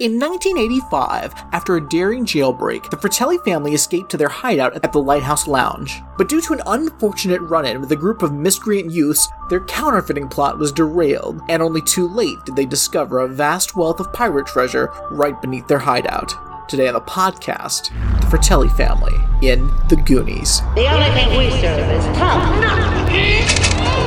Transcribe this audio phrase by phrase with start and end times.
[0.00, 5.00] In 1985, after a daring jailbreak, the Fratelli family escaped to their hideout at the
[5.00, 6.02] Lighthouse Lounge.
[6.18, 10.26] But due to an unfortunate run in with a group of miscreant youths, their counterfeiting
[10.26, 14.48] plot was derailed, and only too late did they discover a vast wealth of pirate
[14.48, 16.34] treasure right beneath their hideout.
[16.68, 20.60] Today on the podcast, the Fratelli family in The Goonies.
[20.74, 24.03] The only thing we serve is tough.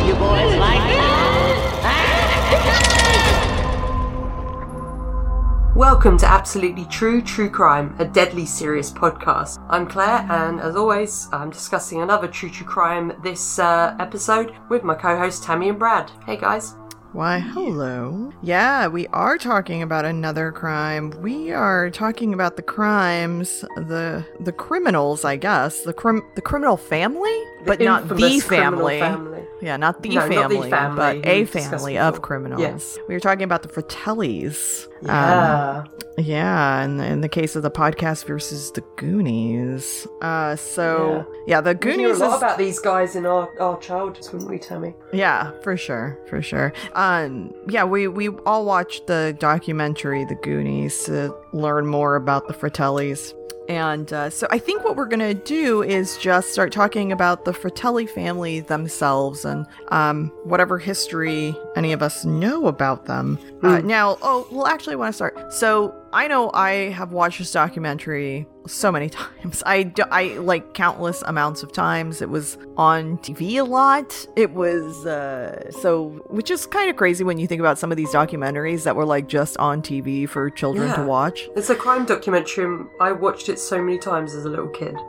[5.78, 9.64] Welcome to Absolutely True True Crime, a deadly serious podcast.
[9.70, 14.84] I'm Claire, and as always, I'm discussing another true true crime this uh, episode with
[14.84, 16.10] my co-hosts Tammy and Brad.
[16.26, 16.74] Hey guys.
[17.14, 18.34] Why, hello.
[18.42, 21.12] Yeah, we are talking about another crime.
[21.22, 26.78] We are talking about the crimes, the the criminals, I guess, the crim the criminal
[26.78, 29.00] family, but not the family.
[29.00, 29.37] family.
[29.62, 32.62] Yeah, not the, No, not the family, family but a family of criminals.
[32.62, 32.98] Yes.
[33.08, 34.86] We were talking about the Fratellis.
[35.04, 35.84] Um, Yeah.
[36.18, 40.08] yeah, and in the case of the podcast versus the Goonies.
[40.22, 43.50] Uh, so yeah, the we knew Goonies a lot is about these guys in our,
[43.60, 44.94] our childhoods, wouldn't we, Tammy?
[45.14, 46.74] yeah, for sure, for sure.
[46.94, 52.54] Um, yeah, we we all watched the documentary The Goonies to learn more about the
[52.54, 53.34] Fratellis.
[53.70, 57.54] And uh, so I think what we're gonna do is just start talking about the
[57.54, 63.38] Fratelli family themselves and um, whatever history any of us know about them.
[63.64, 65.54] Uh, now, oh, well, actually, I want to start.
[65.54, 69.62] So I know I have watched this documentary so many times.
[69.66, 72.22] I, do, I like countless amounts of times.
[72.22, 74.28] It was on TV a lot.
[74.36, 77.98] It was uh, so, which is kind of crazy when you think about some of
[77.98, 81.48] these documentaries that were like just on TV for children to watch.
[81.56, 84.96] It's a crime documentary, I watched it so many times as a little kid.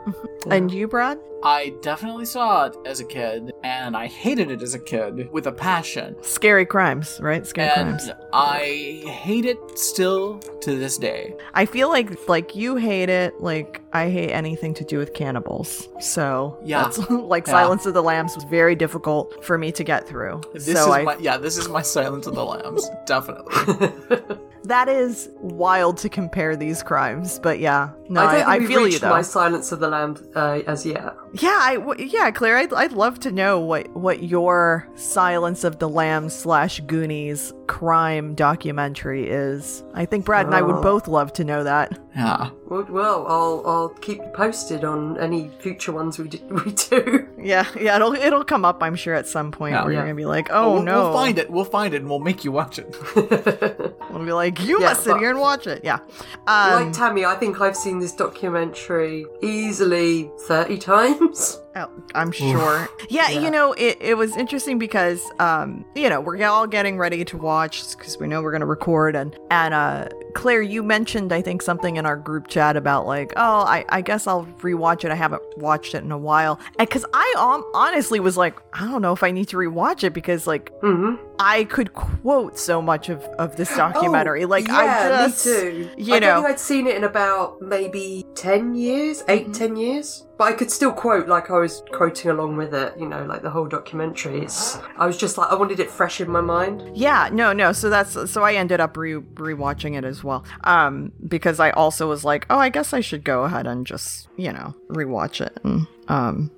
[0.49, 1.19] And you, Brad?
[1.43, 5.47] I definitely saw it as a kid, and I hated it as a kid with
[5.47, 6.15] a passion.
[6.21, 7.45] Scary crimes, right?
[7.47, 8.29] Scary crimes And crimes.
[8.33, 11.33] I hate it still to this day.
[11.53, 13.39] I feel like like you hate it.
[13.39, 15.87] Like I hate anything to do with cannibals.
[15.99, 16.83] So Yeah.
[16.83, 17.53] that's, like Yeah.
[17.53, 20.41] Silence of the Lambs was very difficult for me to get through.
[20.53, 23.91] This so is I, my yeah, this is my Silence of the Lambs, definitely.
[24.63, 28.99] that is wild to compare these crimes, but yeah, no, I I, I, feel you
[28.99, 29.09] though.
[29.09, 31.15] my Silence of the Lamb uh, as yet.
[31.33, 35.79] Yeah, I w- yeah, Claire, I'd, I'd love to know what what your Silence of
[35.79, 39.83] the Lambs slash Goonies crime documentary is.
[39.93, 40.81] I think Brad and I would Oh.
[40.81, 41.97] both love to know that.
[42.15, 42.49] yeah.
[42.67, 47.27] Well, well, I'll I'll keep you posted on any future ones we do, we do.
[47.41, 49.83] Yeah, yeah, it'll it'll come up, I'm sure, at some point Yeah.
[49.83, 51.49] where you're gonna be like, oh we'll, no, we'll find it.
[51.49, 52.87] We'll find it, and we'll make you watch it.
[54.09, 55.81] We'll be like, you Yeah, must sit here and watch it.
[55.83, 55.99] Yeah.
[56.47, 61.59] Um, like Tammy, I think I've seen this documentary easily thirty times.
[61.75, 62.87] Oh, I'm sure.
[63.09, 63.39] Yeah, Yeah.
[63.41, 67.37] you know, it, it was interesting because, um, you know, we're all getting ready to
[67.37, 69.15] watch because we know we're going to record.
[69.15, 70.09] And, and, uh,
[70.39, 73.99] Claire, you mentioned, I think, something in our group chat about like, oh, I, I
[73.99, 75.11] guess I'll rewatch it.
[75.11, 76.57] I haven't watched it in a while.
[76.77, 80.05] And because I um, honestly was like, I don't know if I need to rewatch
[80.05, 84.45] it because, like, hmm I could quote so much of, of this documentary.
[84.45, 85.89] like, yeah, I just, me too.
[85.97, 86.35] you I know.
[86.41, 90.25] think I'd seen it in about maybe ten years, 8 ten years.
[90.37, 92.93] But I could still quote like I was quoting along with it.
[92.97, 94.41] You know, like the whole documentary.
[94.41, 96.83] It's, I was just like I wanted it fresh in my mind.
[96.93, 97.71] Yeah, no, no.
[97.71, 100.28] So that's so I ended up re rewatching it as well.
[100.63, 104.27] Um, because I also was like, oh, I guess I should go ahead and just
[104.37, 105.57] you know rewatch it.
[105.63, 106.51] And, um,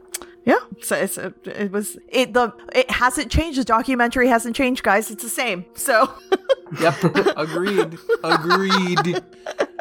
[0.46, 0.60] yeah.
[0.82, 3.60] So it's it, it was it the it hasn't changed.
[3.60, 5.12] The documentary hasn't changed, guys.
[5.12, 5.66] It's the same.
[5.76, 6.12] So.
[6.80, 6.96] yep.
[7.38, 7.98] Agreed.
[8.24, 9.24] Agreed.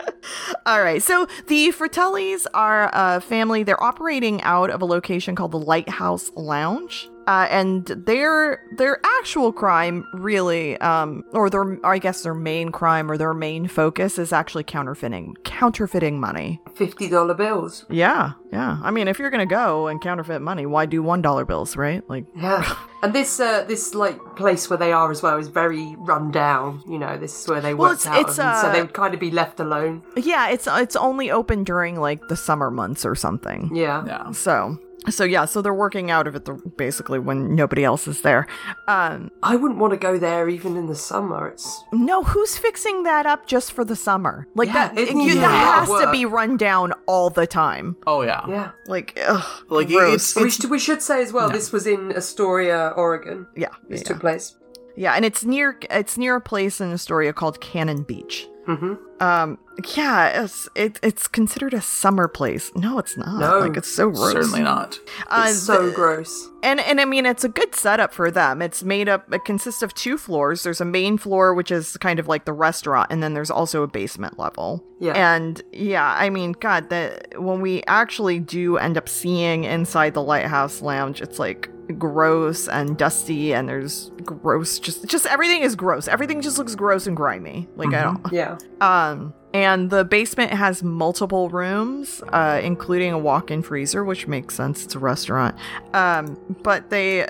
[0.67, 1.03] All right.
[1.03, 3.63] So the Fratellis are a family.
[3.63, 7.09] They're operating out of a location called the Lighthouse Lounge.
[7.31, 12.67] Uh, and their their actual crime really um or their or I guess their main
[12.81, 16.61] crime or their main focus is actually counterfeiting counterfeiting money.
[16.75, 17.85] Fifty dollar bills.
[17.89, 18.33] Yeah.
[18.53, 18.79] Yeah.
[18.83, 22.03] I mean, if you're going to go and counterfeit money, why do $1 bills, right?
[22.11, 22.65] Like Yeah,
[23.03, 26.83] and this uh, this like place where they are as well is very run down.
[26.93, 28.73] You know, this is where they Well, worked it's- out, it's, of, and so uh,
[28.73, 30.03] they would kind of be left alone.
[30.17, 33.71] yeah, it's it's only open during like the summer months or something.
[33.73, 34.33] Yeah, Yeah.
[34.33, 38.21] So so yeah, so they're working out of it the, basically when nobody else is
[38.23, 38.47] there.
[38.87, 41.49] Um I wouldn't want to go there even in the summer.
[41.49, 44.47] It's No, who's fixing that up just for the summer?
[44.55, 47.97] Like Yeah, that, it you, needs that has to be run down all the time.
[48.07, 48.45] Oh yeah.
[48.49, 48.71] yeah.
[48.87, 50.15] Like, ugh, Like gross.
[50.15, 53.47] it's, we, should, we should say as well, this was in Astoria, Oregon.
[53.57, 54.57] yeah, This yeah, took place.
[54.97, 58.47] yeah, and it's near it's near a place in Astoria called Cannon Beach.
[58.67, 59.59] hmm Um,
[59.97, 62.71] yeah, it's it, it's considered a summer place.
[62.75, 63.39] No, it's not.
[63.41, 63.59] No.
[63.61, 64.33] like it's so gross.
[64.33, 64.99] Certainly not.
[65.29, 66.49] Uh, It's so the- gross.
[66.63, 68.61] And and I mean it's a good setup for them.
[68.61, 70.63] It's made up it consists of two floors.
[70.63, 73.83] There's a main floor which is kind of like the restaurant and then there's also
[73.83, 74.85] a basement level.
[75.01, 75.13] Yeah.
[75.35, 80.23] And yeah, I mean god that when we actually do end up seeing inside the
[80.23, 86.07] lighthouse lounge, it's like gross and dusty and there's gross just just everything is gross.
[86.09, 87.67] Everything just looks gross and grimy.
[87.77, 88.59] Like I don't Yeah.
[88.83, 89.10] um,
[89.53, 94.85] and the basement has multiple rooms, uh, including a walk-in freezer, which makes sense.
[94.85, 95.57] It's a restaurant.
[95.93, 97.27] Um, but they,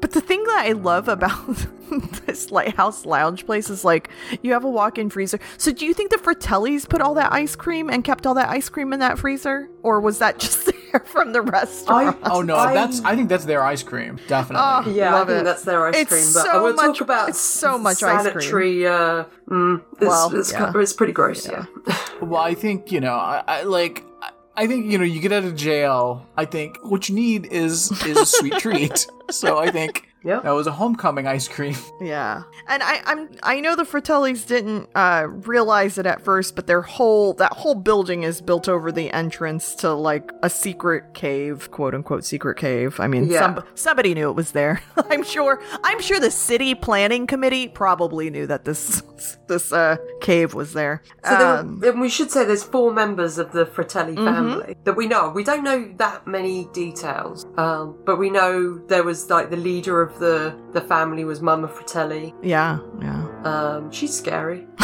[0.00, 1.66] but the thing that I love about
[2.26, 4.10] this lighthouse lounge place is like
[4.42, 5.38] you have a walk-in freezer.
[5.56, 8.48] So do you think the Fratellis put all that ice cream and kept all that
[8.48, 12.16] ice cream in that freezer, or was that just there from the restaurant?
[12.24, 14.18] Oh no, I- that's I think that's their ice cream.
[14.28, 14.64] Definitely.
[14.92, 15.44] Oh, Yeah, Love I think it.
[15.44, 16.24] that's their ice It's cream.
[16.34, 18.32] But so I will much- talk about it's so much ice cream.
[18.32, 18.86] sanitary.
[18.86, 20.72] Uh, mm, it's, Well, it's, yeah.
[20.76, 21.46] it's pretty gross.
[21.48, 21.64] Yeah.
[22.20, 24.04] Well, I think you know, I, I like.
[24.20, 26.26] I- I think you know, you get out of jail.
[26.36, 29.06] I think what you need is is a sweet treat.
[29.30, 30.40] So I think Yeah.
[30.40, 31.76] that was a homecoming ice cream.
[32.00, 36.66] Yeah, and I, I'm I know the Fratellis didn't uh, realize it at first, but
[36.66, 41.70] their whole that whole building is built over the entrance to like a secret cave,
[41.70, 43.00] quote unquote secret cave.
[43.00, 43.40] I mean, Yeah.
[43.56, 44.82] some, somebody knew it was there.
[45.10, 45.60] I'm sure.
[45.84, 49.02] I'm sure the city planning committee probably knew that this
[49.48, 51.02] this uh, cave was there.
[51.24, 54.76] So there were- Um, and we should say there's four members of the Fratelli family
[54.84, 55.30] that we know.
[55.34, 60.02] We don't know that many details, um, but we know there was like the leader
[60.02, 62.34] of the the family was Mama Fratelli.
[62.42, 63.22] yeah, yeah.
[63.44, 64.66] Um, she's scary.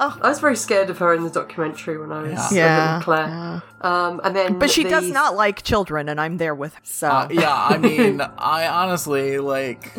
[0.00, 2.48] I was very scared of her in the documentary when I was Yeah.
[2.52, 3.26] Yeah, Claire.
[3.26, 3.60] yeah.
[3.80, 6.80] Um, and then, But she does not like children, and I'm there with her.
[6.84, 9.92] So Uh, yeah, I mean, I honestly like.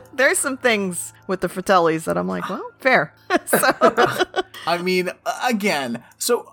[0.14, 3.14] there's some things with the Fratellis that I'm like, well, fair.
[3.46, 3.58] so
[4.66, 5.10] I mean,
[5.44, 6.48] again, so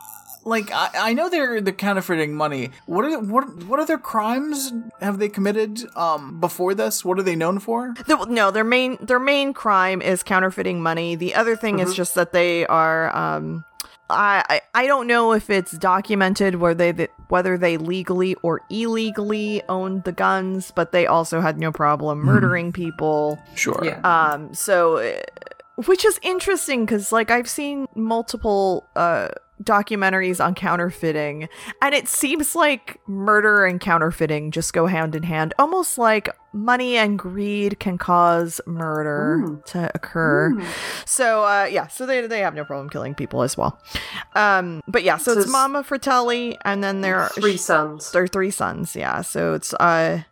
[0.45, 2.71] like I, I know they're they're counterfeiting money.
[2.85, 4.71] What are what what other crimes
[5.01, 7.03] have they committed um before this?
[7.03, 7.93] What are they known for?
[8.07, 11.15] The, no, their main their main crime is counterfeiting money.
[11.15, 13.15] The other thing is just that they are.
[13.15, 13.65] Um,
[14.09, 18.61] I, I I don't know if it's documented where they that whether they legally or
[18.69, 23.39] illegally owned the guns, but they also had no problem murdering people.
[23.55, 23.79] Sure.
[23.83, 23.99] Yeah.
[24.01, 25.21] Um, so, uh,
[25.85, 29.29] which is interesting because, like, I've seen multiple uh,
[29.63, 31.49] documentaries on counterfeiting,
[31.81, 36.97] and it seems like murder and counterfeiting just go hand in hand, almost like money
[36.97, 40.59] and greed can cause murder to occur.
[41.05, 43.79] So, uh, yeah, so they they have no problem killing people as well.
[44.35, 48.11] Um, but yeah, so, So it's it's- Mama Fratelli, and then there are three sons.
[48.11, 49.21] there are three sons, yeah.
[49.21, 50.23] So it's uh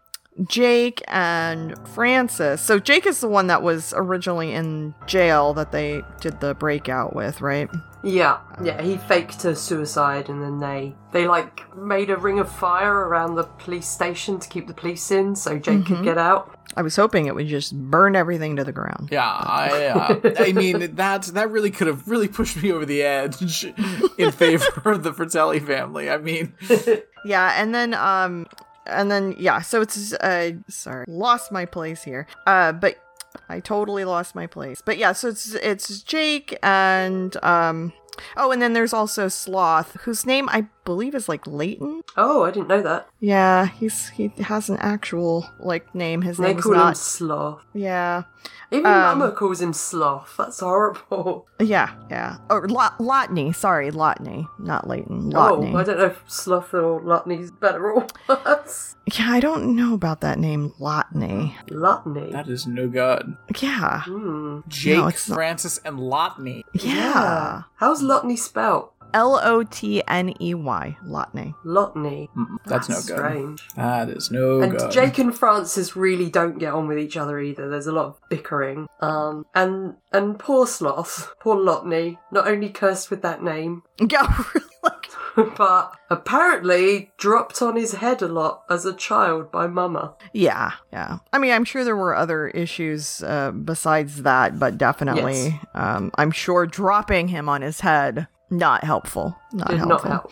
[0.48, 2.62] Jake and Francis.
[2.62, 7.16] So Jake is the one that was originally in jail that they did the breakout
[7.16, 7.70] with, right?
[8.04, 8.82] Yeah, yeah.
[8.82, 13.36] He faked a suicide, and then they they like made a ring of fire around
[13.36, 15.96] the police station to keep the police in, so Jake Mm-hmm.
[15.96, 16.54] could get out.
[16.76, 19.10] I was hoping it would just burn everything to the ground.
[19.12, 23.02] Yeah, I uh, I mean that that really could have really pushed me over the
[23.02, 23.66] edge
[24.18, 26.10] in favor of the Fratelli family.
[26.10, 26.54] I mean,
[27.26, 28.46] Yeah, and then um
[28.90, 32.28] and then yeah, so it's uh sorry, lost my place here.
[32.46, 32.98] Uh but
[33.50, 34.82] I totally lost my place.
[34.84, 37.94] But yeah, so it's it's Jake and um
[38.36, 42.02] oh and then there's also Sloth, whose name I believe is like Leighton.
[42.16, 43.10] Oh, I didn't know that.
[43.20, 46.22] Yeah, he's he has an actual like name.
[46.24, 46.98] His They name's call him not.
[46.98, 47.66] Sloth.
[47.74, 48.24] Yeah,
[48.72, 50.34] Even Um, Mama calls him Sloth.
[50.38, 51.48] That's horrible.
[51.60, 52.38] yeah, yeah.
[52.50, 53.54] Or Lot Lotney.
[53.56, 55.32] Sorry, Lotney, not Leighton.
[55.32, 55.74] Lotney.
[55.74, 58.96] Oh, I don't know if Sloth or Lutney's better or worse.
[59.14, 61.54] yeah, I don't know about that name, Lotney.
[61.70, 62.32] Lutney.
[62.32, 63.36] that is no good.
[63.62, 64.60] Yeah, Hmm.
[64.68, 66.64] Jake, it's not- Francis, and Lotney.
[66.74, 67.64] yeah.
[67.76, 68.94] How's Lutney spelt?
[69.14, 70.98] L O T N E Y.
[71.06, 71.54] Lotney.
[71.66, 72.28] Lotney.
[72.36, 73.04] Mm, That's, no good.
[73.04, 73.68] Strange.
[73.76, 74.92] That is no and good.
[74.92, 77.70] Jake and Francis really don't get on with each other either.
[77.70, 78.88] There's a lot of bickering.
[79.02, 84.66] Um, and and poor Sloth, poor Lotney, not only cursed with that name, Yeah, really.
[84.84, 90.16] Like, but apparently dropped on his head a lot as a child by Mama.
[90.34, 91.20] yeah, yeah.
[91.34, 95.66] I mean, I'm sure there were other issues uh, besides that, but definitely, Yes.
[95.76, 99.38] um, I'm sure dropping him on his head not helpful.
[99.54, 100.10] Not Did helpful.
[100.10, 100.32] not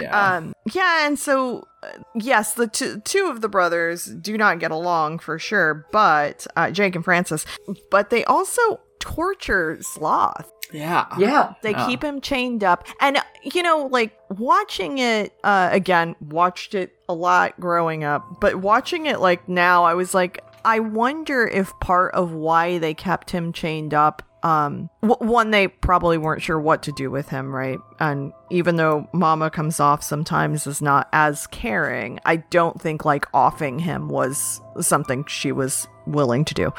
[0.00, 0.36] yeah.
[0.36, 4.70] Um, yeah, and so uh, yes, the two two of the brothers do not get
[4.70, 7.44] along for sure, but uh, Jake and Francis,
[7.90, 10.50] but they also torture Sloth.
[10.72, 11.06] yeah.
[11.18, 11.54] Yeah.
[11.62, 11.86] They Yeah.
[11.86, 16.16] keep him chained up, and you know, like watching it uh, again.
[16.20, 20.80] Watched it a lot growing up, but watching it like now, I was like, I
[20.80, 26.18] wonder if part of why they kept him chained up um w- one they probably
[26.18, 27.78] weren't sure what to do with him, right?
[27.98, 33.26] And even though Mama comes off sometimes as not as caring, I don't think like
[33.34, 36.72] offing him was something she was willing to do.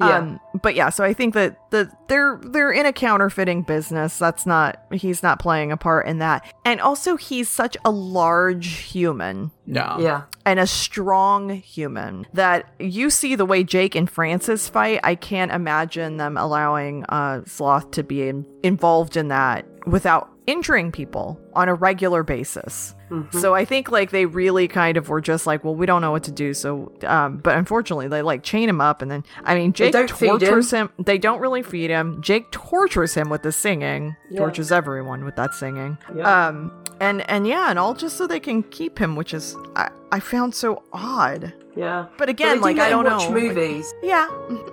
[0.00, 0.18] Yeah.
[0.18, 4.18] Um but yeah, so I think that the they're they're in a counterfeiting business.
[4.18, 6.44] That's not he's not playing a part in that.
[6.64, 9.98] And also he's such a large human Yeah.
[9.98, 10.22] Yeah.
[10.44, 15.00] and a strong human that you see the way Jake and Francis fight.
[15.04, 20.90] I can't imagine them allowing uh, Sloth to be in- involved in that without injuring
[20.92, 22.94] people on a regular basis.
[23.32, 26.12] So I think like they really kind of were just like, well, we don't know
[26.12, 26.54] what to do.
[26.54, 30.70] So, um, but unfortunately, they like chain him up, and then I mean, Jake tortures
[30.70, 30.90] him.
[30.96, 32.22] They don't really feed him.
[32.22, 34.14] Jake tortures him with the singing.
[34.30, 34.38] Yeah.
[34.38, 35.98] Tortures everyone with that singing.
[36.14, 36.46] Yeah.
[36.48, 39.90] Um, and and yeah, and all just so they can keep him, which is I,
[40.12, 41.52] I found so odd.
[41.74, 42.06] Yeah.
[42.16, 43.32] But again, they like I don't watch know.
[43.40, 44.28] movies Yeah,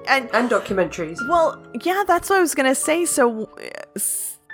[0.07, 1.17] and and documentaries.
[1.27, 3.05] well, yeah, that's what I was gonna say.
[3.05, 3.49] So,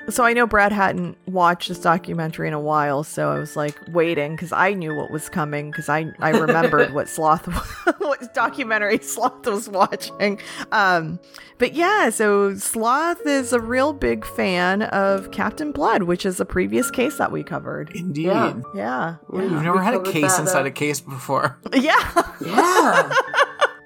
[0.09, 3.79] so I know Brad hadn't watched this documentary in a while, so I was like
[3.89, 7.45] waiting because I knew what was coming because I I remembered what Sloth
[7.99, 10.39] what documentary Sloth was watching.
[10.71, 11.19] Um,
[11.57, 16.45] but yeah, so Sloth is a real big fan of Captain Blood, which is a
[16.45, 17.95] previous case that we covered.
[17.95, 18.25] Indeed.
[18.25, 18.53] Yeah.
[18.75, 21.57] Yeah, We've never We had a case that, inside uh, a case before.
[21.73, 22.11] yeah.
[22.41, 23.11] Yeah.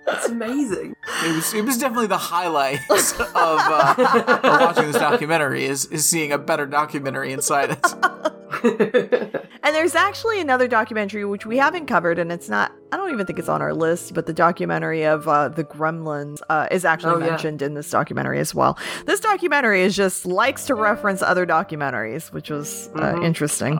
[0.07, 0.95] That's amazing.
[1.23, 3.95] It was, it was definitely the highlight of, uh,
[4.43, 9.43] of watching this documentary is, is seeing a better documentary inside it.
[9.63, 12.71] And there's actually another documentary which we haven't covered, and it's not.
[12.93, 16.37] I don't even think it's on our list, but the documentary of uh, the Gremlins
[16.49, 17.31] uh, is actually Oh, yeah.
[17.31, 18.79] mentioned in this documentary as well.
[19.05, 23.77] This documentary is just likes to reference other documentaries, which was uh, interesting.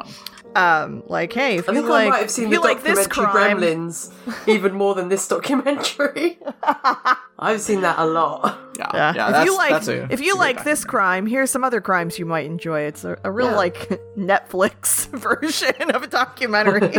[0.58, 1.70] Um, like, hey, if.
[1.70, 4.74] I you think like, I might have seen the like this documentary crime, Gremlins even
[4.74, 6.40] more than this documentary.
[7.40, 8.58] I've seen that a lot.
[8.80, 9.14] Yeah, Yeah.
[9.16, 9.28] yeah.
[9.28, 11.64] if that's, you like, that's a, if you that's a like this crime, here's some
[11.64, 12.82] other crimes you might enjoy.
[12.82, 13.56] It's a, a real Yeah.
[13.56, 13.76] like
[14.18, 16.90] Netflix version of a documentary.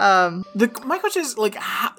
[0.00, 1.90] Um, The my question is like how,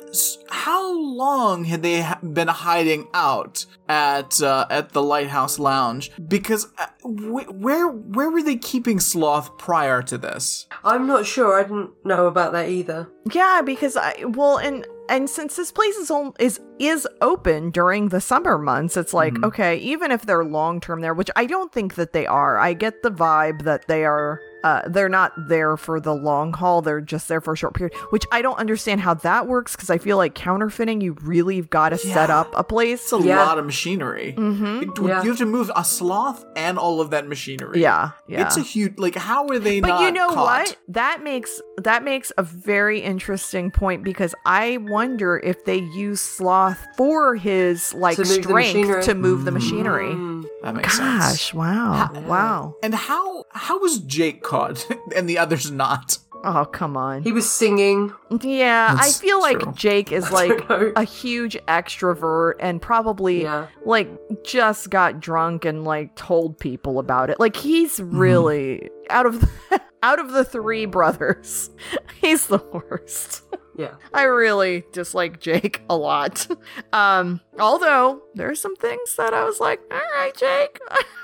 [0.49, 6.11] how long had they ha- been hiding out at uh, at the Lighthouse Lounge?
[6.27, 10.67] Because uh, wh- where where were they keeping Sloth prior to this?
[10.83, 11.59] I'm not sure.
[11.59, 13.09] I didn't know about that either.
[13.31, 18.09] Yeah, because I well, and and since this place is on, is is open during
[18.09, 21.73] the summer months, it's like okay, even if they're long term there, which I don't
[21.73, 22.57] think that they are.
[22.59, 24.39] I get the vibe that they are.
[24.63, 26.81] Uh, they're not there for the long haul.
[26.81, 29.89] They're just there for a short period, which I don't understand how that works because
[29.89, 33.01] I feel like counterfeiting, you really got to set up a place.
[33.03, 33.37] It's a Yeah.
[33.45, 34.35] lot of machinery.
[34.37, 35.05] Mm-hmm.
[35.07, 35.23] Yeah.
[35.23, 37.81] You have to move a sloth and all of that machinery.
[37.81, 38.45] Yeah, yeah.
[38.45, 39.15] It's a huge like.
[39.15, 40.01] How are they But not?
[40.01, 40.67] you know caught?
[40.67, 40.77] what?
[40.89, 46.85] That makes that makes a very interesting point because I wonder if they use sloth
[46.97, 50.09] for his like To strength to move the machinery.
[50.09, 50.45] Mm.
[50.63, 51.53] That makes Gosh, sense.
[51.53, 52.75] wow, wow.
[52.83, 56.17] And how how was Jake caught and the others not?
[56.41, 57.21] Oh, come on.
[57.23, 58.13] He was singing.
[58.41, 59.73] Yeah, That's I feel like true.
[59.75, 63.67] Jake is like a huge extrovert and probably Yeah.
[63.85, 64.09] like
[64.45, 67.39] just got drunk and like told people about it.
[67.41, 68.17] Like he's Mm-hmm.
[68.17, 71.71] really out of the, out of the three brothers,
[72.21, 73.43] he's the worst.
[73.79, 73.95] Yeah.
[74.13, 76.47] I really dislike Jake a lot.
[76.91, 80.79] Um, although there are some things that I was like, all right, Jake.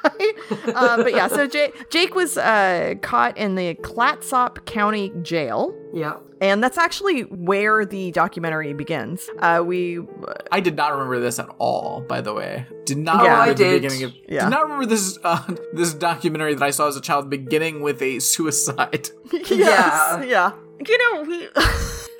[0.75, 5.73] um, but yeah, so Jake, Jake was uh, caught in the Clatsop County Jail.
[5.93, 6.17] Yeah.
[6.41, 9.27] And that's actually where the documentary begins.
[9.39, 9.99] Uh, we,
[10.51, 12.01] I did not remember this at all.
[12.07, 13.81] By the way, did not Oh, remember I the did.
[13.81, 14.13] beginning of.
[14.29, 14.43] Yeah.
[14.45, 15.43] Did not remember this uh,
[15.73, 19.09] this documentary that I saw as a child beginning with a suicide.
[19.49, 20.23] Yeah.
[20.23, 20.51] yeah.
[20.85, 21.47] You know, we.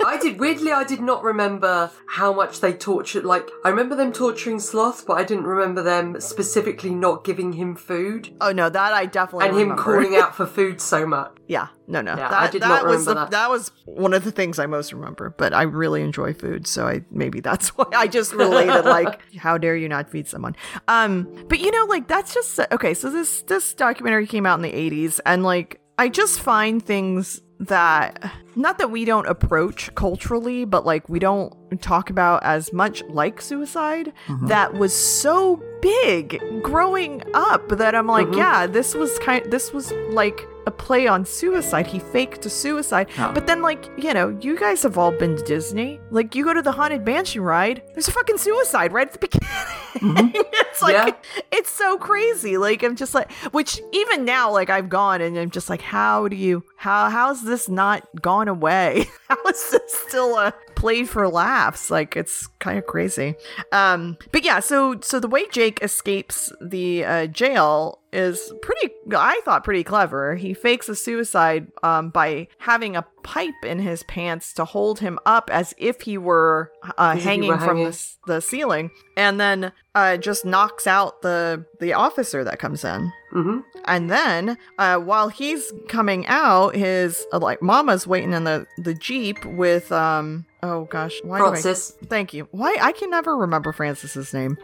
[0.04, 4.12] I did weirdly I did not remember how much they tortured like I remember them
[4.12, 8.94] torturing Sloth, but I didn't remember them specifically not giving him food oh no, that
[8.94, 9.84] I definitely and him remember.
[9.84, 11.32] calling out for food so much.
[11.48, 12.16] Yeah, no, no.
[12.16, 13.32] Yeah, that I did that not was remember the, that.
[13.32, 15.30] that was one of the things I most remember.
[15.30, 18.86] But I really enjoy food, so I maybe that's why I just related.
[18.86, 20.56] like, how dare you not feed someone?
[20.88, 22.94] Um, but you know, like that's just okay.
[22.94, 27.42] So this this documentary came out in the '80s, and like I just find things
[27.60, 33.04] that not that we don't approach culturally, but like we don't talk about as much
[33.04, 34.48] like suicide mm-hmm.
[34.48, 38.38] that was so big growing up that I'm like, mm-hmm.
[38.38, 41.88] yeah, this was kind this was like a play on suicide.
[41.88, 43.08] He faked a suicide.
[43.18, 43.32] Yeah.
[43.32, 46.00] But then like, you know, you guys have all been to Disney.
[46.10, 49.20] Like you go to the haunted mansion ride, there's a fucking suicide right at the
[49.20, 49.50] beginning.
[49.96, 50.30] Mm-hmm.
[50.36, 51.42] it's like Yeah.
[51.52, 52.58] it's so crazy.
[52.58, 56.28] Like I'm just like which even now like I've gone and I'm just like how
[56.28, 59.06] do you how how's this not gone away?
[59.28, 61.90] how is this still a played for laughs?
[61.90, 63.36] Like it's kind of crazy.
[63.72, 69.42] Um, but yeah, so so the way Jake escapes the uh, jail is pretty I
[69.44, 70.36] thought pretty clever.
[70.36, 75.20] He fakes a suicide um, by having a pipe in his pants to hold him
[75.26, 78.92] up as if he were uh, As if he hanging were from the, the ceiling
[79.18, 83.12] and then uh, just knocks out the the officer that comes in.
[83.36, 88.66] Hmm And then, uh, while he's coming out, his uh, like mama's waiting in the
[88.78, 90.46] the jeep with um.
[90.64, 91.50] Oh gosh, why do I?
[91.50, 91.92] Francis.
[92.08, 92.48] Thank you.
[92.52, 94.58] Why I can never remember Francis's name.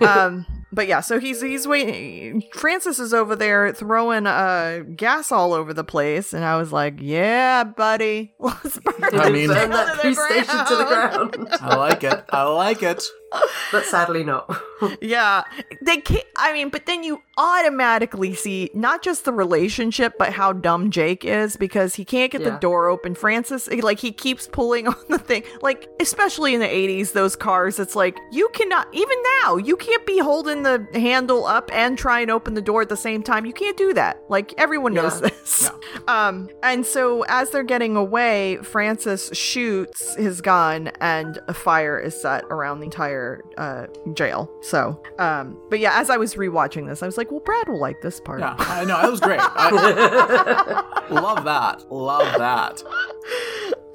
[0.00, 2.42] Um, but yeah, so he's he's waiting.
[2.54, 6.94] Francis is over there throwing uh gas all over the place, and I was like,
[7.00, 10.76] "Yeah, buddy, let's burn I this mean- down Burn that to the police station to
[10.76, 11.48] the ground." ground.
[11.60, 12.24] I like it.
[12.30, 13.02] I like it.
[13.70, 14.50] but sadly not.
[15.02, 15.44] Yeah,
[15.82, 16.24] they can't.
[16.38, 21.22] I mean, but then you automatically see not just the relationship, but how dumb Jake
[21.22, 23.14] is because he can't get the door open.
[23.14, 25.42] Francis, like, he keeps pulling on the thing.
[25.60, 30.06] Like, especially in the 80s, those cars, it's like, you cannot, even now, you can't
[30.06, 33.44] be holding the handle up and try and open the door at the same time.
[33.46, 34.22] You can't do that.
[34.28, 35.28] Like, everyone knows Yeah.
[35.28, 35.70] this.
[36.08, 42.20] Um, and so as they're getting away, Francis shoots his gun and a fire is
[42.20, 44.50] set around the entire uh, jail.
[44.62, 47.78] So, um, but yeah, as I was rewatching this, I was like, well, Brad will
[47.80, 48.40] like this part.
[48.40, 49.00] Yeah, I know.
[49.02, 49.40] That was great.
[49.42, 51.90] I love that.
[51.92, 52.82] Love that.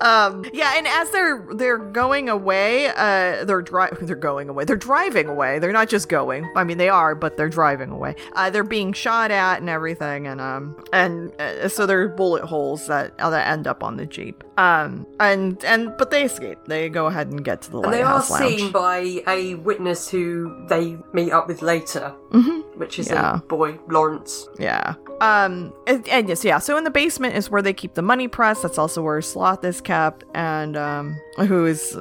[0.01, 4.65] Um, yeah, and as they're they're going away, uh, they're dri- they're going away.
[4.65, 5.57] They're driving away.
[5.60, 6.48] They're not just going.
[6.55, 8.15] I mean, they are, but they're driving away.
[8.33, 12.43] Uh, they're being shot at and everything, and um, and uh, so there are bullet
[12.43, 14.43] holes that uh, that end up on the jeep.
[14.57, 16.59] Um, and and but they escape.
[16.67, 18.57] They go ahead and get to the And they are lounge.
[18.57, 22.63] seen by a witness who they meet up with later, Mhm.
[22.77, 23.35] which is Yeah.
[23.35, 24.47] a boy, Lawrence.
[24.57, 24.95] Yeah.
[25.22, 25.74] Um.
[25.88, 26.60] And, and yes, yeah.
[26.60, 28.62] So in the basement is where they keep the money press.
[28.62, 31.98] That's also where Sloth is kept, and um, who is.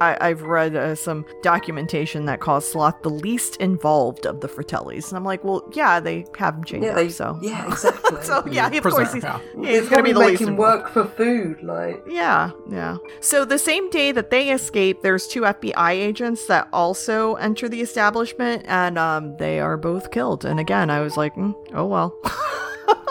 [0.00, 5.08] I, I've read uh, some documentation that calls Sloth the least involved of the Fratellis,
[5.08, 8.22] and I'm like, well, yeah, they have him chained Yeah, up, so yeah, exactly.
[8.22, 9.40] so yeah, of Prisoner, course he's yeah.
[9.56, 10.82] yeah, he's gonna be probably the least him involved.
[10.82, 12.96] work for food, like Yeah, yeah.
[13.20, 17.80] So the same day that they escape, there's two FBI agents that also enter the
[17.80, 20.44] establishment, and um, they are both killed.
[20.44, 22.12] And again, I was like, mm, oh well.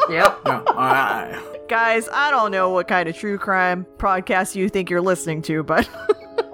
[0.10, 0.40] Yep.
[0.46, 1.40] All right.
[1.70, 5.64] Guys, I don't know what kind of true crime podcast you think you're listening to,
[5.64, 5.90] but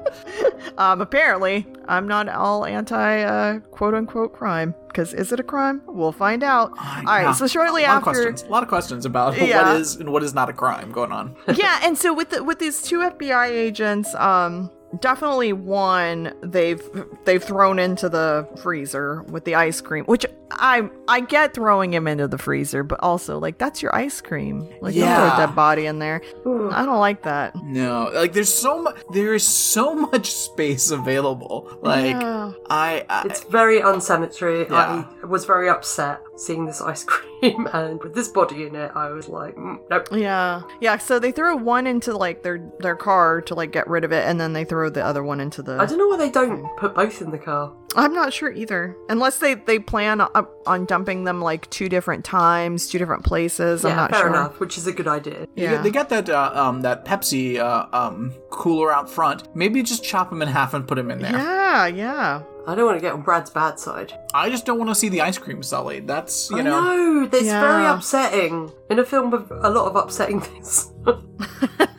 [0.77, 4.75] um, apparently I'm not all anti uh, quote unquote crime.
[4.87, 5.81] Because is it a crime?
[5.87, 6.71] We'll find out.
[6.77, 7.31] I- all right, yeah.
[7.33, 8.09] so shortly a lot after.
[8.09, 8.43] of questions.
[8.43, 9.71] A lot of questions about Yeah.
[9.73, 11.35] what is and what is not a crime going on.
[11.55, 16.81] yeah, and so with the, with these two FBI agents, um, definitely one they've
[17.25, 22.07] they've thrown into the freezer with the ice cream, which I I get throwing him
[22.07, 24.67] into the freezer, but also like that's your ice cream.
[24.81, 26.21] Like don't throw a dead body in there.
[26.45, 27.55] I don't like that.
[27.63, 28.97] No, like there's so much.
[29.13, 31.77] There is so much space available.
[31.81, 32.53] Like Yeah.
[32.69, 34.65] I, I It's very unsanitary.
[34.69, 35.05] Yeah.
[35.21, 39.09] I was very upset seeing this ice cream, and with this body in it, I
[39.09, 40.07] was like, mm, nope.
[40.11, 40.97] Yeah, yeah.
[40.97, 44.25] So they throw one into like their their car to like get rid of it,
[44.25, 45.77] and then they throw the other one into the.
[45.79, 47.73] I don't know why they don't put both in the car.
[47.95, 52.23] I'm not sure either, unless they they plan on, on dumping them like two different
[52.23, 53.83] times, two different places.
[53.83, 54.29] I'm yeah, not fair sure.
[54.29, 55.47] enough, which is a good idea.
[55.55, 55.71] They Yeah.
[55.71, 59.43] get- They got that uh, um that Pepsi uh, um cooler out front.
[59.55, 61.31] Maybe just chop them in half and put them in there.
[61.31, 62.41] Yeah, yeah.
[62.69, 64.13] I don't want to get on Brad's bad side.
[64.31, 66.07] I just don't want to see the ice cream sullied.
[66.07, 66.81] That's you I know.
[66.81, 68.71] know, that's very upsetting.
[68.91, 70.91] In a film with a lot of upsetting things.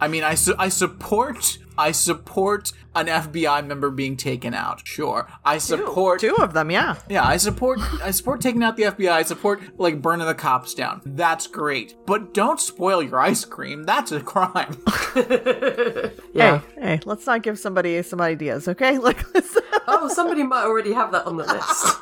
[0.00, 4.86] I mean, I su- I support I support an FBI member being taken out.
[4.86, 6.20] Sure, I support.
[6.20, 6.96] Two of them, yeah.
[7.08, 9.10] Yeah, I support I support taking out the FBI.
[9.10, 11.02] I support like burning the cops down.
[11.04, 11.94] That's great.
[12.06, 13.84] But don't spoil your ice cream.
[13.84, 14.76] That's a crime.
[16.34, 16.60] yeah.
[16.60, 18.98] Hey, hey, let's not give somebody some ideas, okay?
[19.08, 19.24] Like,
[19.90, 21.96] Oh, somebody might already have that on the list.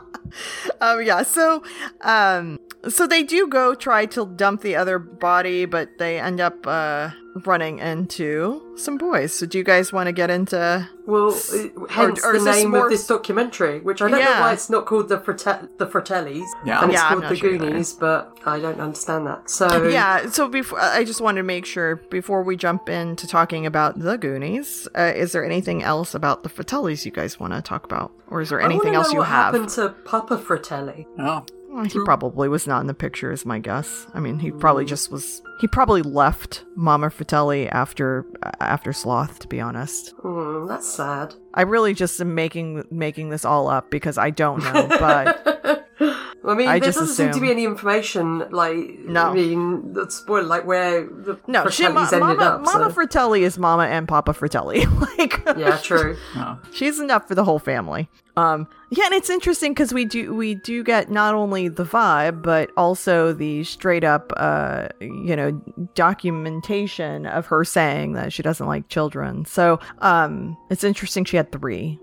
[0.80, 1.22] um, yeah.
[1.22, 1.62] So,
[2.00, 6.66] um, so they do go try to dump the other body, but they end up
[6.66, 7.10] uh
[7.44, 9.30] running into some boys.
[9.34, 10.88] So, do you guys want to get into?
[11.04, 14.24] Well, uh, hence or is the name more- of this documentary, which I don't Yeah.
[14.36, 16.80] know why it's not called the Frate- the Fratellis, Yeah.
[16.82, 17.66] and it's Yeah, I'm called the sure either.
[17.66, 19.50] Goonies, but I don't understand that.
[19.50, 20.30] So Yeah.
[20.30, 24.16] So before I just wanted to make sure before we jump into talking about the
[24.16, 28.12] Goonies, uh, is there anything else about the Fratellis you guys want to talk about,
[28.30, 29.52] or is there I anything else know you what have?
[29.54, 31.06] happened to Papa Fratelli?
[31.18, 31.44] oh.
[31.68, 34.06] Well, he probably was not in the picture, is my guess.
[34.14, 35.42] I mean, he probably just was.
[35.60, 38.24] He probably left Mama Fratelli after
[38.60, 39.38] after Sloth.
[39.40, 41.34] To be honest, Hmm, that's sad.
[41.54, 44.86] I really just am making making this all up because I don't know.
[44.88, 45.86] But
[46.44, 49.30] I mean, I there doesn't seem to be any information, like, No.
[49.30, 52.60] I mean, that's like, where the No, she, Fratellis Ma- ended Mama, up.
[52.62, 54.86] Mama so- Fratelli is Mama and Papa Fratelli.
[55.18, 56.16] like, yeah, true.
[56.72, 58.08] she's enough for the whole family.
[58.36, 62.42] Um, yeah, and it's interesting because we do we do get not only the vibe
[62.42, 65.52] but also the straight up, uh, you know,
[65.94, 69.44] documentation of her saying that she doesn't like children.
[69.44, 71.98] So, um, it's interesting she had three.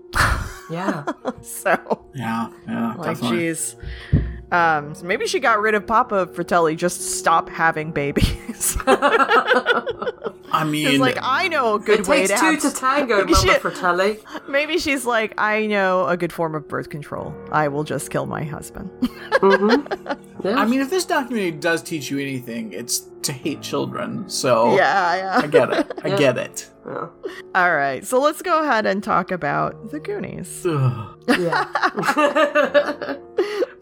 [0.70, 1.04] Yeah.
[1.42, 3.38] So, Yeah, yeah, like definitely.
[3.48, 3.76] she's.
[4.54, 8.76] Um, so maybe she got rid of Papa Fratelli, just stop having babies.
[8.86, 13.24] I mean, like I know a good it way takes to two have to tango,
[13.24, 13.60] Mama Shit.
[13.60, 14.18] Fratelli.
[14.48, 17.34] Maybe she's like, I know a good form of birth control.
[17.50, 18.90] I will just kill my husband.
[20.44, 20.58] Yeah.
[20.58, 24.28] I mean, if this documentary does teach you anything, it's to hate children.
[24.28, 25.90] So yeah, I get it.
[26.04, 26.16] I Yeah.
[26.18, 26.68] get it.
[26.86, 27.08] Yeah.
[27.54, 30.64] All right, so let's go ahead and talk about the Goonies.
[30.66, 31.18] Ugh.
[31.28, 33.16] yeah.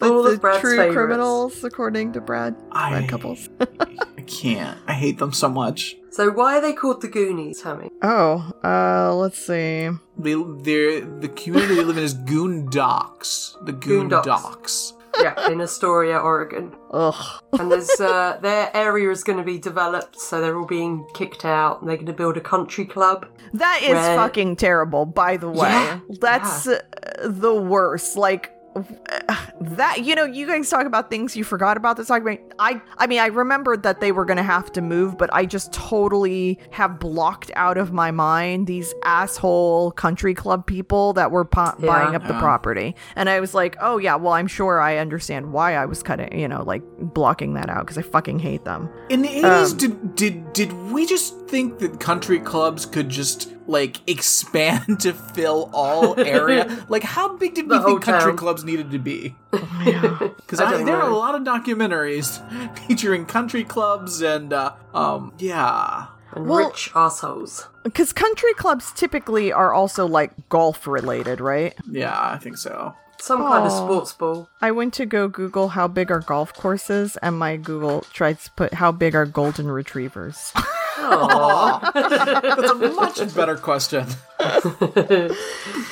[0.03, 0.95] The, All the of true favorites.
[0.97, 2.57] criminals, according to Brad.
[2.73, 3.49] I, Brad couples.
[3.61, 4.77] I can't.
[4.89, 5.97] I hate them so much.
[6.11, 7.89] So why are they called the Goonies, Tammy?
[8.03, 9.91] Oh, uh, let's see.
[10.19, 13.57] They, they're the community they live in is Goon Docks.
[13.63, 14.95] The Goon Goondocks.
[15.21, 16.73] Yeah, in Astoria, Oregon.
[16.91, 17.43] Ugh.
[17.59, 21.45] And there's uh, their area is going to be developed, so they're all being kicked
[21.45, 23.27] out, and they're going to build a country club.
[23.53, 25.69] That is Where- fucking terrible, by the way.
[25.69, 26.81] Yeah, That's uh,
[27.25, 28.17] the worst.
[28.17, 28.53] Like
[29.61, 32.41] that, you know, you guys talk about things you forgot about this argument.
[32.59, 35.47] I, I mean, I remembered that they were going to have to move, but I
[35.47, 41.45] just totally have blocked out of my mind these asshole country club people that were
[41.45, 41.87] po- Yeah.
[41.87, 42.95] buying up the property.
[43.17, 46.39] And I was like, oh yeah, well, I'm sure I understand why I was cutting,
[46.39, 48.89] you know, like blocking that out because I fucking hate them.
[49.09, 53.53] In the eighties, Um, did did did we just think that country clubs could just
[53.69, 56.85] like expand to fill all area?
[56.89, 58.37] like, how big did we The whole think country town.
[58.39, 59.37] clubs needed to be?
[59.53, 62.41] Because I there are a lot of documentaries
[62.87, 66.07] featuring country clubs and uh, um yeah.
[66.35, 67.69] And Well- rich assholes.
[67.85, 71.75] Because country clubs typically are also like golf related, right?
[71.91, 72.95] Yeah, I think so.
[73.21, 74.49] Some kind of sports ball.
[74.61, 78.51] I went to go Google how big are golf courses, and my Google tried to
[78.57, 80.53] put how big are golden retrievers.
[80.97, 81.93] Aww.
[81.95, 84.07] That's a much better question.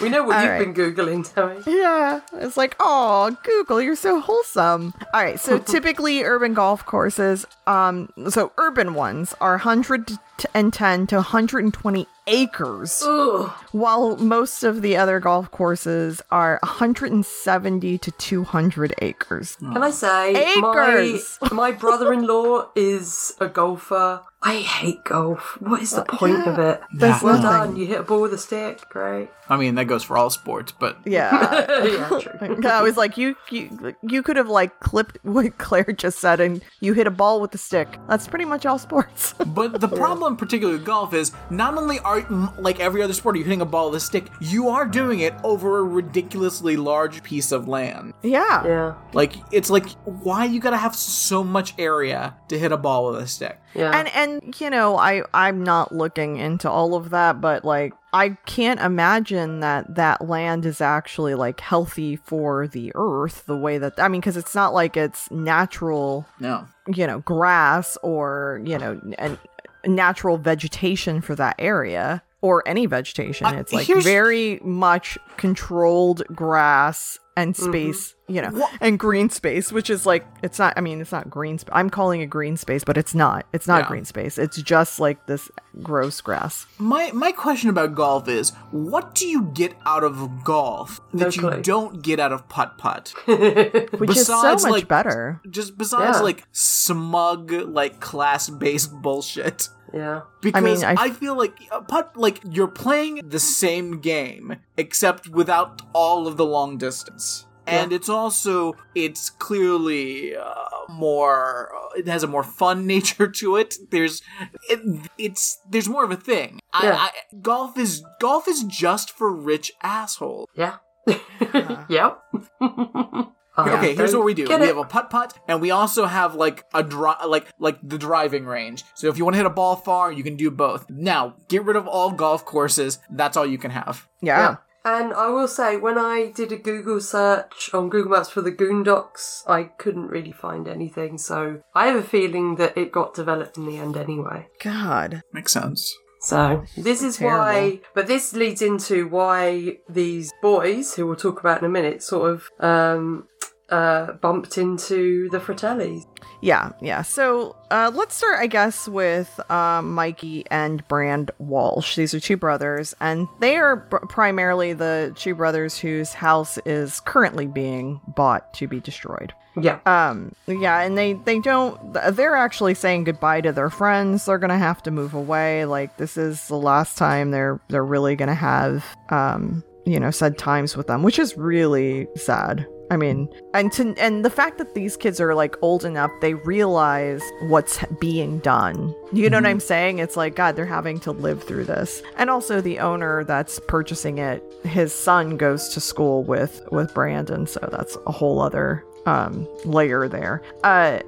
[0.02, 0.58] we know what All you've right.
[0.58, 1.60] been Googling, Tammy.
[1.66, 4.92] yeah, it's like, oh, Google, you're so wholesome.
[5.14, 12.06] All right, so typically urban golf courses, um, so urban ones are 110 to 120
[12.26, 13.50] acres, Ugh.
[13.72, 19.56] while most of the other golf courses are 170 to 200 acres.
[19.56, 21.38] Can I say, Acres.
[21.42, 24.22] my, my brother-in-law is a golfer.
[24.42, 25.58] I hate golf.
[25.60, 26.80] What is the point of it?
[26.94, 27.72] There's Well nothing.
[27.72, 27.76] done.
[27.76, 28.88] You hit a ball with a stick.
[28.88, 29.28] Great.
[29.50, 31.66] I mean, that goes for all sports, but Yeah.
[31.84, 32.60] yeah, true.
[32.70, 36.62] I was like, you, you, you could have like clipped what Claire just said, and
[36.80, 37.98] you hit a ball with a stick.
[38.08, 39.34] That's pretty much all sports.
[39.46, 43.36] but the problem, particularly with golf, is not only are m- like every other sport,
[43.36, 44.28] you're hitting a ball with a stick.
[44.40, 48.14] You are doing it over a ridiculously large piece of land.
[48.22, 48.64] yeah.
[48.64, 48.94] Yeah.
[49.12, 53.20] Like it's like why you gotta have so much area to hit a ball with
[53.22, 53.58] a stick.
[53.74, 53.90] Yeah.
[53.98, 58.30] And and you know, I I'm not looking into all of that, but like I
[58.46, 63.94] can't imagine that that land is actually like healthy for the earth the way that
[63.98, 66.66] I mean because it's not like it's natural, No.
[66.92, 69.38] you know, grass or, you know, and
[69.86, 73.46] natural vegetation for that area or any vegetation.
[73.46, 77.70] Uh, it's like very much controlled grass and mm-hmm.
[77.70, 80.74] space, you know, Wha- and green space, which is like it's not.
[80.76, 81.58] I mean, it's not green.
[81.58, 83.46] Sp- I'm calling it green space, but it's not.
[83.52, 83.88] It's not Yeah.
[83.88, 84.38] green space.
[84.38, 85.50] It's just like this
[85.82, 86.66] gross grass.
[86.78, 91.50] My my question about golf is, what do you get out of golf that No
[91.56, 93.14] you don't get out of putt putt?
[93.26, 95.40] Which is Besides, so much like- better.
[95.48, 96.22] Just besides Yeah.
[96.22, 99.68] like smug like class based bullshit.
[99.92, 100.22] Yeah.
[100.40, 105.82] Because I, I- feel like uh, putt like you're playing the same game except without
[105.92, 107.46] all of the long distance.
[107.66, 110.54] And it's also it's clearly uh,
[110.88, 113.76] more uh, it has a more fun nature to it.
[113.90, 114.22] There's
[114.68, 114.80] it,
[115.18, 116.58] it's there's more of a thing.
[116.82, 116.96] Yeah.
[116.96, 120.48] I, I, golf is golf is just for rich assholes.
[120.56, 120.78] Yeah.
[121.88, 122.22] yep.
[123.66, 124.46] Oh, I Okay, here's what we do.
[124.46, 124.68] get We it.
[124.68, 128.44] have a putt putt, and we also have like a dri- like like the driving
[128.46, 128.84] range.
[128.94, 130.88] So if you want to hit a ball far, you can do both.
[130.90, 132.98] Now, get rid of all golf courses.
[133.10, 134.06] That's all you can have.
[134.22, 134.56] Yeah.
[134.82, 138.50] And I will say, when I did a Google search on Google Maps for the
[138.50, 141.18] Goondocks, I couldn't really find anything.
[141.18, 144.46] So I have a feeling that it got developed in the end anyway.
[144.64, 145.20] God.
[145.34, 145.94] Makes sense.
[146.20, 147.38] So this is Terrible.
[147.38, 152.02] why, but this leads into why these boys, who we'll talk about in a minute,
[152.02, 153.26] sort of um,
[153.70, 156.04] uh, bumped into the Fratellis.
[156.42, 157.02] Yeah, yeah.
[157.02, 161.96] So uh, let's start, I guess, with um, Mikey and Brand Walsh.
[161.96, 167.00] These are two brothers, and they are b- primarily the two brothers whose house is
[167.00, 169.34] currently being bought to be destroyed.
[169.62, 169.80] Yeah.
[169.86, 171.78] Um, yeah, and they they don't.
[171.92, 174.26] They're actually saying goodbye to their friends.
[174.26, 175.64] They're gonna have to move away.
[175.64, 180.38] Like this is the last time they're they're really gonna have um you know said
[180.38, 182.66] times with them, which is really sad.
[182.90, 186.34] I mean, and to and the fact that these kids are like old enough, they
[186.34, 188.92] realize what's being done.
[189.12, 190.00] You know what I'm saying?
[190.00, 192.02] It's like God, they're having to live through this.
[192.16, 197.46] And also the owner that's purchasing it, his son goes to school with with Brandon,
[197.46, 200.42] so that's a whole other um layer there.
[200.64, 201.00] Uh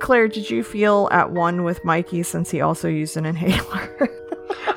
[0.00, 4.08] Claire, did you feel at one with Mikey since he also used an inhaler?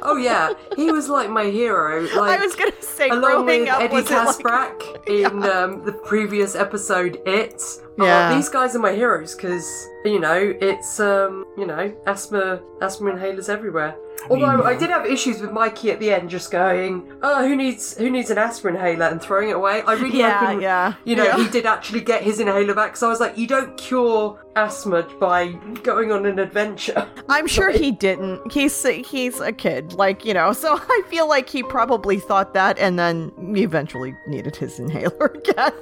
[0.06, 2.02] Oh yeah, he was like my hero.
[2.02, 5.84] Like I was gonna say along growing with up Eddie was like- Kaspbrak in um,
[5.86, 7.62] the previous episode, It.
[7.97, 8.36] Oh, Yeah.
[8.36, 9.65] these guys are my heroes because
[10.04, 13.95] you know it's um you know asthma asthma inhalers everywhere.
[14.29, 17.97] Although I did have issues with Mikey at the end, just going, "Oh, who needs
[17.97, 19.81] who needs an aspirin inhaler?" and throwing it away.
[19.81, 21.38] I really Yeah, hoping, yeah, you know, yeah.
[21.38, 22.95] he did actually get his inhaler back.
[22.97, 25.47] So I was like, "You don't cure asthma by
[25.83, 28.51] going on an adventure." I'm sure he didn't.
[28.51, 30.53] He's he's a kid, like you know.
[30.63, 35.73] So I feel like he probably thought that, and then eventually needed his inhaler again.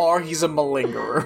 [0.00, 1.24] Or he's a malingerer.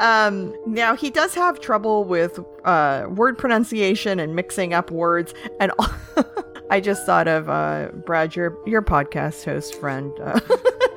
[0.00, 5.72] Um, now he does have trouble with uh, word pronunciation and mixing up words, and
[6.70, 10.12] I just thought of uh, Brad, your your podcast host friend.
[10.22, 10.40] Uh,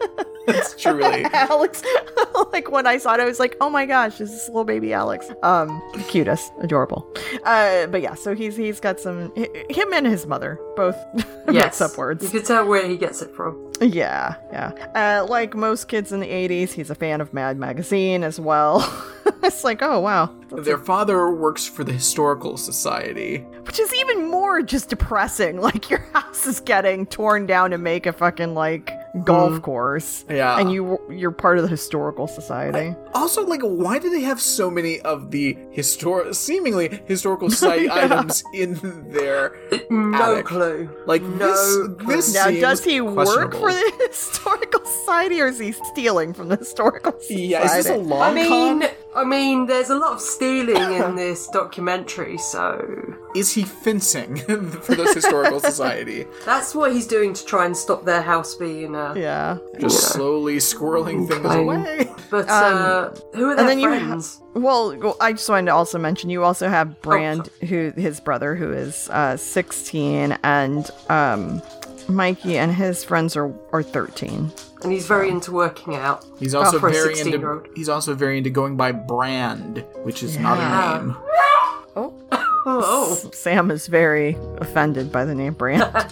[0.55, 1.23] It's truly.
[1.25, 1.83] Alex.
[2.53, 4.93] like when I saw it, I was like, "Oh my gosh, this is little baby
[4.93, 7.07] Alex." Um, cutest, adorable.
[7.45, 10.95] Uh, but yeah, so he's he's got some hi- him and his mother both
[11.47, 12.29] mix up You words.
[12.29, 13.71] could tell where he gets it from.
[13.81, 14.69] Yeah, yeah.
[15.21, 18.79] Uh, like most kids in the '80s, he's a fan of Mad Magazine as well.
[19.43, 23.39] it's like, oh wow, Their father works for the Historical Society.
[23.65, 25.59] which is even more just depressing.
[25.61, 29.23] Like your house is getting torn down to make a fucking like Mm-hmm.
[29.23, 30.23] golf course.
[30.29, 30.57] Yeah.
[30.59, 32.95] and you you're part of the historical society.
[33.13, 38.41] Also, like, why do they have so many of the histor- seemingly historical society items
[38.53, 38.79] in
[39.11, 39.53] their
[39.89, 40.45] No attic?
[40.45, 40.89] clue.
[41.05, 41.97] Like No this, clue.
[42.07, 46.47] this Now, seems does he work for the historical society, or is he stealing from
[46.47, 47.47] the historical society?
[47.47, 48.89] Yeah, is this a long I mean, con?
[49.13, 54.37] I mean, there's a lot of stealing in this documentary, so Is he fencing
[54.85, 56.25] for this historical society?
[56.45, 58.95] that's what he's doing to try and stop their house being.
[58.95, 59.57] Uh, Yeah.
[59.79, 61.59] Just slowly squirreling things Okay.
[61.61, 62.09] away.
[62.29, 64.39] But uh, who are their Um, and then you friends?
[64.53, 68.55] Well, well, I just wanted to also mention you also have Brand, who his brother,
[68.55, 71.61] who is uh, 16, and um,
[72.09, 74.51] Mikey and his friends are are 13.
[74.83, 76.25] and he's very into working out.
[76.39, 77.65] He's also for a very 16-year-old.
[77.65, 77.75] into.
[77.75, 81.15] He's also very into going by brand, which is not a name.
[81.95, 82.13] Oh,
[82.63, 85.81] Oh, Sam is very offended by the name Brand.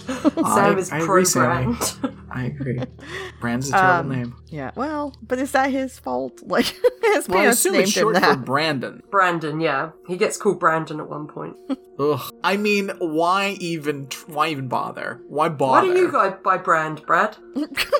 [0.54, 1.76] Sam is I agree, pro Sammy.
[1.76, 2.16] brand.
[2.30, 2.80] I agree.
[3.40, 4.36] Brand's a terrible Um, name.
[4.48, 4.70] yeah.
[4.76, 6.40] Well, but is that his fault?
[6.46, 6.66] Like
[7.02, 8.44] his Well, I parents assume named it's him short for that.
[8.44, 9.02] Brandon.
[9.10, 11.56] Brandon, yeah, he gets called Brandon at one point.
[11.98, 12.20] Ugh.
[12.44, 14.08] I mean, why even?
[14.26, 15.20] Why even bother?
[15.28, 15.88] Why bother?
[15.88, 17.36] Why do you go by Brand, Brad?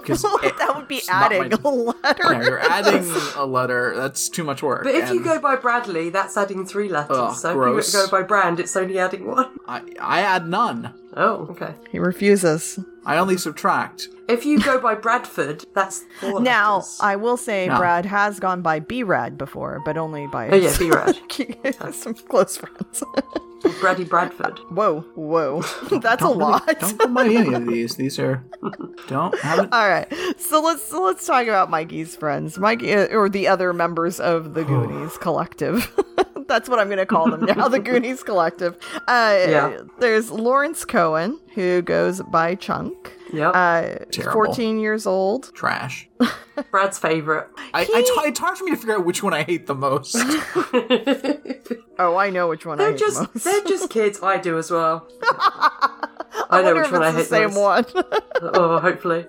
[0.05, 2.33] 'Cause it- that would be adding my- a letter.
[2.33, 3.95] Yeah, you're adding a letter.
[3.97, 4.85] That's too much work.
[4.85, 7.17] But if you go by Bradley, that's adding three letters.
[7.17, 7.89] Ugh, so gross.
[7.89, 9.51] if you go by Brand, it's only adding one.
[9.67, 10.95] I, I add none.
[11.17, 11.75] Oh, okay.
[11.91, 12.79] He refuses.
[13.05, 14.09] I only subtract.
[14.29, 16.99] If you go by Bradford, that's four Now, letters.
[17.03, 17.79] I will say No.
[17.79, 21.95] Brad has gone by B-Rad before, but only by Oh yeah, B-Rad.
[21.95, 23.03] some close friends.
[23.81, 24.59] Brady Bradford.
[24.71, 25.63] whoa, whoa.
[25.91, 26.79] That's a Don't really- lot.
[26.81, 27.97] don't go by any of these.
[27.97, 28.45] These are
[29.09, 29.73] don't haven't.
[29.73, 30.07] All right,
[30.39, 34.55] so let's so let's talk about Mikey's friends, Mikey uh, or the other members of
[34.55, 35.91] the Goonies collective.
[36.51, 38.77] That's what I'm going to call them now, the Goonies collective.
[39.09, 39.79] Uh, Yeah.
[40.01, 43.13] There's Lawrence Cohen, who goes by Chunk.
[43.33, 43.53] Yep.
[43.55, 44.33] Uh, Terrible.
[44.47, 45.55] 14 years old.
[45.55, 46.09] Trash.
[46.73, 47.47] Brad's favourite.
[47.73, 47.93] I, I t-
[48.29, 50.17] it's hard for me to figure out which one I hate the most.
[51.99, 53.45] Oh, I know which one They're hate just most.
[53.45, 54.23] they're just kids.
[54.23, 55.07] I do as well.
[55.23, 56.09] I,
[56.49, 57.95] I know wonder which if one I hate the same most.
[57.95, 58.05] one.
[58.43, 59.27] Oh, hopefully.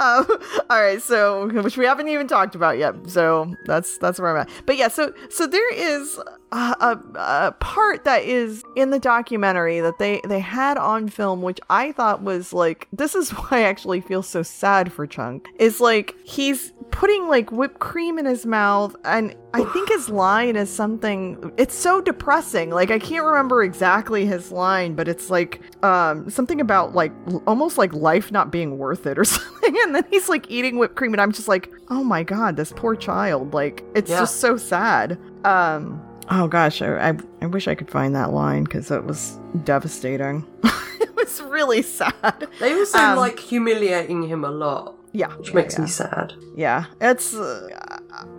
[0.00, 0.26] um,
[0.70, 2.94] all right, so which we haven't even talked about yet.
[3.10, 4.50] So that's that's where I'm at.
[4.64, 6.18] But yeah, so so there is
[6.52, 11.60] a, a, part that is in the documentary that they they had on film, which
[11.68, 15.48] I thought was like this is why I actually feel so sad for Chunk.
[15.58, 20.56] Is like he's putting like whipped cream in his mouth, and I think his line
[20.56, 21.52] is something.
[21.56, 22.70] It's so depressing.
[22.70, 27.12] Like I can't remember exactly his line, but it's like um something about like
[27.46, 29.76] almost like life not being worth it or something.
[29.82, 32.72] And then he's like eating whipped cream, and I'm just like, oh my god, this
[32.72, 33.52] poor child.
[33.52, 34.20] Like it's Yeah.
[34.20, 35.18] just so sad.
[35.44, 36.00] Um.
[36.28, 40.44] Oh gosh, I, I, I wish I could find that line because it was devastating.
[41.00, 42.48] it was really sad.
[42.60, 45.80] They also Um, like humiliating him a lot, Yeah, which yeah, makes yeah.
[45.82, 46.32] me sad.
[46.56, 47.34] Yeah, it's.
[47.34, 47.68] Uh,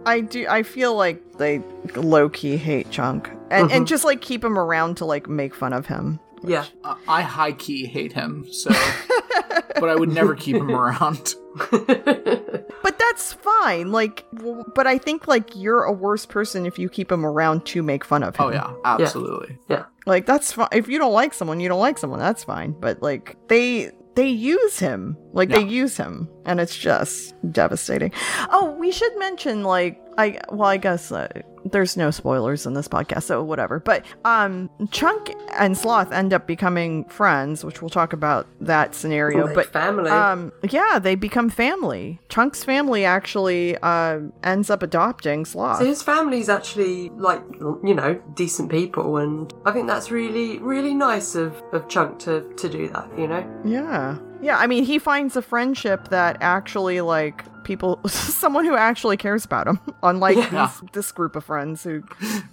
[0.05, 0.45] I do.
[0.49, 1.61] I feel like they
[1.95, 5.71] low key hate Chunk and and just like keep him around to like make fun
[5.73, 6.19] of him.
[6.43, 6.65] Yeah.
[6.83, 8.69] Uh, I high key hate him, so.
[9.79, 11.35] but I would never keep him around.
[12.83, 13.91] But that's fine.
[13.91, 17.65] Like, w- but I think like you're a worse person if you keep him around
[17.67, 18.45] to make fun of him.
[18.45, 19.57] Oh, yeah, absolutely.
[19.67, 19.85] yeah.
[20.05, 20.69] Like that's fine.
[20.71, 22.19] If you don't like someone, you don't like someone.
[22.19, 22.71] That's fine.
[22.79, 25.17] But like they they use him.
[25.33, 28.13] Like they use him, and it's just devastating.
[28.51, 31.27] Oh, we should mention like I well I guess uh,
[31.71, 33.79] there's no spoilers in this podcast, so whatever.
[33.79, 39.53] But um, Chunk and Sloth end up becoming friends, which we'll talk about that scenario.
[39.53, 40.09] But family.
[40.11, 42.19] um, yeah, they become family.
[42.29, 45.79] Chunk's family actually uh ends up adopting Sloth.
[45.79, 47.41] So his family's actually like
[47.83, 52.41] you know decent people, and I think that's really really nice of of Chunk to
[52.55, 53.09] to do that.
[53.17, 53.61] You know.
[53.65, 54.17] Yeah.
[54.39, 59.45] Yeah, I mean, he finds a friendship that actually, like, people, someone who actually cares
[59.45, 60.71] about him, unlike Yeah.
[60.81, 62.01] these, this group of friends who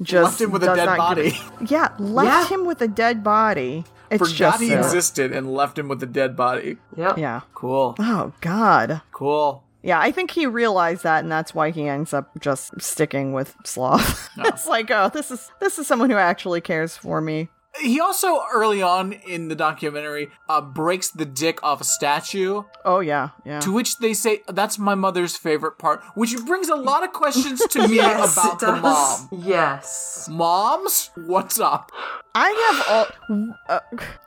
[0.03, 1.41] just Left him with a dead not give body.
[1.71, 2.57] yeah, left Yeah.
[2.57, 3.85] him with a dead body.
[4.11, 6.77] It's Forgot just he so- existed and left him with a dead body.
[6.97, 7.15] Yeah.
[7.17, 7.41] Yeah.
[7.55, 7.95] Cool.
[7.99, 9.01] Oh God.
[9.13, 9.63] Cool.
[9.83, 13.55] Yeah, I think he realized that, and that's why he ends up just sticking with
[13.65, 14.31] Sloth.
[14.37, 14.45] No.
[14.47, 14.49] Oh.
[14.49, 17.49] it's like, oh, this is this is someone who actually cares for me.
[17.81, 23.01] He also, early on in the documentary, uh, breaks the dick off a statue, Oh
[23.01, 23.61] yeah, yeah.
[23.61, 27.61] to which they say, that's my mother's favorite part, which brings a lot of questions
[27.71, 29.29] to me Yes, about the mom.
[29.33, 30.29] Yes.
[30.31, 31.11] Moms?
[31.17, 31.91] What's up?
[32.37, 32.51] I
[32.89, 33.81] have all uh,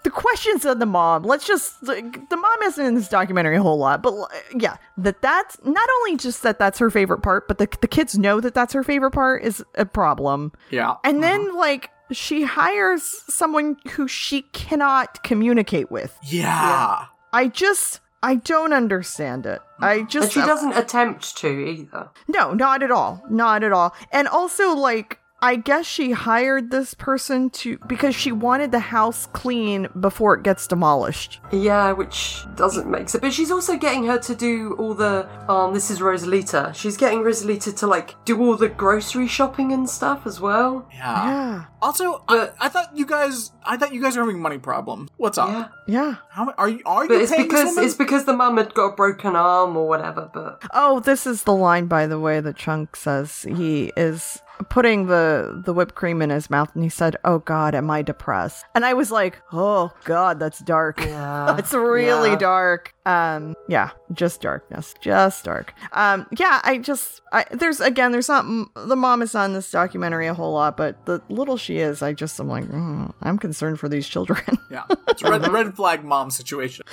[0.03, 1.23] the questions of the mom.
[1.23, 4.77] Let's just like, the mom isn't in this documentary a whole lot, but uh, yeah,
[4.97, 8.39] that that's not only just that that's her favorite part, but the the kids know
[8.39, 10.53] that that's her favorite part is a problem.
[10.69, 10.95] Yeah.
[11.03, 16.17] And then like she hires someone who she cannot communicate with.
[16.23, 17.05] yeah.
[17.33, 19.61] I just I don't understand it.
[19.79, 22.09] I just And she doesn't attempt to either.
[22.27, 23.21] no, not at all.
[23.29, 23.93] Not at all.
[24.11, 29.27] And also, like, I guess she hired this person to because she wanted the house
[29.33, 31.39] clean before it gets demolished.
[31.51, 33.21] Yeah, which doesn't make sense.
[33.21, 35.29] But she's also getting her to do all the.
[35.47, 36.73] Um, this is Rosalita.
[36.73, 40.87] She's getting Rosalita to like do all the grocery shopping and stuff as well.
[40.91, 41.25] Yeah.
[41.27, 41.65] Yeah.
[41.83, 45.11] Also, But- I, I thought you guys, I thought you guys were having money problems.
[45.17, 45.49] What's up?
[45.49, 46.15] Yeah, Yeah.
[46.31, 46.81] How are you?
[46.87, 47.83] Are you but it's paying this because woman?
[47.85, 50.31] it's because the mum had got a broken arm or whatever.
[50.33, 55.07] But Oh, this is the line, by the way, that Chunk says he is putting
[55.07, 58.65] the the whipped cream in his mouth, and he said, "Oh God, am I depressed?"
[58.75, 60.99] And I was like, "Oh God, that's dark.
[60.99, 62.37] Yeah, it's really yeah.
[62.37, 65.73] dark." Um, yeah, just darkness, just dark.
[65.93, 69.71] Um, yeah, I just, I there's again, there's not the mom is not in this
[69.71, 73.37] documentary a whole lot, but the little she is, I just i'm like, mm, I'm
[73.37, 74.41] concerned for these children.
[74.71, 74.83] yeah.
[75.07, 76.85] It's a red, red flag mom situation.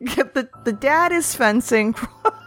[0.00, 1.94] the the dad is fencing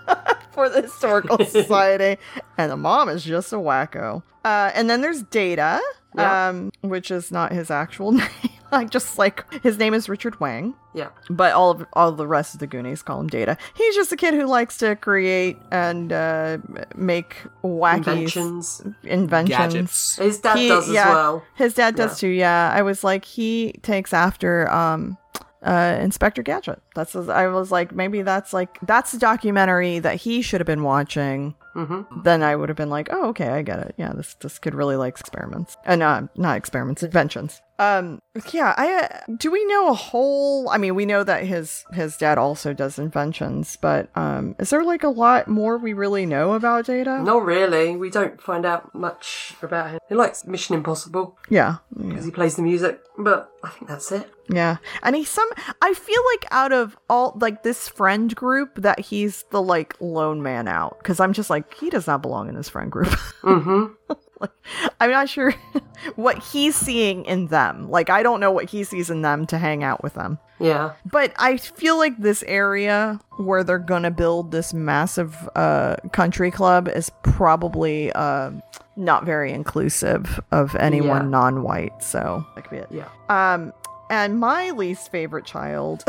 [0.51, 2.19] for the historical society,
[2.57, 4.23] and the mom is just a wacko.
[4.45, 5.81] Uh, and then there's Data,
[6.15, 6.49] Yeah.
[6.49, 8.27] um, which is not his actual name.
[8.71, 12.53] like just like his name is Richard Wang, yeah, but all of all the rest
[12.53, 13.57] of the Goonies call him Data.
[13.75, 16.59] He's just a kid who likes to create and uh,
[16.95, 18.81] make wacky inventions.
[19.03, 19.57] inventions.
[19.57, 20.15] Gadgets.
[20.17, 21.43] His dad He- does as well.
[21.55, 22.27] His dad does Yeah.
[22.29, 22.33] too.
[22.33, 25.17] Yeah, I was like, he takes after um,
[25.63, 26.81] uh, Inspector Gadget.
[26.95, 30.83] That's I was like, maybe that's like that's the documentary that he should have been
[30.83, 31.55] watching.
[31.75, 32.21] Mm-hmm.
[32.23, 33.95] Then I would have been like, oh, okay, I get it.
[33.97, 37.61] Yeah, this this kid really likes experiments, and uh, not experiments, inventions.
[37.79, 40.69] Um, yeah, I uh, do we know a whole?
[40.69, 44.83] I mean, we know that his his dad also does inventions, but um, is there
[44.83, 47.23] like a lot more we really know about Data?
[47.23, 47.95] Not really.
[47.95, 49.99] We don't find out much about him.
[50.09, 52.09] He likes Mission Impossible Yeah, yeah.
[52.09, 54.29] because he plays the music, but I think that's it.
[54.49, 54.77] Yeah.
[55.03, 55.47] And he's some
[55.81, 60.41] I feel like out of all like this friend group that he's the like lone
[60.41, 63.07] man out cuz I'm just like he does not belong in this friend group.
[63.43, 63.93] Mm-hmm.
[64.39, 64.51] Like
[65.01, 65.53] I'm not sure
[66.15, 67.89] what he's seeing in them.
[67.89, 70.37] Like I don't know what he sees in them to hang out with them.
[70.59, 70.93] Yeah.
[71.05, 76.87] But I feel like this area where they're gonna build this massive uh, country club
[76.89, 78.51] is probably uh,
[78.97, 81.29] not very inclusive of anyone Yeah.
[81.29, 82.03] non-white.
[82.03, 82.87] So that could be it.
[82.91, 83.07] Yeah.
[83.29, 83.71] Um,
[84.09, 86.03] and my least favorite child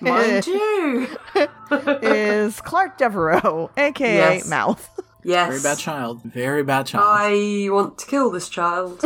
[0.00, 1.08] Mind you.
[2.02, 4.48] is Clark Devereaux, aka Yes.
[4.48, 4.97] Mouth.
[5.28, 5.48] Yes.
[5.48, 6.22] Very bad child.
[6.24, 7.04] Very bad child.
[7.06, 9.00] I want to kill this child.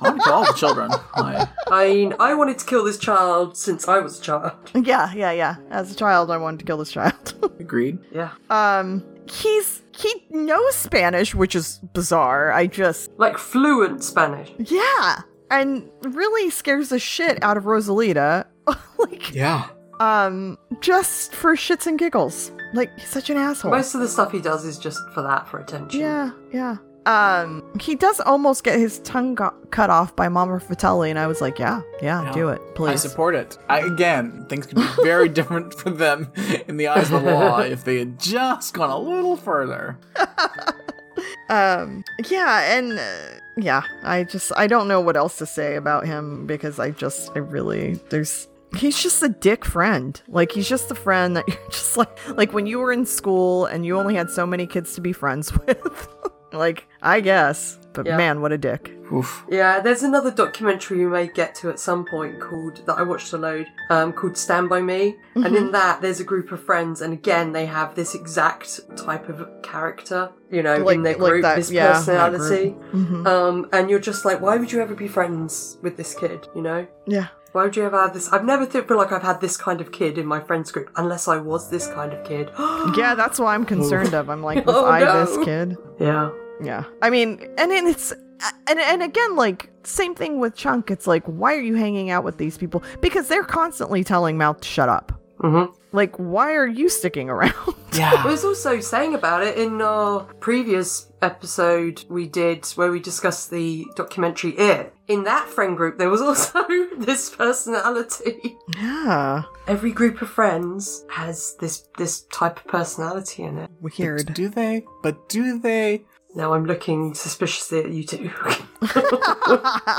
[0.00, 0.90] I want to kill all the children.
[1.14, 4.52] I, I mean, I wanted to kill this child since I was a child.
[4.74, 5.56] yeah, yeah, yeah.
[5.70, 7.34] As a child, I wanted to kill this child.
[7.60, 7.98] agreed.
[8.12, 8.30] Yeah.
[8.50, 12.52] um, he's he knows Spanish, which is bizarre.
[12.52, 14.52] I just Like fluent Spanish.
[14.58, 18.46] yeah, and really scares the shit out of Rosalita.
[18.98, 19.66] like, Yeah.
[19.98, 22.52] um, just for shits and giggles.
[22.74, 23.70] Like, he's such an asshole.
[23.70, 26.00] Most of the stuff he does is just for that, for attention.
[26.00, 26.76] Yeah, yeah.
[27.06, 31.26] Um, he does almost get his tongue go- cut off by Mama Fratelli, and I
[31.26, 32.32] was like, yeah, yeah, Yeah.
[32.32, 32.90] do it, please.
[32.90, 33.56] I support it.
[33.70, 36.30] I, again, things could be very different for them
[36.66, 39.98] in the eyes of the law if they had just gone a little further.
[41.48, 46.06] um, yeah, and uh, yeah, I just I don't know what else to say about
[46.06, 48.48] him because I just I really there's.
[48.76, 50.20] He's just a dick friend.
[50.28, 53.66] Like he's just the friend that you're just like like when you were in school
[53.66, 56.08] and you only had so many kids to be friends with.
[56.52, 57.78] like, I guess.
[57.94, 58.16] But Yeah.
[58.16, 58.92] man, what a dick.
[59.12, 59.44] Oof.
[59.48, 63.32] Yeah, there's another documentary we may get to at some point called that I watched
[63.32, 65.16] a load, um, called Stand By Me.
[65.34, 65.56] And Mm-hmm.
[65.56, 69.48] in that there's a group of friends and again they have this exact type of
[69.62, 71.94] character, you know, Like- in their like group, that- this yeah, that
[72.32, 72.76] personality.
[72.92, 73.26] Mhm.
[73.26, 76.62] Um, and you're just like, why would you ever be friends with this kid, you
[76.62, 76.86] know?
[77.06, 77.28] Yeah.
[77.52, 78.30] Why would you ever have this?
[78.32, 80.90] I've never th- feel like I've had this kind of kid in my friends group,
[80.96, 82.50] unless I was this kind of kid.
[82.96, 84.28] Yeah, that's what I'm concerned of.
[84.30, 85.24] I'm like, was Oh, I no.
[85.24, 85.76] this kid?
[85.98, 86.30] yeah.
[86.62, 86.84] Yeah.
[87.02, 90.90] I mean, and then it's and and again, like same thing with Chunk.
[90.90, 92.82] It's like, why are you hanging out with these people?
[93.00, 95.12] Because they're constantly telling Mouth to shut up.
[95.40, 95.72] Mm-hmm.
[95.92, 97.54] Like, why are you sticking around?
[97.92, 98.24] I Yeah.
[98.26, 103.86] was also saying about it in our previous episode we did where we discussed the
[103.96, 104.94] documentary It.
[105.08, 106.64] In that friend group, there was also
[106.98, 108.56] this personality.
[108.76, 109.44] yeah.
[109.66, 113.70] Every group of friends has this this type of personality in it.
[113.80, 114.34] Weird.
[114.34, 114.84] Do they?
[115.02, 116.04] But do they?
[116.34, 118.30] Now I'm looking suspiciously at you two.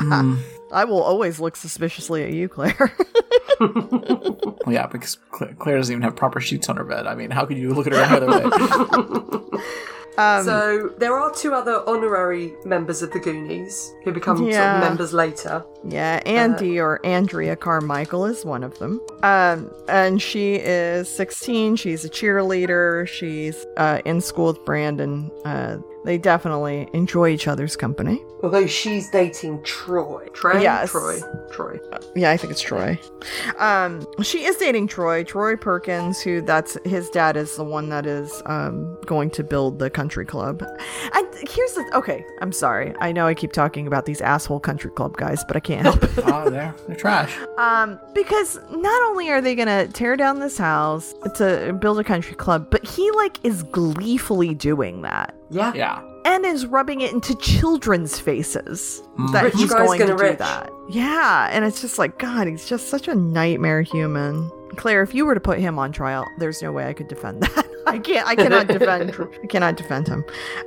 [0.01, 0.35] Hmm.
[0.71, 2.93] I will always look suspiciously at you, Claire.
[4.65, 7.07] Well, yeah, because Cla- Claire doesn't even have proper sheets on her bed.
[7.07, 8.43] I mean, how could you look at her any other way?
[10.17, 14.81] um, so there are two other honorary members of the Goonies who become sort of
[14.81, 15.65] members later.
[15.87, 19.01] Yeah, Andy or Andrea Carmichael is one of them.
[19.23, 21.77] Um, and she is 16.
[21.77, 23.07] She's a cheerleader.
[23.07, 25.31] She's uh, in school with Brandon.
[25.45, 25.77] Uh,
[26.09, 28.19] they definitely enjoy each other's company.
[28.41, 30.25] Although she's dating Troy.
[30.33, 30.63] Trey?
[30.63, 30.89] Yes.
[30.89, 31.19] Troy.
[31.51, 31.79] Troy.
[32.15, 32.97] Yeah, I think it's Troy.
[33.59, 38.07] Um, she is dating Troy, Troy Perkins, who that's his dad is the one that
[38.07, 40.63] is um going to build the country club.
[41.13, 42.95] And here's the okay, I'm sorry.
[42.99, 46.01] I know I keep talking about these asshole country club guys, but I can't help
[46.17, 46.23] it.
[46.25, 47.37] oh, they're they're trash.
[47.59, 52.35] Um, because not only are they gonna tear down this house to build a country
[52.35, 55.35] club, but he like is gleefully doing that.
[55.49, 55.73] Yeah.
[55.73, 56.01] Yeah.
[56.25, 60.69] And is rubbing it into children's faces that Rich he's going to gonna do that.
[60.89, 64.51] Yeah, and it's just like God, he's just such a nightmare human.
[64.75, 67.41] Claire, if you were to put him on trial, there's no way I could defend
[67.43, 67.65] that.
[67.87, 68.27] I can't.
[68.27, 69.15] I cannot defend.
[69.43, 70.23] I cannot defend him.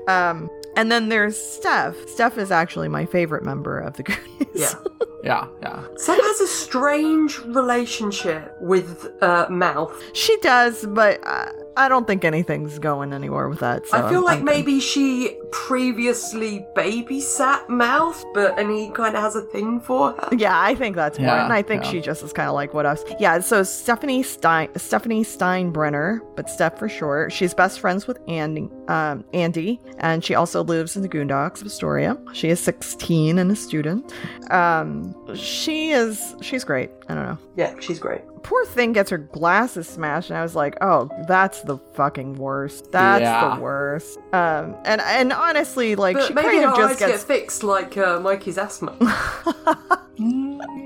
[0.09, 2.09] Um, and then there's Steph.
[2.09, 4.47] Steph is actually my favorite member of the Goonies.
[4.55, 4.73] Yeah.
[5.25, 5.47] Yeah.
[5.63, 5.85] Yeah.
[5.99, 9.95] Seb has a strange relationship with uh, Mouth.
[10.15, 11.47] She does, but uh,
[11.77, 13.87] I don't think anything's going anywhere with that.
[13.87, 19.17] So I feel I'm- like I'm- maybe she previously babysat Mouth, but and he kind
[19.17, 20.29] of has a thing for her.
[20.37, 21.91] Yeah, I think that's more, Yeah, and I think yeah.
[21.91, 23.03] she just is kind of like what else.
[23.19, 27.33] Yeah, so Stephanie Stein, Stephanie Steinbrenner, but Steph for short.
[27.33, 31.67] She's best friends with Andy, um, Andy, and she also lives in the Goondocks of
[31.67, 32.17] Astoria.
[32.33, 34.13] She is 16 and a student.
[34.51, 36.91] Um, she is, she's great.
[37.09, 37.39] I don't know.
[37.57, 38.23] Yeah, she's great.
[38.43, 42.91] Poor thing gets her glasses smashed, and I was like, "Oh, that's the fucking worst.
[42.93, 43.55] That's Yeah.
[43.57, 46.99] the worst." Um, and and honestly, like But she maybe kind her of eyes just
[47.01, 48.97] get gets fixed like uh, Mikey's asthma.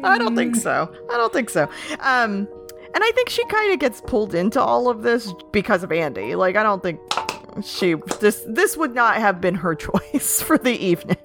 [0.04, 0.92] I don't think so.
[1.12, 1.64] I don't think so.
[2.00, 2.48] Um,
[2.94, 6.34] and I think she kind of gets pulled into all of this because of Andy.
[6.34, 6.98] Like, I don't think
[7.64, 11.16] she this this would not have been her choice for the evening.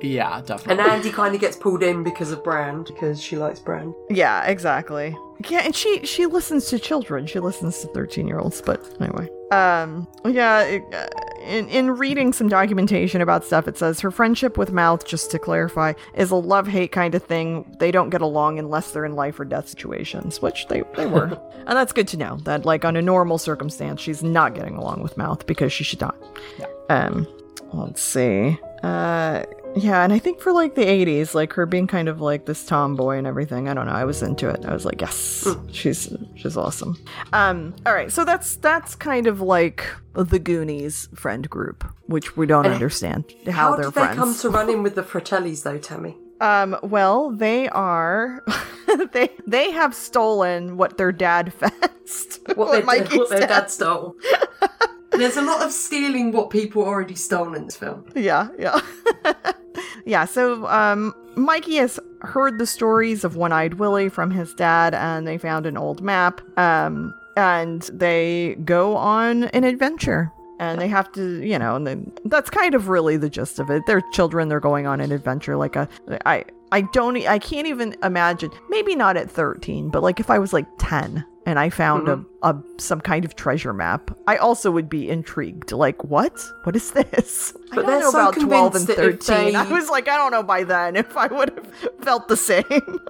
[0.00, 0.40] Yeah.
[0.44, 0.82] Definitely.
[0.84, 3.94] and Andy kind of gets pulled in because of Brand, because she likes Brand.
[4.10, 5.16] yeah, exactly.
[5.48, 7.26] Yeah, and she she listens to children.
[7.26, 8.60] She listens to thirteen year olds.
[8.60, 10.62] But anyway, um, yeah.
[10.62, 11.06] It, uh,
[11.48, 15.38] in in reading some documentation about stuff, it says her friendship with Mouth, just to
[15.38, 17.64] clarify, is a love hate kind of thing.
[17.78, 21.40] They don't get along unless they're in life or death situations, which they they were,
[21.66, 22.36] and that's good to know.
[22.44, 26.00] That like on a normal circumstance, she's not getting along with Mouth because she should
[26.00, 26.16] not.
[26.58, 26.66] Yeah.
[26.88, 27.26] Um,
[27.72, 28.58] let's see.
[28.82, 29.42] Uh,
[29.76, 32.64] yeah, and I think for like the 80s, like her being kind of like this
[32.64, 34.64] tomboy and everything, I don't know, I was into it.
[34.64, 36.96] I was like, yes, she's she's awesome.
[37.32, 42.46] Um, all right, so that's that's kind of like the Goonies friend group, which we
[42.46, 45.62] don't And understand how, How they're did they come to run in with the Fratellis,
[45.62, 46.16] though, Tammy?
[46.40, 48.44] Um, well, they are
[49.12, 52.40] they they have stolen what their dad fenced.
[52.56, 54.16] What, their, Mikey's what their dad stole.
[55.18, 58.06] There's a lot of stealing what people already stole in this film.
[58.14, 58.80] Yeah, yeah.
[60.04, 65.26] yeah, so um Mikey has heard the stories of One-Eyed Willie from his dad and
[65.26, 66.40] they found an old map.
[66.58, 70.32] Um and they go on an adventure.
[70.60, 73.84] And they have to, you know, and that's kind of really the gist of it.
[73.86, 75.88] They're children, they're going on an adventure like a
[76.26, 78.50] I I don't i can't even imagine.
[78.68, 82.22] Maybe not at 13, but like if I was like 10 and I found a,
[82.42, 85.72] a some kind of treasure map, I also would be intrigued.
[85.72, 86.38] Like, what?
[86.64, 87.54] What is this?
[87.72, 88.44] I But don't they're know so about 12
[88.76, 89.56] and convinced that if 13.
[89.56, 91.72] I was like, I don't know by then if I would have
[92.04, 92.64] felt the same.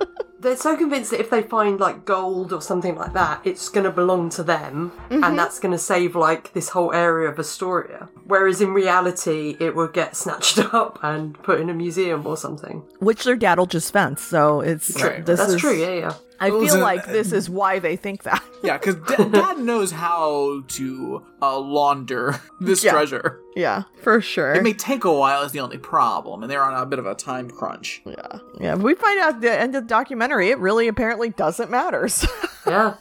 [0.40, 3.82] They're so convinced that if they find like gold or something like that, it's going
[3.82, 5.24] to belong to them Mm-hmm.
[5.24, 8.08] and that's going to save like this whole area of Astoria.
[8.24, 12.84] Whereas in reality, it would get snatched up and put in a museum or something.
[13.00, 14.22] Which their dad will just fence.
[14.22, 15.22] So it's True.
[15.26, 16.14] this That's is true, yeah, yeah.
[16.40, 18.42] I feel so- like this is why they think that.
[18.60, 18.96] Yeah, because
[19.30, 22.90] Dad knows how to uh, launder this Yeah.
[22.90, 23.40] treasure.
[23.54, 24.52] yeah, for sure.
[24.54, 27.06] It may take a while, is the only problem, and they're on a bit of
[27.06, 28.02] a time crunch.
[28.04, 28.74] yeah, yeah.
[28.74, 32.08] We find out at the end of the documentary, it really apparently doesn't matter.
[32.08, 32.26] So
[32.66, 32.94] Yeah.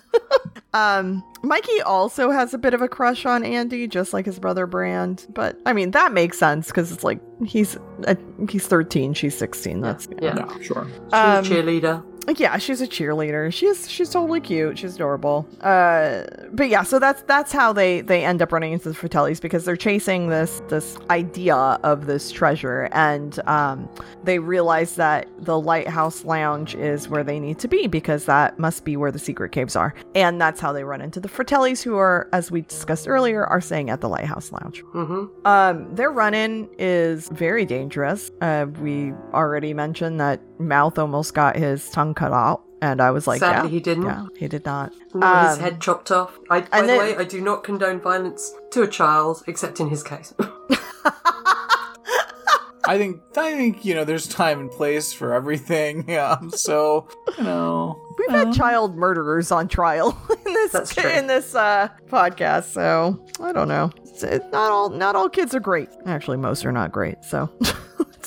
[0.73, 4.67] Um, Mikey also has a bit of a crush on Andy, just like his brother
[4.67, 5.25] Brand.
[5.29, 7.77] But I mean, that makes sense because it's like he's
[8.07, 8.15] uh,
[8.49, 9.81] he's thirteen, she's sixteen.
[9.81, 10.35] That's Yeah.
[10.37, 10.87] Yeah, sure.
[10.87, 12.39] She's Um, a cheerleader.
[12.39, 13.53] yeah, she's a cheerleader.
[13.53, 14.79] She's she's totally cute.
[14.79, 15.47] She's adorable.
[15.61, 19.41] Uh, but yeah, so that's that's how they they end up running into the Fratellis
[19.41, 23.89] because they're chasing this this idea of this treasure, and um,
[24.23, 28.83] they realize that the lighthouse lounge is where they need to be because that must
[28.85, 31.97] be where the secret caves are, and that's how they run into the Fratellis, who
[31.97, 34.83] are, as we discussed earlier, are staying at the lighthouse lounge.
[34.93, 35.47] Mm-hmm.
[35.47, 38.31] Um, their run-in is very dangerous.
[38.41, 43.27] Uh, we already mentioned that Mouth almost got his tongue cut out, and I was
[43.27, 44.05] like, Sadly, yeah, he didn't.
[44.05, 44.91] Yeah, he did not.
[44.93, 46.37] His Um, head chopped off.
[46.49, 49.79] I, by and the then- way, I do not condone violence to a child, except
[49.79, 50.33] in his case.
[52.89, 56.09] I think I think you know there's time and place for everything.
[56.17, 61.09] Um, so you know, We've had child murderers on trial in this That's true.
[61.09, 63.91] in this uh, podcast, so I don't know.
[64.03, 65.89] It's, it's not all not all kids are great.
[66.05, 67.23] Actually, most are not great.
[67.25, 67.49] So.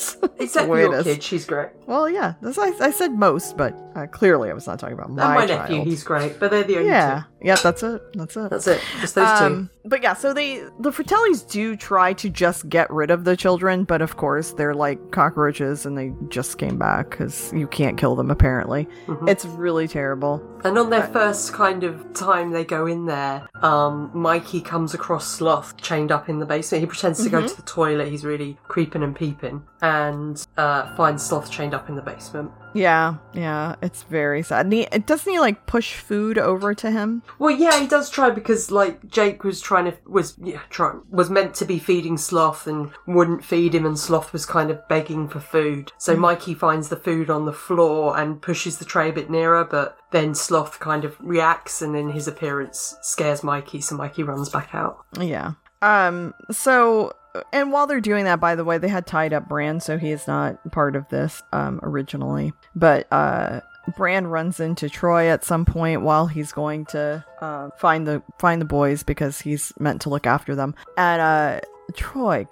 [0.01, 1.68] It's- it's the except way it kid, she's great.
[1.86, 5.22] Well, yeah, I, I said most, but uh, clearly I was not talking about my,
[5.24, 5.70] and my child.
[5.70, 6.38] nephew, he's great.
[6.40, 7.30] But they're the only yeah, two.
[7.43, 8.03] Yeah, that's it.
[8.14, 8.51] That's it.
[8.51, 8.80] That's it.
[9.01, 9.45] Just those two.
[9.45, 13.36] Um, but yeah, so they the Fratellis do try to just get rid of the
[13.36, 17.97] children, but of course they're like cockroaches and they just came back because you can't
[17.99, 18.30] kill them.
[18.30, 19.28] Apparently, Mm-hmm.
[19.28, 20.43] it's really terrible.
[20.64, 25.26] And on their first kind of time they go in there, um, Mikey comes across
[25.26, 26.80] Sloth chained up in the basement.
[26.82, 28.09] He pretends to go to the toilet.
[28.09, 32.51] He's really creeping and peeping, and uh, finds Sloth chained up in the basement.
[32.75, 34.66] Yeah, yeah, it's very sad.
[34.66, 37.23] And he, doesn't he like push food over to him?
[37.39, 41.31] Well, yeah, he does try because like Jake was trying to was yeah try, was
[41.31, 45.29] meant to be feeding Sloth and wouldn't feed him, and Sloth was kind of begging
[45.29, 45.93] for food.
[45.99, 49.64] So Mikey finds the food on the floor and pushes the tray a bit nearer,
[49.64, 54.49] but then Sloth kind of reacts, and then his appearance scares Mikey, so Mikey runs
[54.49, 55.05] back out.
[55.18, 55.53] Yeah.
[55.83, 56.35] Um.
[56.51, 57.12] So,
[57.53, 60.11] and while they're doing that, by the way, they had tied up Brand, so he
[60.11, 62.53] is not part of this um originally.
[62.74, 63.61] But uh,
[63.97, 68.61] Brand runs into Troy at some point while he's going to uh, find the find
[68.61, 70.74] the boys because he's meant to look after them.
[70.97, 71.61] And uh,
[71.95, 72.47] Troy,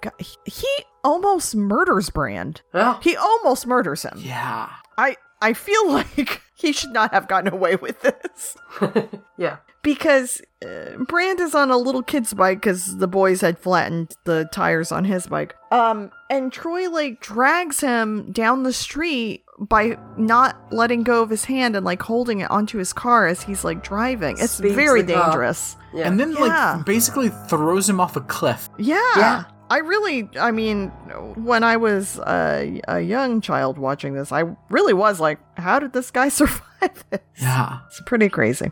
[0.45, 0.67] he,
[1.03, 2.61] almost murders Brand.
[2.73, 2.99] Yeah.
[3.01, 4.17] He almost murders him.
[4.17, 4.69] yeah.
[4.97, 8.55] I I feel like he should not have gotten away with this
[9.37, 9.57] yeah.
[9.81, 14.49] because uh, Brand is on a little kid's bike because the boys had flattened the
[14.51, 15.55] tires on his bike.
[15.71, 21.45] Um, and Troy like drags him down the street by not letting go of his
[21.45, 24.37] hand and like holding it onto his car as he's like driving.
[24.39, 25.75] It's Speeds very dangerous.
[25.93, 26.07] Yeah.
[26.07, 26.75] And then Yeah.
[26.75, 28.69] like basically throws him off a cliff.
[28.77, 28.95] Yeah.
[29.17, 29.43] Yeah.
[29.69, 30.87] I really, I mean,
[31.35, 35.93] when I was a, a young child watching this, I really was like, how did
[35.93, 37.19] this guy survive this?
[37.39, 37.79] Yeah.
[37.87, 38.71] It's pretty crazy.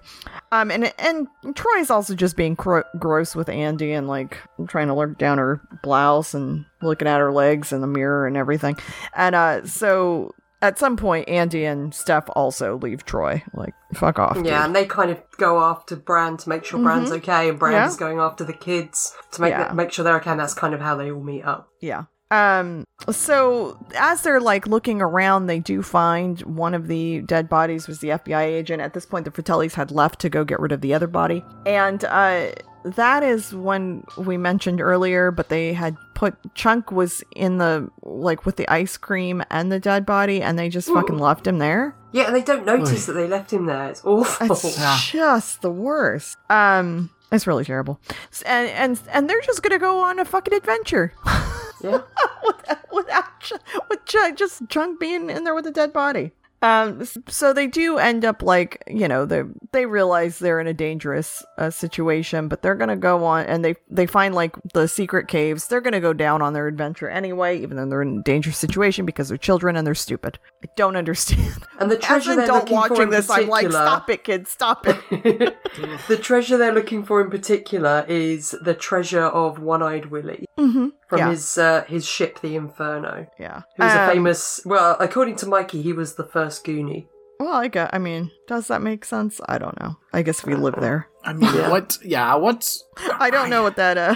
[0.51, 4.37] Um, and and Troy's also just being cro- gross with Andy and like
[4.67, 8.37] trying to look down her blouse and looking at her legs in the mirror and
[8.37, 8.77] everything.
[9.13, 13.43] And uh, so at some point, Andy and Steph also leave Troy.
[13.53, 14.35] Like, fuck off.
[14.37, 14.51] Yeah, dude.
[14.53, 17.83] and they kind of go after Brand to make sure Brand's okay, and Brand Mm-hmm.
[17.83, 17.89] Yeah.
[17.89, 19.71] is going after the kids to make Yeah.
[19.73, 20.31] make sure they're okay.
[20.31, 21.69] And that's kind of how they all meet up.
[21.81, 22.05] Yeah.
[22.29, 27.87] Um, so as they're like looking around, they do find one of the dead bodies
[27.87, 28.81] was the FBI agent.
[28.81, 31.45] At this point, the Fratellis had left to go get rid of the other body,
[31.65, 32.47] and uh,
[32.83, 35.31] that is when we mentioned earlier.
[35.31, 39.79] But they had put Chunk was in the like with the ice cream and the
[39.79, 41.95] dead body, and they just fucking left him there.
[42.11, 43.89] Yeah, and they don't notice that they left him there.
[43.89, 44.51] It's awful.
[44.51, 44.97] It's Yeah.
[45.11, 46.37] just the worst.
[46.49, 47.99] Um, it's really terrible,
[48.45, 51.13] and and and they're just gonna go on a fucking adventure.
[51.83, 52.01] yeah.
[52.91, 56.31] without, with, with just Chunk being in there with a dead body.
[56.61, 59.43] Um, so they do end up like you know they
[59.73, 63.75] they realize they're in a dangerous uh, situation, but they're gonna go on and they
[63.89, 65.67] they find like the secret caves.
[65.67, 69.05] They're gonna go down on their adventure anyway, even though they're in a dangerous situation
[69.05, 70.39] because they're children and they're stupid.
[70.63, 71.63] I don't understand.
[71.79, 74.09] And the As treasure an they're adult looking for watching in this, I'm like, stop
[74.09, 74.97] it, kids, stop it.
[76.07, 80.87] the treasure they're looking for in particular is the treasure of One-Eyed Willie mm-hmm.
[81.07, 83.27] from yeah, his uh, his ship, the Inferno.
[83.39, 83.61] yeah.
[83.75, 84.61] He was a Um, famous.
[84.65, 87.07] Well, according to Mikey, he was the first Goonie.
[87.39, 87.91] Well, I got.
[87.93, 89.39] I mean, does that make sense?
[89.47, 89.97] I don't know.
[90.11, 91.07] I guess we live there.
[91.23, 91.69] I mean, Yeah.
[91.69, 91.97] what?
[92.03, 92.83] Yeah, what's
[93.19, 94.15] I don't know what that uh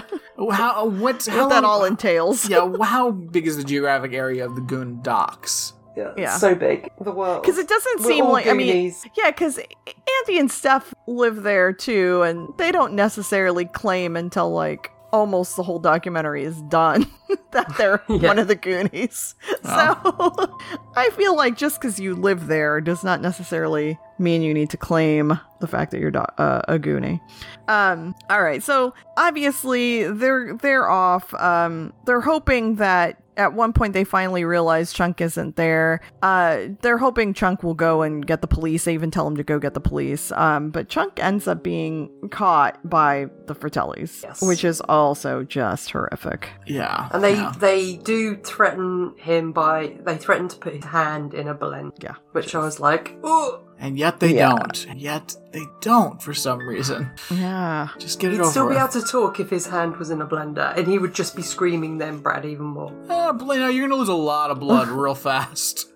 [0.50, 2.48] how what how what that all entails.
[2.50, 5.74] Yeah, how big is the geographic area of the Goon Docks?
[5.96, 6.36] Yeah, Yeah.
[6.36, 6.90] so big.
[7.00, 7.42] The world.
[7.42, 11.42] Because it doesn't We're seem all like I mean, yeah, because Andy and Steph live
[11.42, 17.06] there too, and they don't necessarily claim until like almost the whole documentary is done
[17.52, 18.28] that they're Yeah.
[18.28, 19.34] one of the Goonies.
[19.62, 19.62] So
[20.96, 24.76] I feel like just because you live there does not necessarily mean you need to
[24.76, 27.20] claim the fact that you're do- uh, a Goonie.
[27.68, 31.32] Um, all right, so obviously they're they're off.
[31.34, 36.00] Um, they're hoping that at one point they finally realize Chunk isn't there.
[36.22, 38.84] Uh, they're hoping Chunk will go and get the police.
[38.84, 40.30] They even tell him to go get the police.
[40.32, 44.42] Um, but Chunk ends up being caught by the Fratellis, Yes.
[44.42, 46.50] which is also just horrific.
[46.66, 47.52] Yeah, And they yeah.
[47.58, 51.92] they do threaten him by they threaten to put his hand in a blender.
[52.02, 52.14] Yeah.
[52.32, 54.48] Which I was like, oh, and yet they Yeah.
[54.56, 54.86] don't.
[54.88, 57.10] And yet they don't for some reason.
[57.30, 57.88] Yeah.
[57.98, 58.78] Just get it he'd over still be with.
[58.78, 61.42] able to talk if his hand was in a blender, and he would just be
[61.42, 62.92] screaming then Brad even more.
[63.10, 65.90] Uh, Blena, you're gonna lose a lot of blood real fast.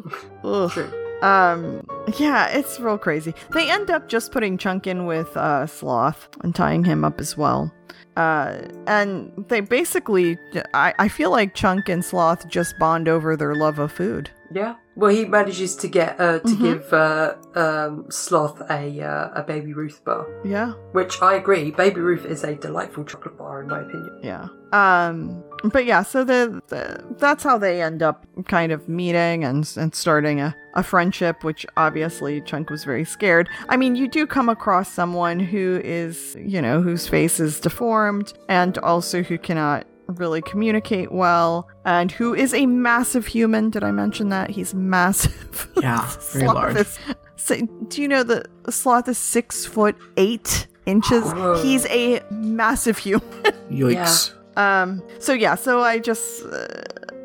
[0.44, 0.70] Ugh.
[0.70, 0.90] True.
[1.22, 1.86] Um,
[2.18, 3.34] yeah, it's real crazy.
[3.52, 7.38] They end up just putting Chunk in with uh, Sloth and tying him up as
[7.38, 7.72] well.
[8.18, 10.38] Uh, and they basically,
[10.74, 14.28] I, I feel like Chunk and Sloth just bond over their love of food.
[14.52, 14.74] Yeah.
[14.96, 16.62] Well, he manages to get uh, to Mhm.
[16.62, 21.70] give uh, um, Sloth a uh, a Baby Ruth bar, Yeah, which I agree.
[21.70, 24.18] Baby Ruth is a delightful chocolate bar, in my opinion.
[24.22, 24.48] yeah.
[24.72, 25.42] Um,
[25.72, 29.94] but yeah, so the, the that's how they end up kind of meeting and and
[29.94, 33.48] starting a, a friendship, which obviously Chunk was very scared.
[33.68, 38.32] I mean, you do come across someone who is, you know, whose face is deformed
[38.48, 43.70] and also who cannot really communicate well and who is a massive human.
[43.70, 44.50] Did I mention that?
[44.50, 45.68] He's massive.
[45.82, 46.00] Yeah,
[46.32, 46.76] very Sloth large.
[46.76, 46.98] is-
[47.36, 47.54] so,
[47.88, 51.22] do you know that sloth is six foot eight inches?
[51.24, 51.62] Whoa.
[51.62, 53.22] He's a massive human.
[53.70, 54.32] Yikes.
[54.56, 55.02] Um.
[55.20, 55.54] So yeah.
[55.54, 56.66] So I just, uh,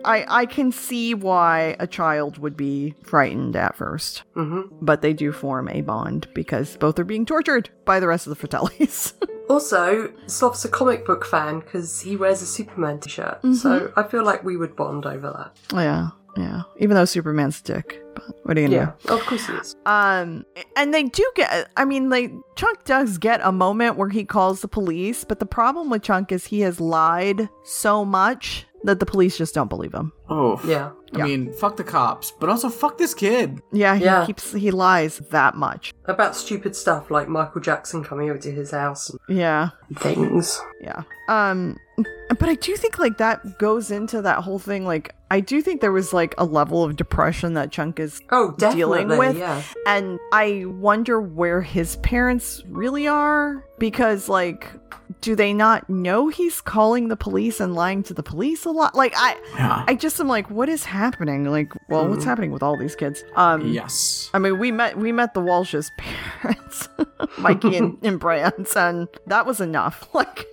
[0.05, 5.13] I I can see why a child would be frightened at first, hmm but they
[5.13, 9.13] do form a bond because both are being tortured by the rest of the Fratellis.
[9.49, 14.23] Also, Sloth's a comic book fan because he wears a Superman t-shirt, so I feel
[14.23, 15.57] like we would bond over that.
[15.73, 16.11] yeah.
[16.37, 16.61] Yeah.
[16.79, 19.75] Even though Superman's dick, but what are you gonna Yeah, of course he is.
[19.85, 20.45] Um.
[20.77, 21.69] And they do get.
[21.75, 25.45] I mean, like Chunk does get a moment where he calls the police, but the
[25.45, 29.93] problem with Chunk is he has lied so much that the police just don't believe
[29.93, 30.11] him.
[30.29, 30.91] Oh, Yeah.
[31.13, 31.23] I Yeah.
[31.25, 33.61] mean, fuck the cops, but also fuck this kid.
[33.73, 33.95] Yeah.
[33.95, 34.25] He Yeah.
[34.25, 34.53] keeps.
[34.53, 35.93] He lies that much.
[36.05, 39.69] About stupid stuff like Michael Jackson coming over to his house Yeah.
[39.99, 40.61] things.
[40.79, 41.03] Yeah.
[41.27, 41.77] Um
[42.29, 45.81] but I do think like that goes into that whole thing like I do think
[45.81, 48.99] there was like a level of depression that Chunk is Oh, definitely.
[49.03, 49.61] dealing with Yeah.
[49.85, 54.67] and I wonder where his parents really are because like
[55.19, 58.95] do they not know he's calling the police and lying to the police a lot?
[58.95, 59.83] Like I Yeah.
[59.87, 61.43] I just am like what is happening?
[61.45, 63.23] Like well, what's happening with all these kids?
[63.35, 64.29] Um yes.
[64.33, 66.87] I mean, we met we met the Walsh's parents,
[67.37, 70.07] Mikey and, and Brands, and that was enough.
[70.13, 70.45] Like,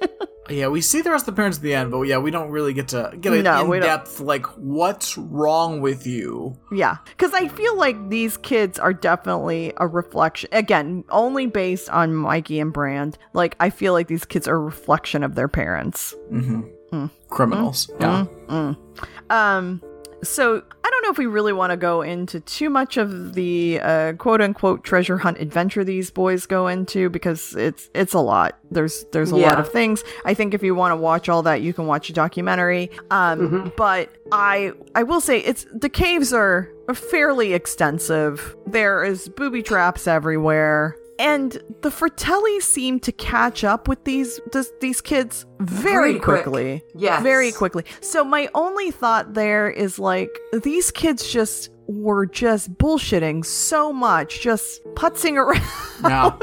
[0.48, 2.50] Yeah, we see the rest of the parents at the end, but yeah, we don't
[2.50, 6.56] really get to get an No, in depth like what's wrong with you.
[6.72, 10.48] yeah, because I feel like these kids are definitely a reflection.
[10.52, 13.18] Again, only based on Mikey and Brand.
[13.32, 16.14] Like, I feel like these kids are a reflection of their parents.
[16.32, 16.62] Mm-hmm.
[16.92, 17.10] Mm.
[17.28, 17.90] Criminals.
[18.00, 18.24] Yeah.
[18.48, 19.30] Mm, mm.
[19.30, 19.82] Um.
[20.22, 23.80] So I don't know if we really want to go into too much of the
[23.80, 28.58] uh, quote unquote treasure hunt adventure these boys go into because it's it's a lot.
[28.70, 30.02] There's there's a lot of things.
[30.24, 32.90] I think if you want to watch all that, you can watch a documentary.
[33.10, 38.56] Um, but I I will say it's the caves are fairly extensive.
[38.66, 40.96] There is booby traps everywhere.
[41.18, 46.42] And the Fratelli seem to catch up with these this, these kids very Pretty quick.
[46.44, 46.82] quickly.
[46.94, 47.22] Yes.
[47.22, 47.84] Very quickly.
[48.00, 50.30] So my only thought there is like
[50.62, 55.62] these kids just were just bullshitting so much, just putzing around
[56.02, 56.36] Yeah.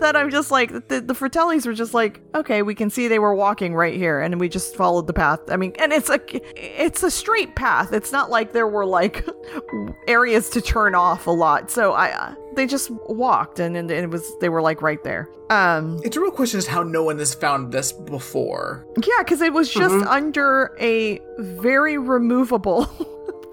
[0.00, 3.18] that I'm just like the, the Fratellis were just like, okay, we can see they
[3.20, 5.40] were walking right here, and we just followed the path.
[5.48, 6.20] I mean, and it's a
[6.56, 7.92] it's a straight path.
[7.92, 9.24] It's not like there were like
[10.08, 11.70] areas to turn off a lot.
[11.70, 15.28] So I uh, they just walked, and, and it was they were like right there.
[15.50, 18.86] Um, It's a real question is how no one has found this before.
[18.96, 20.08] yeah, because it was just Mm-hmm.
[20.08, 22.86] under a very removable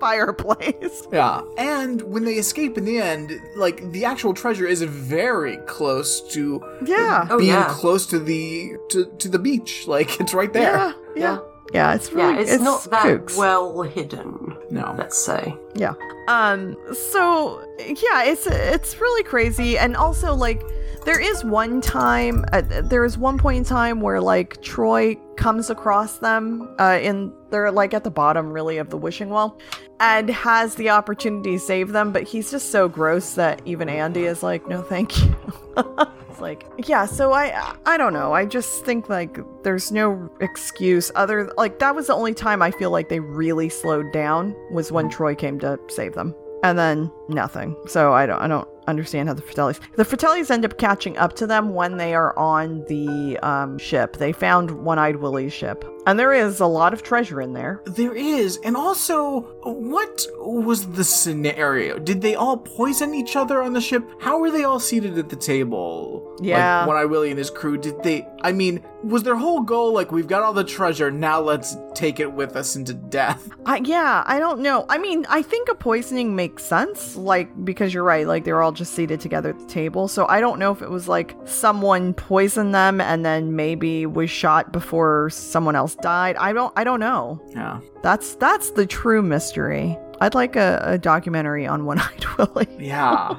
[0.01, 1.07] fireplace.
[1.11, 1.41] Yeah.
[1.57, 6.61] And when they escape in the end, like the actual treasure is very close to
[6.85, 7.27] Yeah.
[7.29, 7.67] Oh, being yeah.
[7.69, 9.87] close to the to, to the beach.
[9.87, 10.73] Like it's right there.
[10.77, 11.39] Yeah, yeah, yeah.
[11.73, 13.37] Yeah, it's really Yeah, really it's, not that kooks.
[13.37, 14.93] well hidden, No.
[14.97, 15.55] let's say.
[15.75, 15.93] Yeah.
[16.27, 16.75] Um.
[16.93, 20.61] So yeah, it's it's really crazy, and also like
[21.05, 25.69] there is one time, uh, there is one point in time where like Troy comes
[25.71, 29.57] across them, uh, in they're like at the bottom really of the wishing well,
[29.99, 34.25] and has the opportunity to save them, but he's just so gross that even Andy
[34.25, 35.35] is like, no, thank you.
[36.41, 38.33] Like yeah so i i don't know.
[38.33, 42.71] I just think like there's no excuse other like that was the only time i
[42.71, 46.35] feel like they really slowed down was when troy came to save them.
[46.63, 47.75] And then nothing.
[47.87, 51.33] So i don't i don't understand how the fratellis the fratellis end up catching up
[51.33, 54.17] to them when they are on the um, ship.
[54.17, 58.13] They found one-eyed willie's ship and there is a lot of treasure in there There
[58.15, 61.99] is, and also, what was the scenario?
[61.99, 64.03] Did they all poison each other on the ship?
[64.19, 66.35] How were they all seated at the table?
[66.41, 66.79] Yeah.
[66.79, 67.77] like One Eye Willie and his crew.
[67.77, 68.27] Did they?
[68.41, 71.39] I mean, was their whole goal like we've got all the treasure now?
[71.39, 73.47] Let's take it with us into death.
[73.65, 74.85] I, yeah, I don't know.
[74.89, 78.71] I mean, I think a poisoning makes sense, like because you're right, like they're all
[78.71, 80.07] just seated together at the table.
[80.07, 84.29] So I don't know if it was like someone poisoned them and then maybe was
[84.31, 86.35] shot before someone else died.
[86.37, 86.73] I don't.
[86.75, 87.41] I don't know.
[87.49, 87.79] Yeah.
[88.01, 89.97] That's that's the true mystery.
[90.21, 92.67] I'd like a, a documentary on One Eyed Willie.
[92.79, 93.37] Yeah.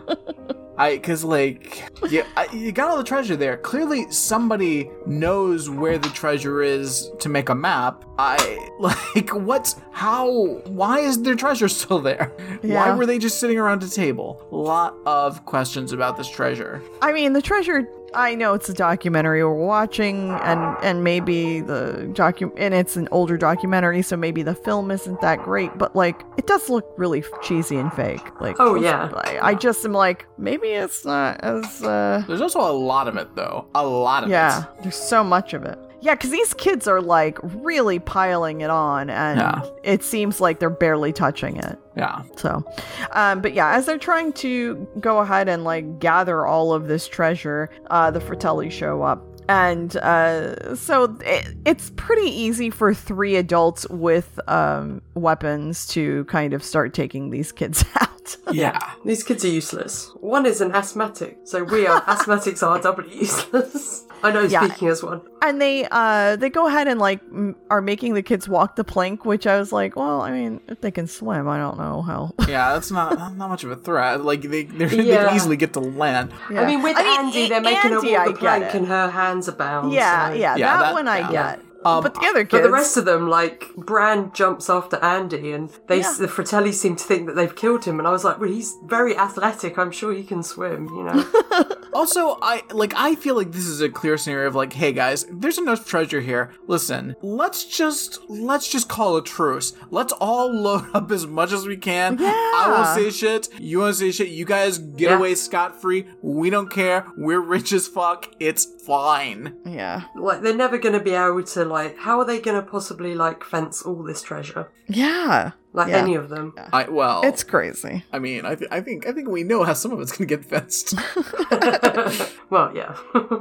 [0.79, 3.59] I, cause like, yeah, I, you got all the treasure there.
[3.59, 8.05] Clearly, somebody knows where the treasure is to make a map.
[8.19, 10.33] I like, what's how?
[10.67, 12.33] Why is their treasure still there?
[12.63, 14.45] Why were they just sitting around a table?
[14.51, 16.83] A lot of questions about this treasure.
[17.01, 17.87] I mean, the treasure.
[18.15, 23.09] I know it's a documentary we're watching, and and maybe the docu and it's an
[23.11, 25.77] older documentary, so maybe the film isn't that great.
[25.79, 28.21] But like, it does look really cheesy and fake.
[28.41, 29.11] Like, Oh, yeah.
[29.15, 31.83] I, I just am like, maybe it's not as.
[31.83, 33.67] uh There's also a lot of it, though.
[33.75, 34.61] A lot of Yeah, it.
[34.77, 35.79] Yeah, there's so much of it.
[36.03, 39.63] Yeah, because these kids are like really piling it on, and Yeah.
[39.85, 41.79] it seems like they're barely touching it.
[41.97, 42.23] Yeah.
[42.37, 42.65] So,
[43.13, 47.07] um, but yeah, as they're trying to go ahead and like gather all of this
[47.07, 49.23] treasure, uh, the Fratelli show up.
[49.49, 56.53] And uh, so it, it's pretty easy for three adults with um, weapons to kind
[56.55, 57.85] of start taking these kids
[58.47, 58.55] out.
[58.55, 58.79] Yeah.
[59.05, 60.11] These kids are useless.
[60.21, 64.05] One is an asthmatic, so we are asthmatics are doubly useless.
[64.25, 64.65] I know, Yeah.
[64.67, 65.21] speaking as one.
[65.43, 68.85] and they uh, they go ahead and like m- are making the kids walk the
[68.85, 72.03] plank, which I was like, well, I mean, if they can swim, I don't know
[72.03, 72.31] how.
[72.49, 74.23] Yeah, that's not not much of a threat.
[74.25, 76.31] Like they they're, they can easily get to land.
[76.51, 78.75] I mean, with I mean, Andy, A- they're making Andy, her walk the plank it.
[78.77, 79.93] and her hands are bound.
[79.93, 81.33] Yeah, so- yeah, Yeah, that, that- one I yeah.
[81.57, 81.61] get.
[81.85, 85.53] Um, but the other kids, But the rest of them, like Brand, jumps after Andy,
[85.53, 86.15] and they Yeah.
[86.19, 87.99] the Fratelli seem to think that they've killed him.
[87.99, 89.79] And I was like, well, he's very athletic.
[89.79, 90.87] I'm sure he can swim.
[90.87, 91.25] You know.
[91.95, 95.27] Also, I like I feel like this is a clear scenario of like, hey guys,
[95.31, 96.51] there's enough treasure here.
[96.67, 99.75] Listen, let's just let's just call a truce.
[99.91, 102.17] Let's all load up as much as we can.
[102.19, 102.29] Yeah.
[102.33, 103.51] I won't say shit.
[103.61, 104.29] You won't say shit.
[104.29, 105.19] You guys get Yeah.
[105.19, 106.07] away scot free.
[106.23, 107.05] We don't care.
[107.19, 108.27] We're rich as fuck.
[108.41, 109.57] It's fine.
[109.65, 111.99] yeah, like they're never going to be able to like.
[111.99, 114.71] How are they going to possibly like fence all this treasure?
[114.89, 115.99] yeah, Like Yeah.
[115.99, 116.55] any of them.
[116.73, 118.05] I well, it's crazy.
[118.13, 120.27] I mean, I, th- I think I think we know how some of it's gonna
[120.27, 120.95] get fenced.
[122.51, 122.97] well, yeah.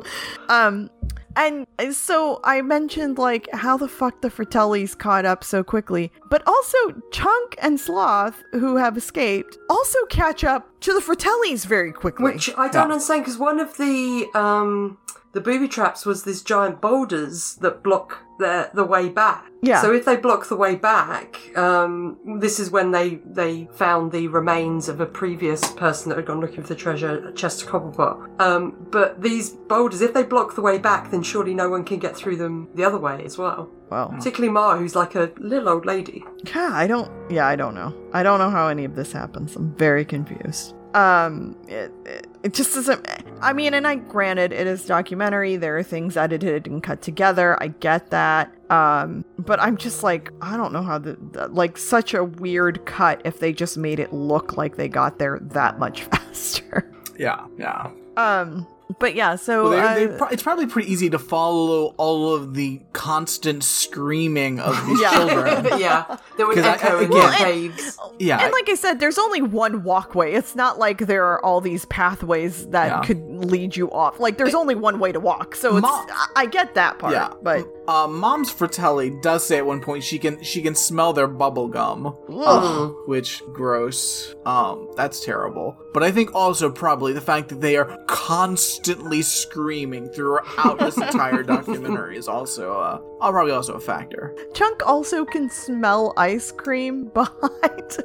[0.50, 0.90] Um,
[1.38, 6.46] and so I mentioned like how the fuck the Fratellis caught up so quickly, but
[6.46, 6.78] also
[7.12, 12.26] Chunk and Sloth, who have escaped, also catch up to the Fratellis very quickly.
[12.26, 14.98] Which I don't understand because one of the um
[15.34, 19.46] the booby traps was this giant boulders that block the the way back.
[19.62, 19.82] Yeah.
[19.82, 24.28] So if they block the way back, um, this is when they they found the
[24.28, 28.42] remains of a previous person that had gone looking for the treasure, a Chester Copperpot.
[28.42, 32.00] Um, but these boulders, if they block the way back, then surely no one can
[32.00, 33.70] get through them the other way as well.
[33.90, 36.24] Well, Particularly Ma, who's like a little old lady.
[36.56, 37.12] yeah, I don't.
[37.30, 37.94] Yeah, I don't know.
[38.14, 39.56] I don't know how any of this happens.
[39.56, 40.74] I'm very confused.
[40.94, 43.08] Um, it, it, it just doesn't.
[43.42, 45.56] I mean, and I granted it is documentary.
[45.56, 47.62] There are things edited and cut together.
[47.62, 48.54] I get that.
[48.70, 52.86] Um, but I'm just like, I don't know how the, the like such a weird
[52.86, 56.92] cut if they just made it look like they got there that much faster.
[57.18, 57.92] Yeah, yeah.
[58.18, 58.68] um,
[59.00, 62.34] but yeah, so Well, they, uh, they pro- it's probably pretty easy to follow all
[62.36, 65.12] of the constant screaming of these Yeah.
[65.12, 65.68] children.
[65.80, 66.04] yeah,
[66.38, 67.98] 'Cause I- echo in again- the caves.
[68.20, 70.34] Yeah, And like I said, there's only one walkway.
[70.34, 73.02] It's not like there are all these pathways that Yeah.
[73.02, 74.20] could lead you off.
[74.20, 75.56] Like there's only one way to walk.
[75.56, 77.14] So it's Ma- I- I get that part.
[77.14, 77.30] yeah.
[77.42, 81.28] But uh, Mom's Fratelli does say at one point she can she can smell their
[81.28, 82.16] bubble gum.
[82.30, 87.76] ugh, which gross um that's terrible but i think also probably the fact that they
[87.76, 94.36] are constantly screaming throughout this entire documentary is also uh, uh probably also a factor
[94.54, 97.98] Chunk also can smell ice cream behind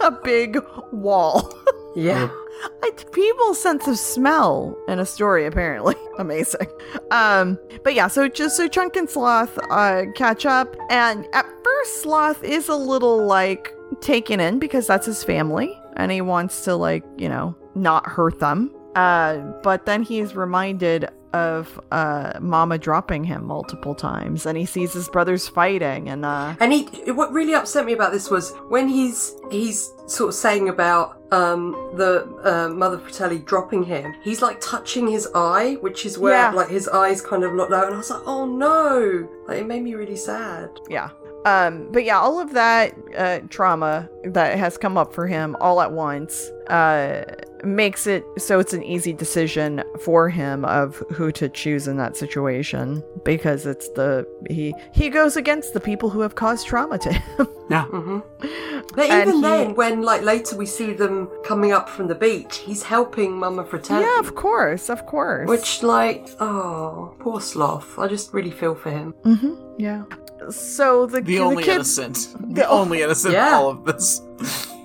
[0.00, 0.58] a big
[0.92, 1.54] wall.
[1.94, 2.28] Yeah.
[3.12, 5.94] People's sense of smell in a story, apparently.
[6.18, 6.66] Amazing.
[7.10, 12.02] Um, but yeah, so just so Chunk and Sloth uh catch up, and at first
[12.02, 16.74] Sloth is a little like taken in because that's his family, and he wants to
[16.76, 18.70] like, you know, not hurt them.
[18.94, 24.92] Uh, but then he's reminded of uh Mama dropping him multiple times, and he sees
[24.92, 28.88] his brothers fighting, and uh And he, what really upset me about this was when
[28.88, 32.12] he's he's sort of saying about um, the
[32.44, 34.14] uh, Mother Fratelli dropping him.
[34.22, 36.50] He's like touching his eye, which is where Yeah.
[36.52, 39.28] like his eyes kind of looked out, and I was like, oh no!
[39.48, 40.70] Like it made me really sad.
[40.88, 41.10] yeah
[41.44, 45.80] um but yeah all of that uh trauma that has come up for him all
[45.80, 47.22] at once uh
[47.64, 52.16] makes it so it's an easy decision for him of who to choose in that
[52.16, 57.12] situation because it's the he he goes against the people who have caused trauma to
[57.12, 57.86] him yeah
[58.94, 62.14] But And even he- then, when like later we see them coming up from the
[62.16, 64.02] beach, he's helping Mama Fratelli.
[64.02, 67.98] yeah of course of course Which like, oh, poor sloth.
[67.98, 69.14] I just really feel for him.
[69.24, 69.54] Mm-hmm.
[69.78, 70.02] yeah
[70.50, 73.54] so the, the only kids innocent the only innocent in Yeah.
[73.56, 74.20] all of this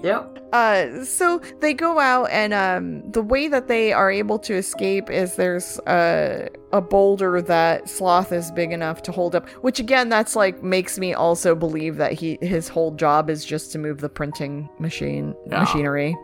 [0.03, 0.46] Yep.
[0.53, 5.09] Uh, so they go out, and um, the way that they are able to escape
[5.09, 9.47] is there's a a boulder that Sloth is big enough to hold up.
[9.63, 13.71] Which again, that's like makes me also believe that he his whole job is just
[13.73, 15.59] to move the printing machine Yeah.
[15.61, 16.15] machinery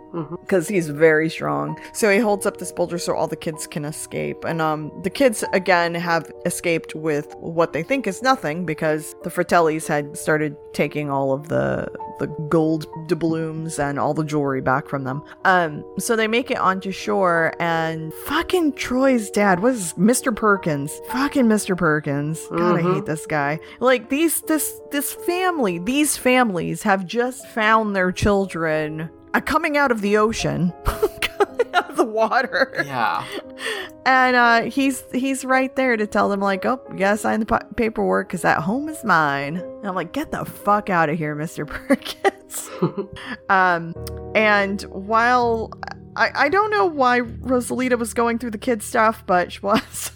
[0.42, 1.80] because he's very strong.
[1.94, 5.10] So he holds up this boulder so all the kids can escape, and um, the
[5.10, 10.56] kids again have escaped with what they think is nothing because the Fratellis had started
[10.74, 11.88] taking all of the
[12.20, 15.24] the gold doubloons and all the jewelry back from them.
[15.46, 20.36] Um, so they make it onto shore, and fucking Troy's dad was Mr.
[20.36, 21.02] Perkins.
[21.10, 21.78] Fucking Mr.
[21.78, 22.46] Perkins.
[22.50, 23.60] God, I hate this guy.
[23.80, 29.92] Like these, this, this family, these families have just found their children uh, coming out
[29.92, 30.74] of the ocean.
[30.86, 32.74] coming out of the water.
[32.86, 33.26] Yeah.
[34.06, 37.46] And uh he's he's right there to tell them like oh you gotta sign the
[37.46, 39.58] pa- paperwork because that home is mine.
[39.58, 42.70] And i'm like get the fuck out of here mr perkins.
[43.50, 43.96] Um
[44.36, 45.72] and while
[46.16, 50.12] i i don't know why rosalita was going through the kid stuff but she was.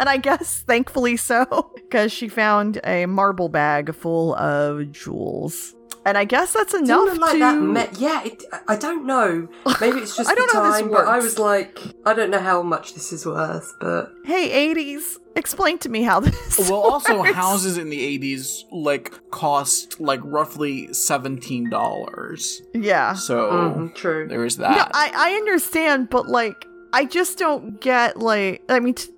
[0.00, 5.75] And i guess thankfully so because she found a marble bag full of jewels
[6.06, 7.60] and i guess that's Didn't enough look like to that.
[7.60, 9.48] Me- yeah, it, I don't know.
[9.80, 12.14] Maybe it's just I don't the know how this time, but I was like, I
[12.14, 14.44] don't know how much this is worth, but hey
[14.74, 20.20] 80s explain to me how this well also houses in the 80s like cost like
[20.24, 24.26] roughly $17 yeah so mhm, true.
[24.28, 26.64] there is No, that I, I understand, but like,
[26.96, 28.62] I just don't get like.
[28.68, 29.10] I mean, t-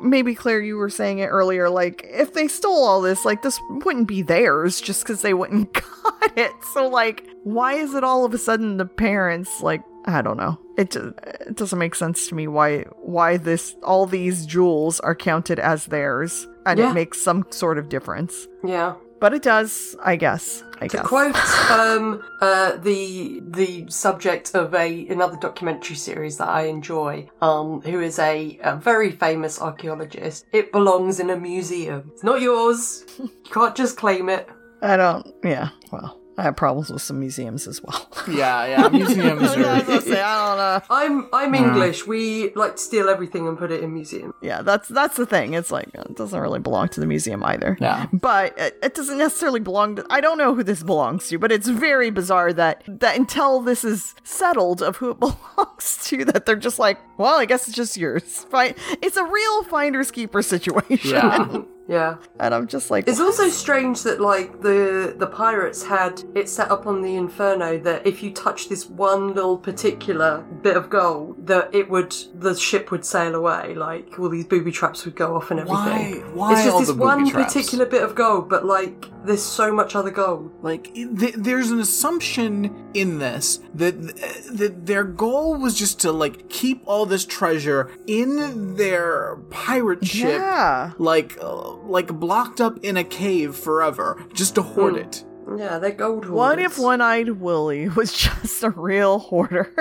[0.00, 1.68] maybe Claire, you were saying it earlier.
[1.68, 5.72] Like, if they stole all this, like, this wouldn't be theirs just because they wouldn't
[6.04, 6.52] got it.
[6.72, 9.60] So, like, why is it all of a sudden the parents?
[9.60, 10.58] Like, I don't know.
[10.78, 11.14] It ju-
[11.46, 15.86] it doesn't make sense to me why why this all these jewels are counted as
[15.86, 16.90] theirs, and Yeah.
[16.90, 18.46] it makes some sort of difference.
[18.64, 18.94] Yeah.
[19.18, 20.62] But it does, I guess.
[20.80, 21.06] I To guess.
[21.06, 21.36] quote
[21.70, 28.00] um, uh, the the subject of a another documentary series that I enjoy, um, who
[28.00, 32.10] is a, a very famous archaeologist, it belongs in a museum.
[32.12, 33.04] It's not yours.
[33.18, 34.48] You can't just claim it.
[34.82, 35.26] I don't.
[35.42, 35.70] Yeah.
[35.90, 38.08] Well, I have problems with some museums as well.
[38.28, 38.88] Yeah, yeah.
[38.92, 39.82] Museums I was are.
[39.86, 40.94] gonna say, I don't know.
[40.94, 42.06] I'm I'm English.
[42.06, 44.34] We like to steal everything and put it in museum.
[44.42, 45.54] Yeah, that's that's the thing.
[45.54, 47.78] It's like it doesn't really belong to the museum either.
[47.80, 48.06] Yeah.
[48.12, 50.06] but it, it doesn't necessarily belong to.
[50.10, 53.84] I don't know who this belongs to, but it's very bizarre that that until this
[53.84, 57.76] is settled of who it belongs to, that they're just like, well, I guess it's
[57.76, 58.44] just yours.
[58.50, 61.10] Fine, it's a real finders keeper situation.
[61.10, 61.62] Yeah.
[61.88, 62.16] Yeah.
[62.40, 66.70] and I'm just like, It's also strange that like the the pirates had it set
[66.70, 71.46] up on the Inferno that if you touch this one little particular bit of gold,
[71.46, 73.74] that it would the ship would sail away.
[73.74, 76.22] Like all these booby traps would go off and everything.
[76.24, 76.30] Why?
[76.34, 77.54] Why it's just all this the one traps?
[77.54, 80.50] particular bit of gold, but like there's so much other gold.
[80.62, 84.16] Like th- there's an assumption in this that
[84.52, 90.40] that their goal was just to like keep all this treasure in their pirate ship,
[90.40, 90.92] yeah.
[90.98, 95.00] like uh, like blocked up in a cave forever, just to hoard Hmm.
[95.00, 95.24] it.
[95.58, 96.36] Yeah, they're gold hoarders.
[96.36, 99.72] What if One-Eyed Willie was just a real hoarder?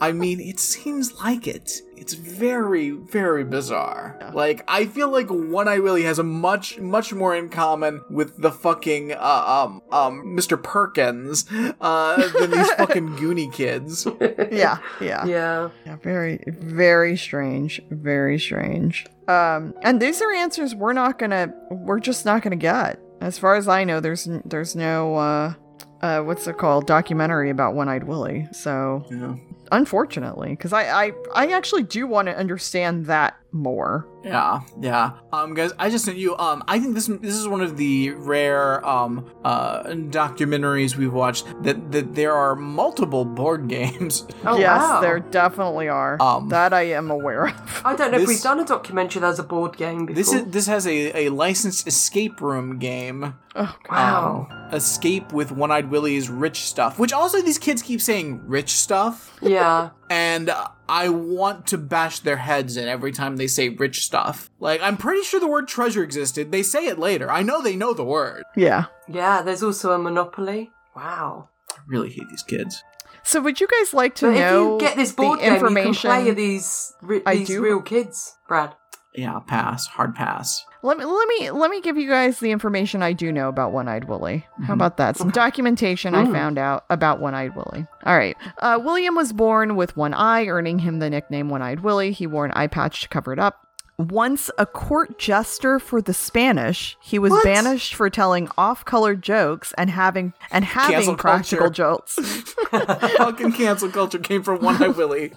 [0.00, 1.80] I mean, it seems like it.
[1.96, 4.18] It's very, very bizarre.
[4.34, 8.36] Like, I feel like One Eye Willie has a much, much more in common with
[8.36, 10.62] the fucking, uh, um, um, Mr.
[10.62, 11.46] Perkins,
[11.80, 14.06] uh, than these fucking Goonie kids.
[14.52, 15.24] yeah, yeah.
[15.24, 15.70] Yeah.
[15.86, 17.80] Yeah, very, very strange.
[17.90, 19.06] Very strange.
[19.28, 23.00] Um, and these are answers we're not gonna, we're just not gonna get.
[23.22, 25.54] As far as I know, there's there's no, uh,
[26.02, 28.46] uh, what's it called, documentary about One-Eyed Willie.
[28.52, 29.36] So, Yeah.
[29.72, 34.08] Unfortunately, because I, I, I actually do want to understand that more.
[34.24, 35.12] Yeah, yeah.
[35.32, 36.36] Um, guys, I just sent you.
[36.36, 41.46] Um, I think this this is one of the rare um uh documentaries we've watched
[41.62, 44.26] that that there are multiple board games.
[44.46, 45.00] Oh, yes, wow.
[45.00, 46.22] there definitely are.
[46.22, 47.82] Um, that I am aware of.
[47.84, 50.14] I don't know if we've done a documentary that's a board game before.
[50.14, 53.34] This is this has a a licensed escape room game.
[53.56, 54.48] Oh, wow.
[54.50, 58.70] Um, escape with One Eyed Willie's rich stuff, which also these kids keep saying rich
[58.74, 59.90] stuff, yeah.
[60.10, 64.50] and uh, I want to bash their heads in every time they say rich stuff.
[64.60, 66.52] Like, I'm pretty sure the word treasure existed.
[66.52, 67.30] They say it later.
[67.30, 68.44] I know they know the word.
[68.54, 68.86] Yeah.
[69.08, 70.70] Yeah, there's also a Monopoly.
[70.94, 71.48] Wow.
[71.72, 72.82] I really hate these kids.
[73.22, 75.54] So, would you guys like to But if know you get this board the game,
[75.54, 76.10] you can information?
[76.10, 78.74] play these, re- I these do- real kids, Brad.
[79.14, 79.86] Yeah, pass.
[79.86, 80.64] Hard pass.
[80.86, 83.72] Let me let me let me give you guys the information I do know about
[83.72, 84.46] One-Eyed Willie.
[84.66, 84.74] How Mhm.
[84.74, 85.16] about that?
[85.16, 86.32] Some documentation I Mm.
[86.32, 87.86] found out about One-Eyed Willie.
[88.04, 88.36] All right.
[88.58, 92.12] Uh, William was born with one eye, earning him the nickname One-Eyed Willie.
[92.12, 93.62] He wore an eye patch to cover it up.
[93.98, 97.44] Once a court jester for the Spanish, he was What?
[97.44, 102.14] banished for telling off-color jokes and having and having Cancel practical jokes.
[103.16, 105.32] Fucking cancel culture came from One Eyed Willie.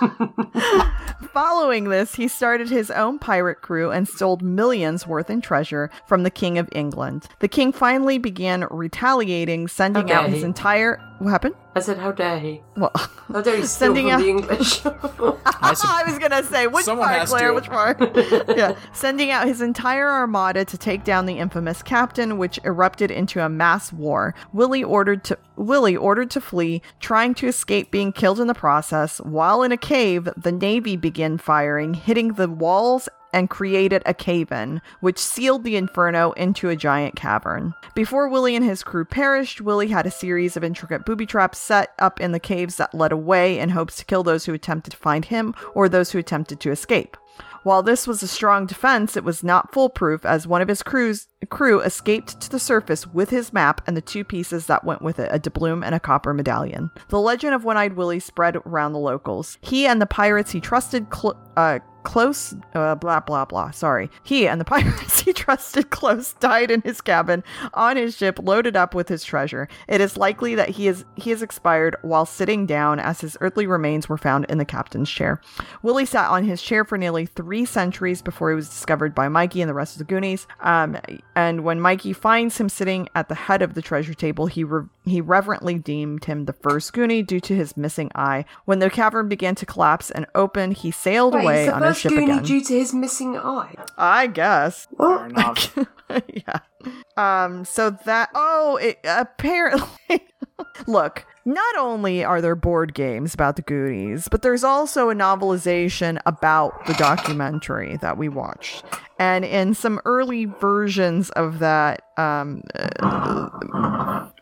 [1.32, 6.22] Following this, he started his own pirate crew and stole millions worth in treasure from
[6.22, 7.26] the King of England.
[7.40, 10.34] The king finally began retaliating, sending out Okay.
[10.34, 11.00] his entire.
[11.18, 11.54] What happened?
[11.74, 12.60] I said, how dare he?
[12.76, 14.86] Well, How dare he steal Sending from out- the English?
[15.60, 17.48] I sup- I was gonna say which Someone part, Claire?
[17.48, 17.54] to.
[17.54, 17.98] Which part?
[18.56, 23.44] yeah, sending out his entire armada to take down the infamous captain, which erupted into
[23.44, 24.34] a mass war.
[24.52, 29.18] Willie ordered to Willie ordered to flee, trying to escape being killed in the process.
[29.20, 34.52] While in a cave, the navy began firing, hitting the walls and created a cave
[34.52, 37.72] in, which sealed the inferno into a giant cavern.
[37.94, 41.94] Before Willie and his crew perished, Willie had a series of intricate booby traps set
[41.98, 44.96] up in the caves that led away in hopes to kill those who attempted to
[44.98, 47.16] find him or those who attempted to escape.
[47.62, 51.28] While this was a strong defense, it was not foolproof as one of his crews,
[51.50, 55.18] crew escaped to the surface with his map and the two pieces that went with
[55.18, 56.90] it, a doubloon and a copper medallion.
[57.08, 59.58] The legend of One-Eyed Willie spread around the locals.
[59.60, 64.10] He and the pirates he trusted cl- uh, close uh, blah blah blah sorry.
[64.22, 67.44] He and the pirates he trusted close died in his cabin
[67.74, 69.68] on his ship loaded up with his treasure.
[69.88, 73.66] It is likely that he is he is expired while sitting down as his earthly
[73.66, 75.42] remains were found in the captain's chair.
[75.82, 79.60] Willie sat on his chair for nearly three centuries before he was discovered by mikey
[79.60, 80.46] and the rest of the goonies.
[80.60, 80.96] Um,
[81.36, 84.86] and when mikey finds him sitting at the head of the treasure table he re-
[85.08, 89.28] he reverently deemed him the first goonie due to his missing eye when the cavern
[89.28, 92.42] began to collapse and open he sailed Wait, away he's on his ship Goonie again
[92.42, 93.74] due to his missing eye.
[93.96, 94.88] I guess.
[94.96, 95.78] Fair enough.
[96.32, 96.60] yeah.
[97.16, 97.64] Um.
[97.64, 98.30] So that.
[98.34, 99.88] Oh, it apparently.
[100.86, 101.24] Look.
[101.44, 106.84] Not only are there board games about the Goonies, but there's also a novelization about
[106.84, 108.84] the documentary that we watched.
[109.18, 113.48] And in some early versions of that, um, uh,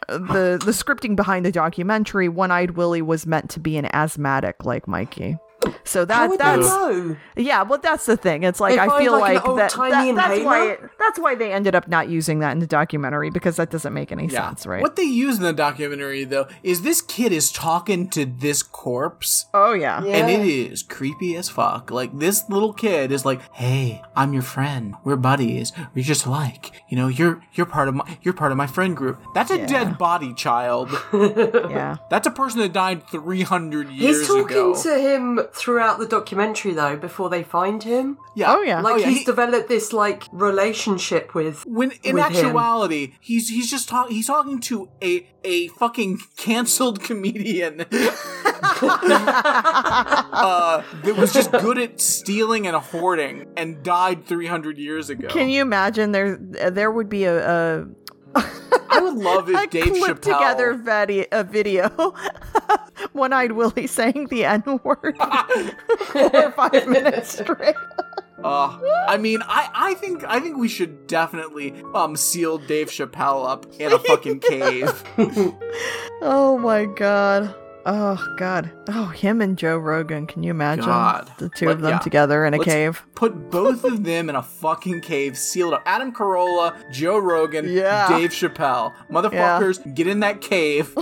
[0.09, 4.65] the the scripting behind the documentary, One Eyed Willie was meant to be an asthmatic
[4.65, 5.39] like Mikey.
[5.85, 7.17] So How that would they that's know?
[7.37, 8.43] yeah, but that's the thing.
[8.45, 10.91] It's like They I find, feel like, like, that, that- that's why inhaler?
[10.99, 14.11] that's why they ended up not using that in the documentary because that doesn't make
[14.13, 14.49] any Yeah.
[14.49, 14.83] sense, right?
[14.83, 19.47] What they use in the documentary though is this kid is talking to this corpse
[19.55, 19.99] oh yeah.
[20.03, 21.91] and it is creepy as fuck.
[21.91, 24.95] Like this little kid is like, "Hey, I'm your friend.
[25.05, 25.73] We're buddies.
[25.95, 28.97] We're just like You know, you're you're part of my you're part of my friend
[28.97, 29.67] group." That's a Yeah.
[29.67, 30.91] dead body, child.
[31.77, 31.97] Yeah.
[32.11, 34.19] That's a person that died 300 years ago.
[34.19, 34.83] He's talking ago.
[34.83, 38.19] to him throughout the documentary, though, before they find him.
[38.37, 38.53] yeah.
[38.55, 38.81] Oh, yeah.
[38.83, 41.65] Like Oh, yeah, he's he- developed this like relationship with.
[41.67, 42.47] when in with him.
[42.47, 44.15] actuality, he's he's just talking.
[44.15, 47.81] He's talking to a a fucking canceled comedian
[49.63, 55.29] uh, that was just good at stealing and hoarding and died 300 years ago.
[55.29, 57.87] Can you imagine there there would be a, a
[58.91, 60.21] I would love if a Dave clip Chappelle.
[60.21, 61.89] together vid- a video,
[63.13, 65.17] one eyed Willie saying the N word
[66.07, 67.75] for five minutes straight.
[68.45, 68.79] Uh,
[69.09, 73.67] I mean, I, I think I think we should definitely um seal Dave Chappelle up
[73.79, 75.03] in a fucking cave.
[76.23, 77.55] Oh my god.
[77.89, 78.71] Oh god.
[78.89, 80.27] Oh, him and Joe Rogan.
[80.27, 81.31] Can you imagine God.
[81.39, 81.99] the two Let- of them yeah.
[82.01, 83.03] together in a Let's cave?
[83.15, 85.83] Put both of them in a fucking cave, sealed up.
[85.87, 88.09] Adam Carolla, Joe Rogan, Yeah.
[88.09, 90.93] Dave Chappelle, motherfuckers, get in that cave.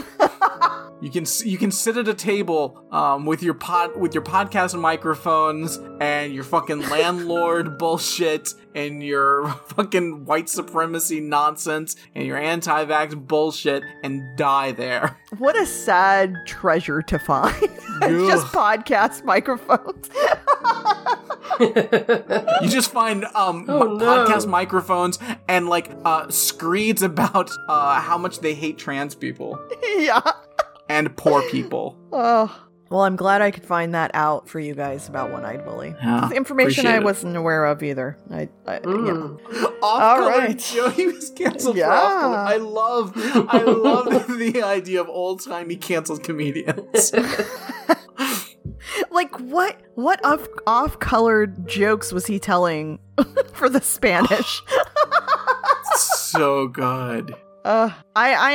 [1.01, 4.79] You can you can sit at a table um, with your pod with your podcast
[4.79, 13.15] microphones and your fucking landlord bullshit and your fucking white supremacy nonsense and your anti-vax
[13.27, 15.19] bullshit and die there.
[15.39, 17.55] What a sad treasure to find.
[18.01, 20.09] Just podcast microphones.
[21.61, 24.05] You just find um Oh, no.
[24.05, 25.19] podcast microphones
[25.49, 29.59] and like uh screeds about uh how much they hate trans people
[29.99, 30.21] yeah.
[30.89, 31.97] And poor people.
[32.17, 32.61] Oh.
[32.91, 35.97] Well, I'm glad I could find that out for you guys about One Eyed Willie.
[36.01, 38.17] Yeah, information I wasn't aware of either.
[38.31, 39.41] I, I Mm.
[39.53, 39.67] yeah.
[39.83, 40.55] Off All.
[40.55, 41.89] Joey was canceled Yeah.
[41.89, 42.37] for.
[42.37, 47.13] I love I love the idea of old timey canceled comedians.
[49.11, 49.81] Like what?
[49.95, 53.01] What off off colored jokes was he telling
[53.55, 54.63] for the Spanish?
[55.97, 57.35] so good.
[57.65, 58.51] Uh, I I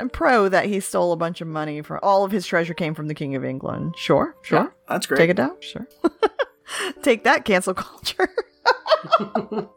[0.00, 2.94] am pro that he stole a bunch of money from all of his treasure came
[2.94, 3.94] from the King of England.
[3.96, 4.58] Sure, sure.
[4.58, 5.18] Yeah, that's great.
[5.18, 5.56] Take it down.
[5.60, 5.86] Sure.
[7.02, 8.28] Take that, cancel culture.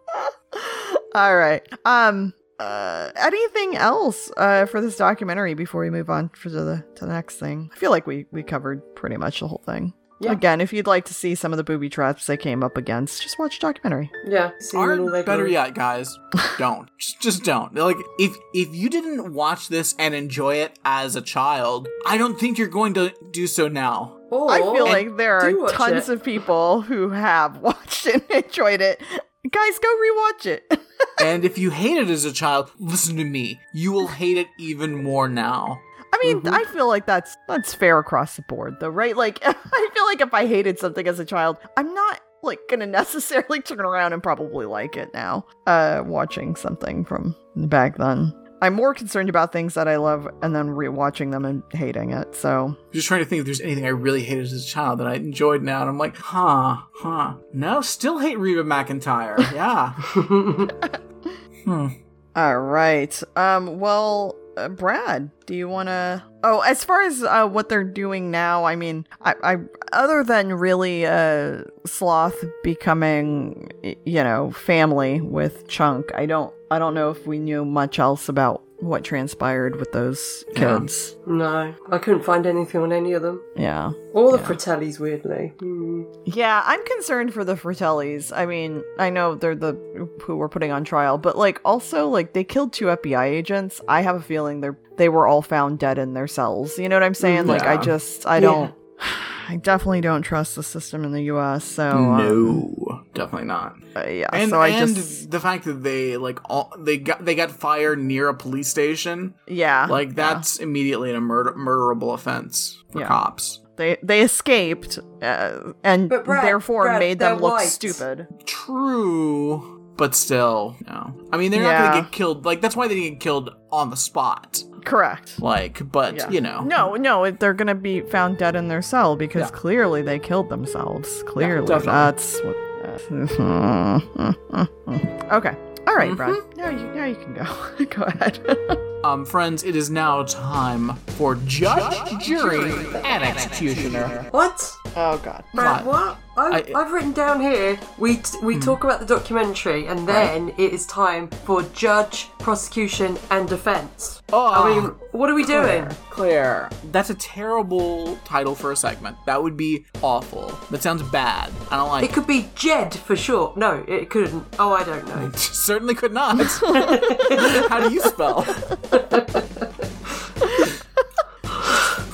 [1.13, 1.61] all right.
[1.85, 2.33] Um.
[2.59, 7.11] Uh, anything else uh, for this documentary before we move on for the to the
[7.11, 7.71] next thing?
[7.73, 9.93] I feel like we we covered pretty much the whole thing.
[10.21, 10.31] Yeah.
[10.33, 13.21] Again, if you'd like to see some of the booby traps they came up against,
[13.23, 14.11] just watch the documentary.
[14.25, 14.51] Yeah.
[14.59, 15.53] see Or all their better glory.
[15.53, 16.15] yet, guys,
[16.57, 16.89] don't.
[16.97, 17.73] just, just don't.
[17.75, 22.39] Like if if you didn't watch this and enjoy it as a child, I don't
[22.39, 24.17] think you're going to do so now.
[24.29, 26.13] Or, I feel like there are tons it.
[26.13, 29.01] of people who have watched and enjoyed it.
[29.49, 30.79] Guys, go rewatch it.
[31.21, 33.59] and if you hate it as a child, listen to me.
[33.73, 35.81] You will hate it even more now.
[36.13, 36.53] I mean, Mhm.
[36.53, 39.15] I feel like that's that's fair across the board, though, right?
[39.17, 42.85] Like, I feel like if I hated something as a child, I'm not like gonna
[42.87, 45.45] necessarily turn around and probably like it now.
[45.67, 48.33] Uh, watching something from back then,
[48.63, 52.35] I'm more concerned about things that I love and then rewatching them and hating it.
[52.35, 54.99] So, I'm just trying to think if there's anything I really hated as a child
[54.99, 57.35] that I enjoyed now, and I'm like, huh, huh.
[57.53, 59.39] No, still hate Reba McEntire.
[59.53, 59.89] Yeah.
[61.65, 61.87] hmm.
[62.35, 63.23] all right.
[63.35, 63.79] Um.
[63.79, 66.23] Well, uh, Brad, do you want to?
[66.43, 69.57] Oh, as far as uh, what they're doing now, I mean, I, I
[69.91, 76.93] other than really uh sloth becoming, you know, family with Chunk, I don't, I don't
[76.93, 80.79] know if we knew much else about what transpired with those Yeah.
[80.79, 81.15] kids.
[81.27, 83.39] no, I couldn't find anything on any of them.
[83.55, 83.91] Yeah.
[84.13, 84.43] All the Yeah.
[84.45, 85.53] Fratellis, weirdly.
[85.59, 86.03] Hmm.
[86.25, 88.31] Yeah, I'm concerned for the Fratellis.
[88.35, 89.75] I mean, I know they're the
[90.23, 93.81] who we're putting on trial, but like also like they killed two FBI agents.
[93.87, 96.77] I have a feeling they're they were all found dead in their cells.
[96.77, 97.47] You know what I'm saying?
[97.47, 98.73] Like I just I don't
[99.49, 101.63] I definitely don't trust the system in the US.
[101.63, 102.90] So um, No,
[103.23, 103.75] definitely not.
[103.95, 107.23] uh, yeah, And so I and just the fact that they like all they got
[107.25, 109.85] they got fired near a police station, yeah.
[109.89, 113.07] like that's immediately a murder murderable offense for Yeah.
[113.07, 113.59] cops.
[113.77, 117.67] they they escaped uh, and Brad- therefore Brad, made them look white.
[117.67, 118.27] stupid.
[118.45, 121.13] True, but still, no.
[121.31, 122.45] I mean, they're not gonna get killed.
[122.45, 124.63] Like that's why they didn't get killed on the spot.
[124.85, 125.39] Correct.
[125.39, 126.29] Like, but Yeah.
[126.31, 129.57] you know, No, no, they're gonna be found dead in their cell because Yeah.
[129.61, 131.23] clearly they killed themselves.
[131.27, 131.91] Clearly, definitely.
[131.93, 132.55] that's what.
[135.31, 135.55] okay.
[135.87, 136.35] All right, Brad.
[136.55, 137.85] Now you now you can go.
[137.89, 138.77] go ahead.
[139.03, 142.71] Um, friends, it is now time for judge, jury,
[143.03, 144.27] and executioner.
[144.29, 144.61] What?
[144.95, 145.43] oh God.
[145.55, 146.19] Brad, what?
[146.41, 148.61] I've, I- I've written down here we t- we hmm.
[148.61, 154.21] talk about the documentary and then it is time for judge, prosecution, and defense.
[154.33, 155.87] Oh, I mean, what are we doing?
[156.09, 159.17] Claire, that's a terrible title for a segment.
[159.25, 160.57] That would be awful.
[160.71, 161.51] That sounds bad.
[161.69, 163.57] I don't like It could be Jed for short.
[163.57, 164.45] No, it couldn't.
[164.57, 165.31] Oh, I don't know.
[165.35, 166.37] Certainly could not.
[167.69, 168.45] How do you spell?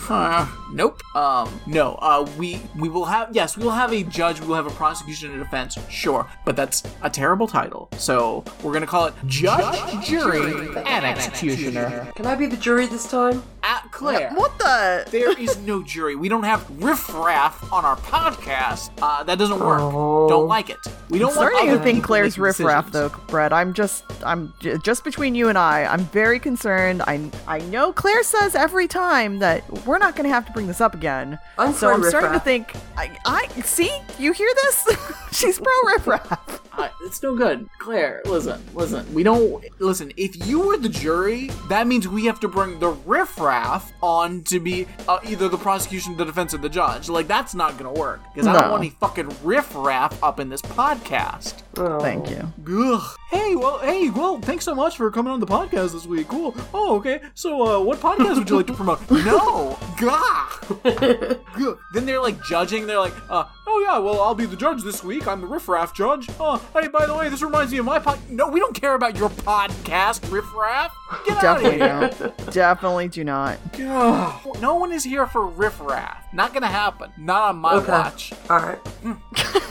[0.10, 1.02] Uh, nope.
[1.16, 1.96] Um, no.
[1.96, 4.40] Uh, we we will have yes, we will have a judge.
[4.40, 5.78] We will have a prosecution and a defense.
[5.90, 7.90] Sure, but that's a terrible title.
[7.98, 12.12] So we're gonna call it judge, jury, and executioner.
[12.16, 13.44] Can I be the jury this time?
[13.64, 14.32] At Claire.
[14.34, 15.06] What the?
[15.12, 16.16] There is no jury.
[16.16, 18.92] We don't have riffraff on our podcast.
[19.02, 19.80] Uh, that doesn't work.
[19.82, 20.30] Oh.
[20.30, 20.78] Don't like it.
[21.10, 23.12] We don't want Starting other to think Claire's riffraff, decisions.
[23.12, 23.52] though, Brett.
[23.52, 25.84] I'm just, I'm j- just between you and I.
[25.84, 27.02] I'm very concerned.
[27.08, 30.68] I, I know Claire says every time that we're not going to have to bring
[30.68, 31.40] this up again.
[31.58, 32.74] I'm so I'm starting to think.
[32.96, 33.92] I, I see.
[34.20, 34.98] You hear this?
[35.32, 36.62] She's pro riffraff.
[36.78, 37.68] Uh, it's no good.
[37.80, 39.12] Claire, listen, listen.
[39.12, 40.12] We don't listen.
[40.16, 44.60] If you were the jury, that means we have to bring the riffraff on to
[44.60, 47.10] be uh, either the prosecution, the defense, or the judge.
[47.10, 50.62] Like that's not gonna work because I don't want any fucking riffraff up in this
[50.62, 51.64] podcast.
[51.78, 52.00] Oh.
[52.00, 52.54] Thank you.
[52.68, 53.18] Ugh.
[53.32, 56.28] Hey, well, hey, well, thanks so much for coming on the podcast this week.
[56.28, 56.56] Cool.
[56.74, 57.22] Oh, okay.
[57.34, 59.10] So, uh, what podcast would you like to promote?
[59.12, 59.80] no.
[60.00, 60.50] Gah.
[60.84, 61.74] Gah.
[61.94, 62.86] Then they're like judging.
[62.88, 65.28] They're like, uh, oh yeah, well, I'll be the judge this week.
[65.28, 66.28] I'm the riffraff judge.
[66.40, 68.20] Oh, hey, by the way, this reminds me of my pod.
[68.30, 70.96] No, we don't care about your podcast, riffraff.
[71.26, 72.32] Get out of Definitely here.
[72.38, 72.54] don't.
[72.54, 73.58] Definitely do not.
[73.78, 76.26] No one is here for riffraff.
[76.34, 77.12] Not gonna happen.
[77.18, 77.92] Not on my Okay.
[77.92, 78.34] watch.
[78.50, 78.80] All right.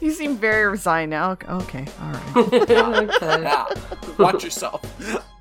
[0.00, 1.32] You seem very resigned now.
[1.48, 1.84] Okay.
[2.00, 2.36] All right.
[2.52, 3.42] okay.
[3.42, 3.66] Yeah,
[4.16, 4.80] watch yourself.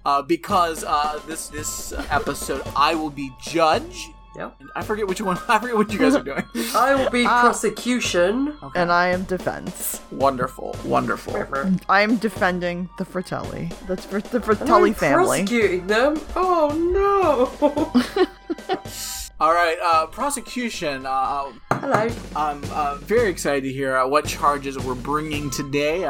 [0.07, 4.07] Uh, because uh, this this episode, I will be judge.
[4.37, 4.55] Yep.
[4.61, 5.37] And I forget which one.
[5.49, 6.45] I forget what you guys are doing.
[6.75, 7.41] I will be Ah.
[7.41, 8.55] prosecution.
[8.73, 9.99] and I am defense.
[10.11, 11.35] wonderful, wonderful.
[11.89, 13.69] I am defending the Fratelli.
[13.87, 15.39] That's for the Fratelli I'm family.
[15.43, 16.21] Prosecuting them.
[16.37, 18.27] Oh no.
[19.39, 21.05] All right, uh, prosecution.
[21.05, 22.07] Uh, Hello.
[22.35, 26.05] I'm uh, very excited to hear uh, what charges we're bringing today.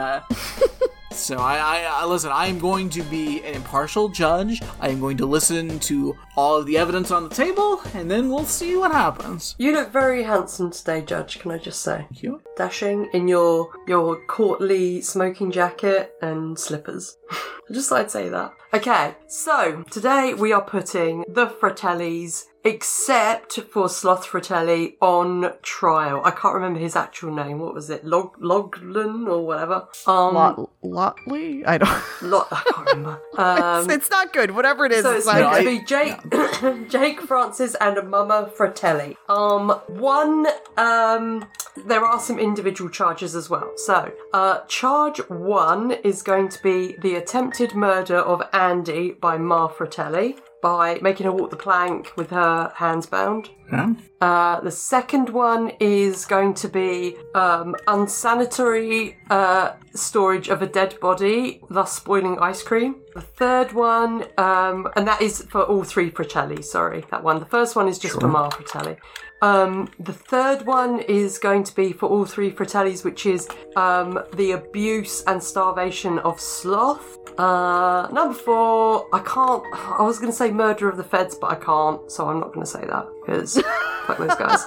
[1.18, 2.32] So I, I, I listen.
[2.32, 4.62] I am going to be an impartial judge.
[4.80, 8.30] I am going to listen to all of the evidence on the table, and then
[8.30, 9.56] we'll see what happens.
[9.58, 11.40] You look very handsome today, Judge.
[11.40, 12.06] Can I just say?
[12.10, 12.42] Thank you.
[12.56, 17.18] Dashing in your your courtly smoking jacket and slippers.
[17.32, 18.54] I just thought I'd say that.
[18.74, 26.22] Okay, so today we are putting the Fratellis, except for Sloth Fratelli, on trial.
[26.24, 27.60] I can't remember his actual name.
[27.60, 28.06] What was it?
[28.06, 29.88] Log Loglan or whatever.
[30.06, 31.64] Um, Lot Lotley?
[31.66, 32.04] I don't.
[32.22, 33.22] Lo- I can't remember.
[33.38, 34.52] Um, it's not good.
[34.52, 39.16] Whatever it is, So it's it's going to be Jake, Jake Francis and Mama Fratelli.
[39.30, 40.48] Um, one,
[40.78, 41.48] um,
[41.86, 43.72] there are some individual charges as well.
[43.76, 49.68] So, uh, charge one is going to be the attempted murder of Andy by Ma
[49.68, 53.50] Fratelli by making her walk the plank with her hands bound.
[53.72, 53.94] Okay.
[54.22, 61.00] Uh, the second one is going to be um, unsanitary uh, storage of a dead
[61.00, 62.96] body, thus spoiling ice cream.
[63.14, 67.40] The third one, um, and that is for all three Fratelli, sorry, that one.
[67.40, 68.98] The first one is just for Ma Fratelli.
[69.42, 74.20] Um, the third one is going to be for all three Fratellis, which is um,
[74.34, 77.18] the abuse and starvation of Sloth.
[77.40, 79.64] Uh, number four, I can't.
[79.74, 82.54] I was going to say murder of the feds, but I can't, so I'm not
[82.54, 83.62] going to say that because
[84.08, 84.64] fuck those guys.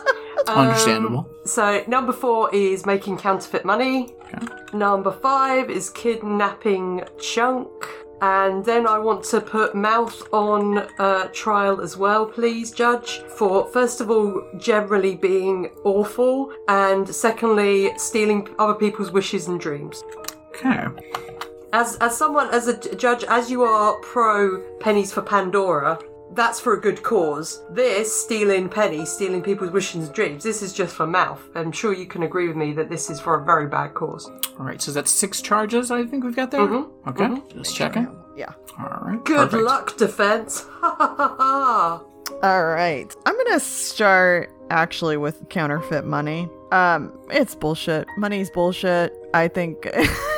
[0.46, 1.28] Um, Understandable.
[1.44, 4.14] So number four is making counterfeit money.
[4.72, 7.68] Number five is kidnapping Chunk.
[8.22, 13.66] And then I want to put Mouth on uh, trial as well, please, Judge, for
[13.68, 20.04] first of all, generally being awful, and secondly, stealing other people's wishes and dreams.
[20.48, 20.86] Okay.
[21.72, 25.98] As as someone as a judge, as you are pro pennies for Pandora,
[26.34, 27.62] that's for a good cause.
[27.70, 31.42] This stealing pennies, stealing people's wishes and dreams, this is just for mouth.
[31.54, 34.30] I'm sure you can agree with me that this is for a very bad cause.
[34.58, 34.80] All right.
[34.80, 35.90] So that's six charges.
[35.90, 36.60] I think we've got there.
[36.60, 37.08] Mm-hmm.
[37.08, 37.24] Okay.
[37.24, 37.58] Mm-hmm.
[37.58, 38.16] Just checking.
[38.36, 38.52] Yeah.
[38.78, 39.24] All right.
[39.24, 39.62] Good perfect.
[39.64, 40.66] luck, defense.
[40.80, 42.04] Ha ha ha ha.
[42.42, 43.14] All right.
[43.26, 46.48] I'm going to start actually with counterfeit money.
[46.72, 48.06] Um, it's bullshit.
[48.16, 49.12] Money's bullshit.
[49.34, 49.78] I think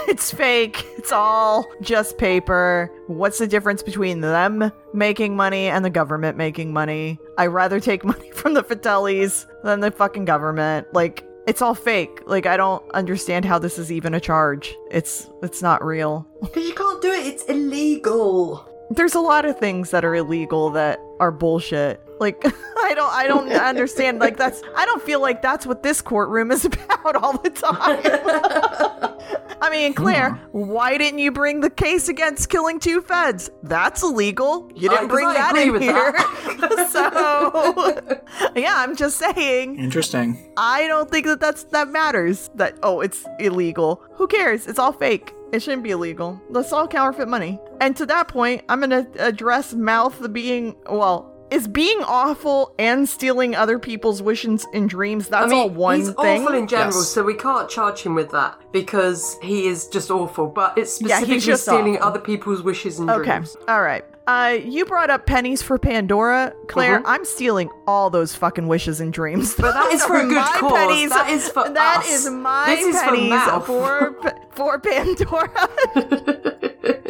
[0.09, 0.85] it's fake.
[0.97, 2.91] It's all just paper.
[3.07, 7.19] What's the difference between them making money and the government making money?
[7.39, 10.93] I rather take money from the Fratellis than the fucking government.
[10.95, 12.21] Like It's all fake.
[12.27, 14.75] Like I don't understand how this is even a charge.
[14.91, 16.27] It's it's not real.
[16.41, 17.27] Because you can't do it.
[17.27, 18.69] It's illegal.
[18.91, 22.01] There's a lot of things that are illegal that are bullshit.
[22.23, 22.43] Like
[22.79, 26.51] I don't I don't understand like that's I don't feel like that's what this courtroom
[26.53, 28.01] is about all the time.
[29.63, 33.49] I mean, Claire, why didn't you bring the case against killing two feds?
[33.63, 34.69] That's illegal.
[34.75, 36.89] You Uh, didn't 'cause bring I that in here.
[36.89, 39.79] so, yeah, I'm just saying.
[39.79, 40.53] Interesting.
[40.57, 42.51] I don't think that that's that matters.
[42.57, 44.03] That oh, it's illegal.
[44.15, 44.67] Who cares?
[44.67, 45.33] It's all fake.
[45.53, 46.41] It shouldn't be illegal.
[46.51, 47.61] That's all counterfeit money.
[47.81, 51.32] And to that point, I'm gonna address mouth being well.
[51.53, 55.29] Is being awful and stealing other people's wishes and dreams?
[55.29, 56.43] That's I mean, all one he's thing.
[56.45, 57.09] awful in general, Yes.
[57.09, 60.47] so we can't charge him with that because he is just awful.
[60.47, 62.09] But it's Yeah, specifically just stealing awful.
[62.09, 63.25] other people's wishes and Okay.
[63.31, 63.55] dreams.
[63.57, 64.03] Okay all right.
[64.27, 67.01] Uh, you brought up pennies for Pandora, Claire.
[67.01, 67.05] Mhm.
[67.07, 69.55] I'm stealing all those fucking wishes and dreams.
[69.59, 70.73] But that is for a good cause.
[70.73, 71.11] Pennies.
[71.11, 72.09] That is for That us.
[72.09, 74.15] is my This is for pennies for
[74.55, 75.69] for Pandora.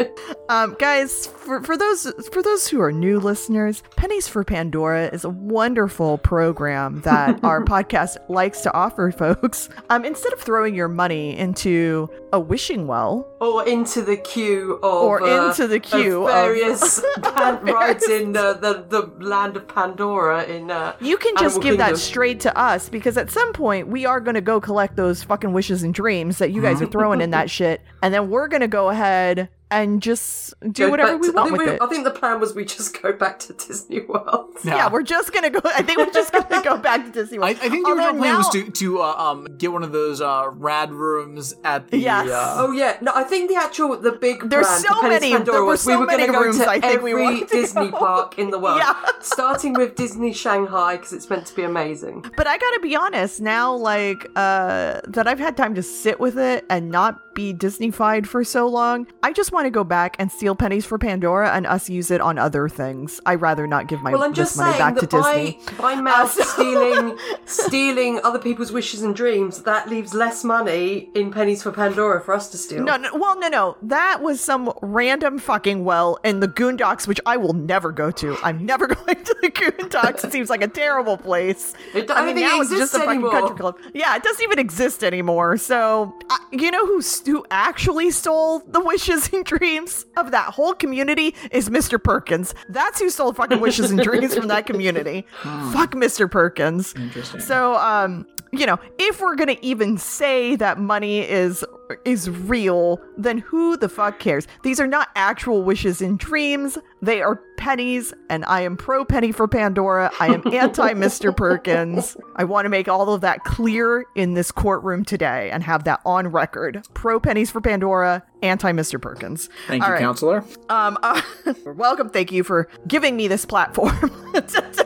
[0.53, 5.25] um, guys, for, for those for those who are new listeners, Pennies for Pandora is
[5.25, 9.71] a wonderful program that our podcast likes to offer folks.
[9.89, 15.05] Um, instead of throwing your money into a wishing well, Or into the queue of
[15.05, 19.57] Or uh, into the queue of of- various pan- rides in uh, the the land
[19.57, 23.31] of Pandora in uh, You can just Animal give that straight to us because at
[23.31, 26.61] some point we are going to go collect those fucking wishes and dreams that you
[26.61, 30.55] guys are throwing in that shit, and then we're going to go ahead and just
[30.61, 31.83] do Go whatever back we to- I want think with we- it.
[31.83, 34.51] I think the plan was we just go back to Disney World.
[34.65, 35.61] Yeah, we're just gonna go.
[35.65, 37.57] I think we're just gonna go back to Disney World.
[37.63, 40.49] I think the original plan was to to uh, um get one of those uh,
[40.53, 41.99] rad rooms at the.
[41.99, 42.29] Yes.
[42.31, 45.21] Uh, Oh yeah, no, I think the actual the big There's plan so for Penny's
[45.21, 47.03] many- Pandora there were was we were many going to go rooms to I think
[47.03, 47.99] we every wanted to Disney go.
[47.99, 48.95] park in the world, Yeah.
[49.21, 52.25] starting with Disney Shanghai because it's meant to be amazing.
[52.37, 56.39] But I gotta be honest now, like uh, that I've had time to sit with
[56.39, 59.07] it and not be Disneyfied for so long.
[59.23, 62.21] I just want to go back and steal pennies for Pandora and us use it
[62.21, 63.21] on other things.
[63.27, 65.59] I'd rather not give my Well, I'm just money back to that Disney.
[65.79, 71.11] by by Mouse so- stealing stealing other people's wishes and dreams, that leaves less money
[71.15, 72.83] in pennies for Pandora for us to steal.
[72.85, 73.77] No, no, well, no, no.
[73.83, 78.37] That was some random fucking well in the Goondocks, which I will never go to.
[78.43, 80.25] I'm never going to the Goondocks.
[80.25, 81.75] It seems like a terrible place.
[81.95, 83.31] It- I don't think it exists anymore.
[83.31, 83.77] country club.
[83.95, 85.57] Yeah, it doesn't even exist anymore.
[85.57, 86.87] So, uh, you know
[87.27, 92.03] who who actually stole the wishes and dreams of that whole community is Mr.
[92.03, 92.55] Perkins.
[92.69, 95.27] That's who stole fucking wishes and dreams from that community.
[95.73, 96.31] Fuck Mr.
[96.31, 96.95] Perkins.
[96.95, 97.41] Interesting.
[97.41, 101.65] So, um, you know, if we're gonna even say that money is
[102.05, 104.47] is real, then who the fuck cares?
[104.63, 106.79] These are not actual wishes and dreams.
[107.01, 110.11] They are pennies, and I am pro penny for Pandora.
[110.21, 111.35] I am anti Mr.
[111.35, 112.17] Perkins.
[112.37, 116.01] I want to make all of that clear in this courtroom today and have that
[116.05, 116.87] on record.
[116.95, 119.01] Pro pennies for Pandora, anti Mr.
[119.01, 119.49] Perkins.
[119.67, 120.01] Thank All you, right.
[120.01, 120.45] counselor.
[120.69, 121.21] Um, uh,
[121.67, 122.11] welcome.
[122.11, 124.41] Thank you for giving me this platform to,
[124.73, 124.82] to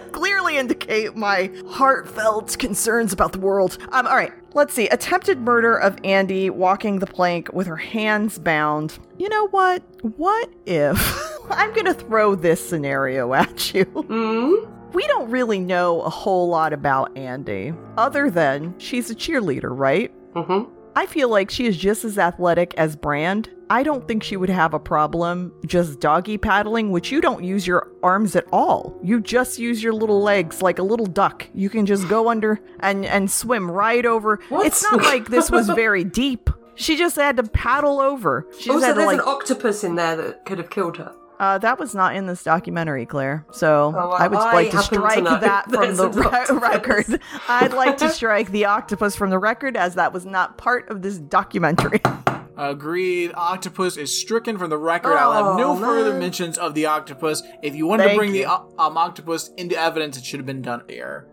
[0.56, 3.78] clearly indicate my heartfelt concerns about the world.
[3.92, 4.32] Um, all right.
[4.54, 4.88] Let's see.
[4.88, 8.98] Attempted murder of Andy walking the plank with her hands bound.
[9.18, 9.82] You know what?
[10.16, 10.96] What if
[11.50, 13.84] I'm going to throw this scenario at you?
[13.84, 14.72] Mm?
[14.94, 20.10] We don't really know a whole lot about Andy, other than she's a cheerleader, right?
[20.32, 20.72] Mm-hmm.
[20.96, 23.50] I feel like she is just as athletic as Brand.
[23.68, 27.66] I don't think she would have a problem just doggy paddling, which you don't use
[27.66, 28.98] your arms at all.
[29.02, 31.46] You just use your little legs like a little duck.
[31.52, 34.40] You can just go under and and swim right over.
[34.48, 34.64] What?
[34.64, 36.48] It's not like this was very deep.
[36.76, 38.46] She just had to paddle over.
[38.58, 41.14] She oh, Also, to there's like an octopus in there that could have killed her.
[41.38, 43.44] Uh, that was not in this documentary, Claire.
[43.52, 46.58] So Oh, well, I would I like to happen to strike that from the re-
[46.60, 47.20] record.
[47.48, 51.02] I'd like to strike the octopus from the record as that was not part of
[51.02, 52.00] this documentary.
[52.56, 53.32] Agreed.
[53.34, 55.12] Octopus is stricken from the record.
[55.16, 57.42] I'll have no Oh, further mentions of the octopus.
[57.62, 58.46] If you wanted to bring the you.
[58.46, 61.26] o- um, octopus into evidence, it should have been done here.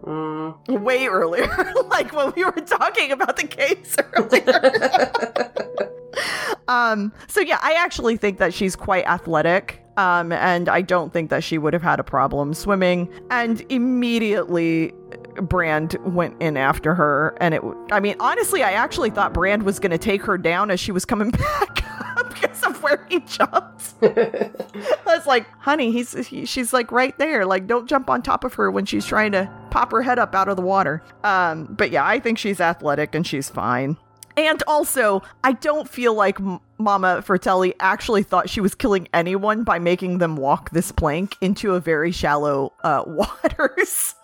[0.67, 1.47] Way earlier,
[1.89, 5.11] like when we were talking about the case earlier.
[6.67, 7.11] um.
[7.27, 9.79] So yeah, I actually think that she's quite athletic.
[9.95, 13.07] Um, and I don't think that she would have had a problem swimming.
[13.29, 14.91] And immediately,
[15.35, 17.35] Brand went in after her.
[17.39, 17.61] And it,
[17.91, 20.91] I mean, honestly, I actually thought Brand was going to take her down as she
[20.91, 21.85] was coming back
[22.17, 23.93] up because of where he jumped.
[24.01, 24.51] I
[25.05, 27.45] was like, honey, he's he, she's like right there.
[27.45, 30.35] Like, don't jump on top of her when she's trying to pop her head up
[30.35, 31.03] out of the water.
[31.23, 33.97] Um, but yeah, I think she's athletic and she's fine.
[34.35, 39.63] And also, I don't feel like M- Mama Fratelli actually thought she was killing anyone
[39.63, 44.15] by making them walk this plank into a very shallow uh, waters.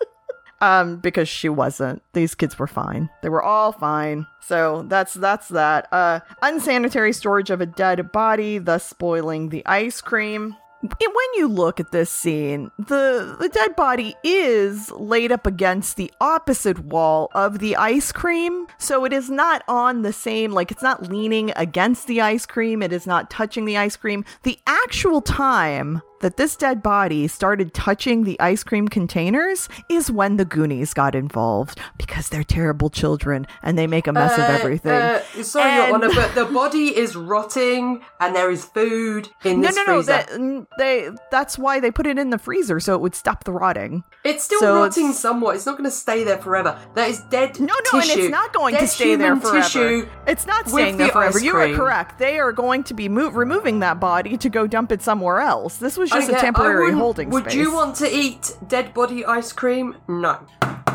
[0.60, 2.02] Um, because she wasn't.
[2.12, 3.08] These kids were fine.
[3.22, 4.26] They were all fine.
[4.40, 5.88] So that's that's that.
[5.92, 10.56] Uh, unsanitary storage of a dead body, thus spoiling the ice cream.
[10.82, 16.10] When you look at this scene, the the dead body is laid up against the
[16.22, 18.66] opposite wall of the ice cream.
[18.78, 22.82] So it is not on the same like it's not leaning against the ice cream,
[22.82, 24.24] it is not touching the ice cream.
[24.42, 30.36] The actual time that this dead body started touching the ice cream containers is when
[30.36, 34.52] the Goonies got involved because they're terrible children and they make a mess of Uh,
[34.52, 34.92] everything.
[34.92, 39.60] uh, sorry, Your And- Honor, but the body is rotting and there is food in
[39.60, 39.94] no, this no, no.
[39.96, 40.12] freezer.
[40.12, 43.44] That, mm, they that's why they put it in the freezer so it would stop
[43.44, 44.04] the rotting.
[44.24, 45.56] It's still So rotting it's- somewhat.
[45.56, 46.76] It's not going to stay there forever.
[46.94, 48.12] That is dead No, no, tissue.
[48.12, 49.62] and it's not going dead to stay there forever.
[49.62, 50.06] Tissue.
[50.26, 51.38] It's not with staying there the forever.
[51.40, 52.18] You are correct.
[52.18, 55.76] They are going to be mo- removing that body to go dump it somewhere else.
[55.78, 57.54] This was just Okay, a I temporary wouldn't- holding Would space.
[57.56, 59.96] Would you want to eat dead body ice cream?
[60.08, 60.38] No.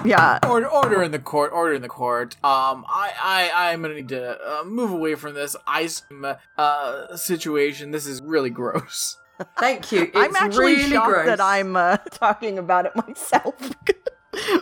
[0.06, 0.38] Yeah.
[0.48, 1.52] Order, order in the court.
[1.52, 2.36] Order in the court.
[2.44, 6.26] Um, I, I, I'm gonna need to uh, move away from this ice cream
[6.58, 7.92] uh situation.
[7.92, 9.18] This is really gross.
[9.60, 10.04] Thank you.
[10.14, 11.26] It's I'm actually really shocked gross.
[11.26, 13.56] that I'm uh, talking about it myself.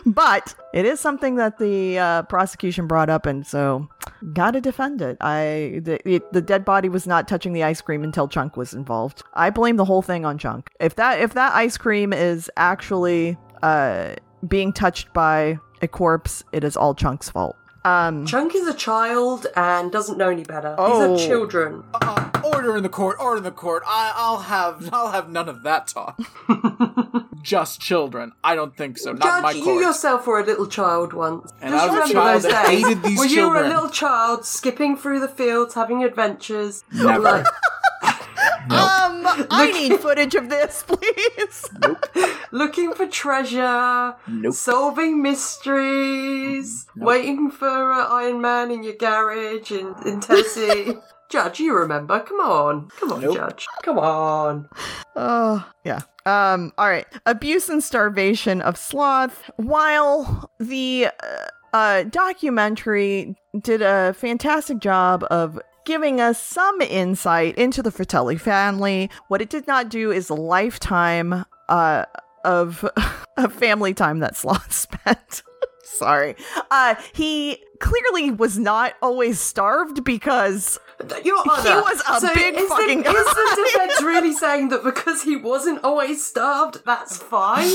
[0.06, 3.88] but it is something that the uh, prosecution brought up, and so
[4.32, 5.16] gotta defend it.
[5.20, 8.74] I the, it, the dead body was not touching the ice cream until Chunk was
[8.74, 9.22] involved.
[9.34, 10.70] I blame the whole thing on Chunk.
[10.80, 14.14] If that if that ice cream is actually uh,
[14.46, 17.56] being touched by a corpse, it is all Chunk's fault.
[17.84, 20.74] Um, Chunk is a child and doesn't know any better.
[20.78, 21.14] Oh.
[21.16, 21.84] These are children.
[21.92, 22.23] Uh,
[22.54, 23.16] order in the court.
[23.20, 23.82] Order in the court.
[23.86, 26.18] I, I'll have, I'll have none of that talk.
[27.42, 28.32] Just children.
[28.42, 29.12] I don't think so.
[29.12, 29.76] Not my Judge, court.
[29.76, 31.52] you yourself were a little child once.
[31.60, 33.62] And Just I was a remember child those that days hated these when you were
[33.62, 36.84] a little child skipping through the fields, having adventures.
[36.92, 37.20] Never.
[37.20, 37.46] Like,
[38.70, 41.68] um, I need footage of this, please.
[41.82, 42.06] Nope.
[42.50, 44.54] looking for treasure, Nope.
[44.54, 50.94] solving mysteries, waiting for uh, Iron Man in your garage in, in Tennessee.
[51.34, 52.20] Judge, you remember?
[52.20, 53.34] Come on, come on, Nope.
[53.34, 54.68] Judge, come on.
[55.16, 56.02] Oh, yeah.
[56.24, 57.08] Um, all right.
[57.26, 59.50] Abuse and starvation of sloth.
[59.56, 67.82] While the uh, uh, documentary did a fantastic job of giving us some insight into
[67.82, 72.04] the Fratelli family, what it did not do is a lifetime uh,
[72.44, 72.88] of,
[73.36, 75.42] of family time that Sloth spent.
[75.82, 76.36] Sorry.
[76.70, 80.78] Uh, he clearly was not always starved because
[81.24, 84.82] Your Honor, was a so big is fucking the, Is the defense really saying that
[84.84, 87.72] because he wasn't always starved, that's fine?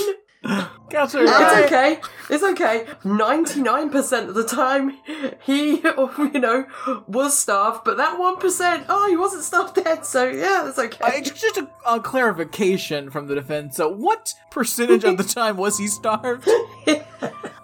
[0.90, 2.00] Counselor, It's uh, okay.
[2.30, 2.86] It's okay.
[3.04, 4.98] Ninety-nine percent of the time,
[5.44, 6.66] he, you know,
[7.08, 10.04] was starved, but that one percent, oh, he wasn't starved then.
[10.04, 11.22] So yeah, that's Uh, okay.
[11.22, 13.76] just just a, a clarification from the defense.
[13.76, 16.48] So, what percentage of the time was he starved?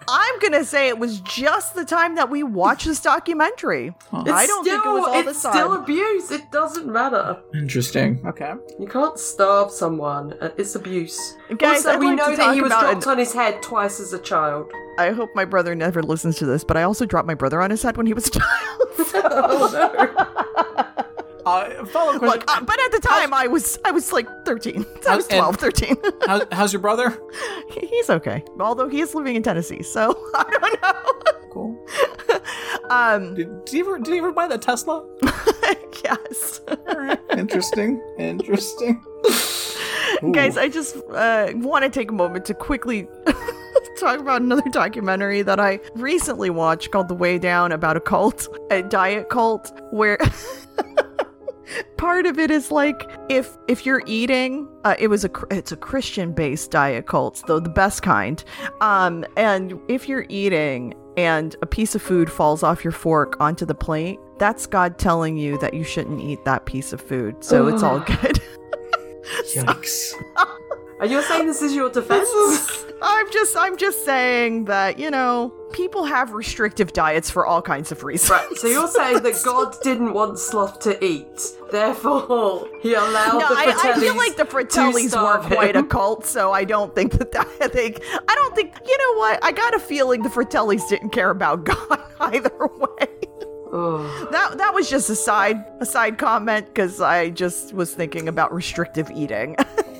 [0.08, 3.92] I'm gonna say it was just the time that we watched this documentary.
[4.12, 5.52] I don't think it was all the it's time.
[5.52, 6.30] still abuse.
[6.30, 7.40] It doesn't matter.
[7.54, 8.22] Interesting.
[8.24, 8.52] Okay.
[8.78, 10.34] You can't starve someone.
[10.40, 11.34] Uh, It's abuse.
[11.58, 13.60] Guys, also, I'd we like know that he was about dropped an- on his head
[13.62, 14.70] twice as a child.
[14.98, 17.70] I hope my brother never listens to this, but I also dropped my brother on
[17.70, 18.44] his head when he was a child.
[18.98, 20.65] oh no!
[21.46, 22.40] Uh, follow question.
[22.40, 24.84] Look, uh, but at the time I was I was like 13.
[25.08, 25.96] I was 12, 13.
[26.26, 27.16] How's, how's your brother?
[27.70, 28.42] He- He's okay.
[28.60, 31.48] Although he is living in Tennessee, so I don't know.
[31.52, 31.86] Cool.
[32.90, 35.06] um Did, did he ever did ever buy that Tesla?
[36.04, 36.60] yes.
[37.30, 38.02] Interesting.
[38.18, 39.02] Interesting.
[40.24, 40.32] Ooh.
[40.32, 43.06] Guys, I just uh, want to take a moment to quickly
[43.98, 48.48] talk about another documentary that I recently watched called The Way Down about a cult,
[48.70, 50.18] a diet cult, where
[51.96, 55.76] part of it is like if if you're eating, uh, it was a it's a
[55.76, 58.42] Christian based diet cult, though the best kind.
[58.80, 63.64] Um, and if you're eating and a piece of food falls off your fork onto
[63.64, 67.42] the plate, that's God telling you that you shouldn't eat that piece of food.
[67.42, 68.40] So it's all good.
[69.54, 70.12] Yikes.
[71.00, 72.28] And you're saying this is your defense?
[73.02, 77.92] I'm just I'm just saying that, you know, people have restrictive diets for all kinds
[77.92, 78.30] of reasons.
[78.30, 81.38] Right, so you're saying that God didn't want sloth to eat,
[81.70, 86.24] therefore he allowed No, the I, I feel like the Fratellis were quite a cult,
[86.24, 89.44] so I don't think that, that I think I don't think you know what?
[89.44, 93.08] I got a feeling the Fratellis didn't care about God either way.
[94.30, 98.54] That that was just a side a side comment because I just was thinking about
[98.54, 99.56] restrictive eating.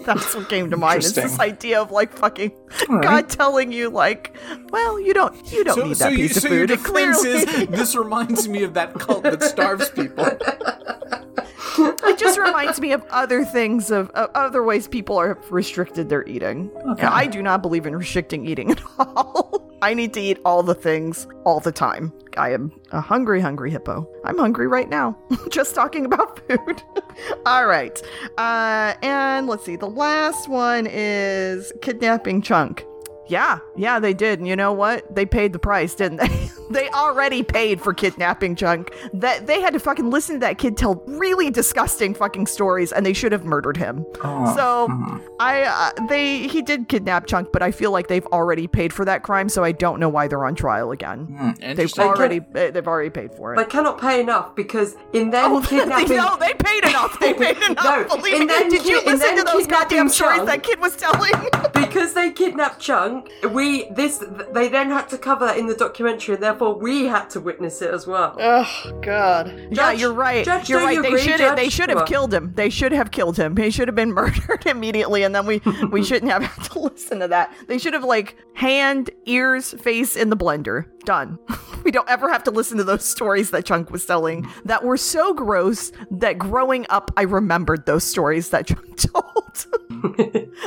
[0.07, 1.05] That's what came to mind.
[1.05, 2.53] Is this idea of like fucking
[2.89, 3.03] right.
[3.03, 4.35] God telling you like,
[4.71, 6.71] well, you don't you don't So, need so, that you, piece of so your food.
[6.71, 10.27] It defense clearly- is this reminds me of that cult that starves people.
[12.05, 16.27] it just reminds me of other things of, of other ways people are restricted their
[16.27, 16.71] eating.
[16.91, 17.07] Okay.
[17.07, 19.63] I do not believe in restricting eating at all.
[19.83, 22.13] I need to eat all the things all the time.
[22.37, 24.09] I am a hungry, hungry hippo.
[24.25, 25.17] I'm hungry right now.
[25.51, 26.83] Just talking about food.
[27.45, 28.01] all right.
[28.39, 29.77] Uh, and let's see.
[29.77, 32.85] The last one is kidnapping Chunk.
[33.29, 34.39] Yeah, yeah, they did.
[34.39, 35.15] And you know what?
[35.15, 36.51] They paid the price, didn't they?
[36.71, 38.93] they already paid for kidnapping Chunk.
[39.13, 43.05] That they had to fucking listen to that kid tell really disgusting fucking stories, and
[43.05, 44.05] they should have murdered him.
[44.23, 44.89] so
[45.41, 45.63] I,
[45.99, 49.23] uh, they, he did kidnap Chunk, but I feel like they've already paid for that
[49.23, 51.27] crime, so I don't know why they're on trial again.
[51.59, 52.05] They've Interesting.
[52.05, 53.57] already, uh, they've already paid for it.
[53.57, 56.09] They cannot pay enough because in them Oh, kidnapping.
[56.09, 57.19] they, no, they paid enough.
[57.21, 58.09] They paid enough.
[58.09, 58.47] No, Believe me.
[58.47, 61.33] Did you ki- in listen to those goddamn kidnapping stories that kid was telling?
[61.73, 63.16] because they kidnapped Chunk,
[63.53, 64.23] we this
[64.53, 67.83] they then had to cover that in the documentary, and therefore we had to witness
[67.83, 68.37] it as well.
[68.39, 69.69] Oh God!
[69.71, 70.45] yeah, you're right.
[70.45, 70.95] Judge, you're right.
[70.95, 71.57] you they agree, should have.
[71.57, 72.53] They should have killed him.
[72.55, 73.57] They should have killed him.
[73.57, 75.61] He should have been murdered immediately, and then we
[75.91, 77.53] we shouldn't have had to listen to that.
[77.67, 80.87] They should have like hand, ears, face in the blender.
[81.05, 81.39] Done.
[81.85, 84.97] we don't ever have to listen to those stories that Chunk was telling that were
[84.97, 89.67] so gross that growing up I remembered those stories that Chunk told.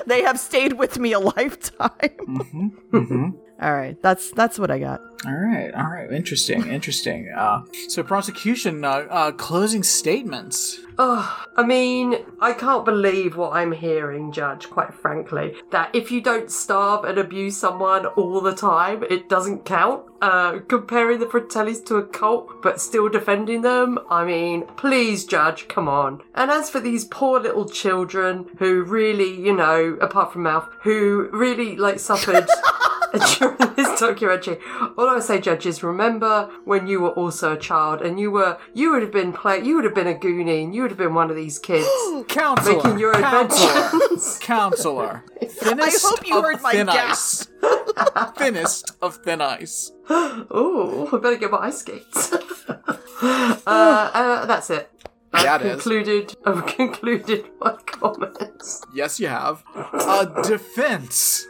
[0.06, 2.39] they have stayed with me a lifetime.
[3.62, 5.02] All right, that's that's what I got.
[5.26, 7.30] All right, all right, interesting, interesting.
[7.36, 10.80] Uh, so prosecution uh, uh, closing statements.
[10.98, 15.56] Oh, I mean, I can't believe what I'm hearing, Judge, quite frankly.
[15.72, 20.06] That if you don't starve and abuse someone all the time, it doesn't count.
[20.22, 25.68] Uh, comparing the Fratellis to a cult, but still defending them, I mean, please, Judge,
[25.70, 26.22] come on.
[26.36, 31.30] And as for these poor little children who really, you know, apart from Mouth, who
[31.32, 32.48] really, like, suffered.
[33.38, 34.58] during this documentary.
[34.98, 38.58] All I would say, judges, remember when you were also a child and you were
[38.74, 40.98] you would have been play you would have been a goonie and you would have
[40.98, 41.88] been one of these kids
[42.28, 44.40] Counselor, making your adventures.
[44.42, 47.48] Counselor, thinnest hope you of heard my ice.
[48.38, 49.92] thinnest of thin ice.
[50.10, 52.34] oh, I better get my ice skates.
[53.22, 54.90] uh, uh, that's it.
[55.32, 55.72] I've That is.
[55.74, 56.36] concluded.
[56.46, 58.82] I've concluded my comments.
[58.94, 59.64] Yes, you have.
[59.76, 61.46] A defense.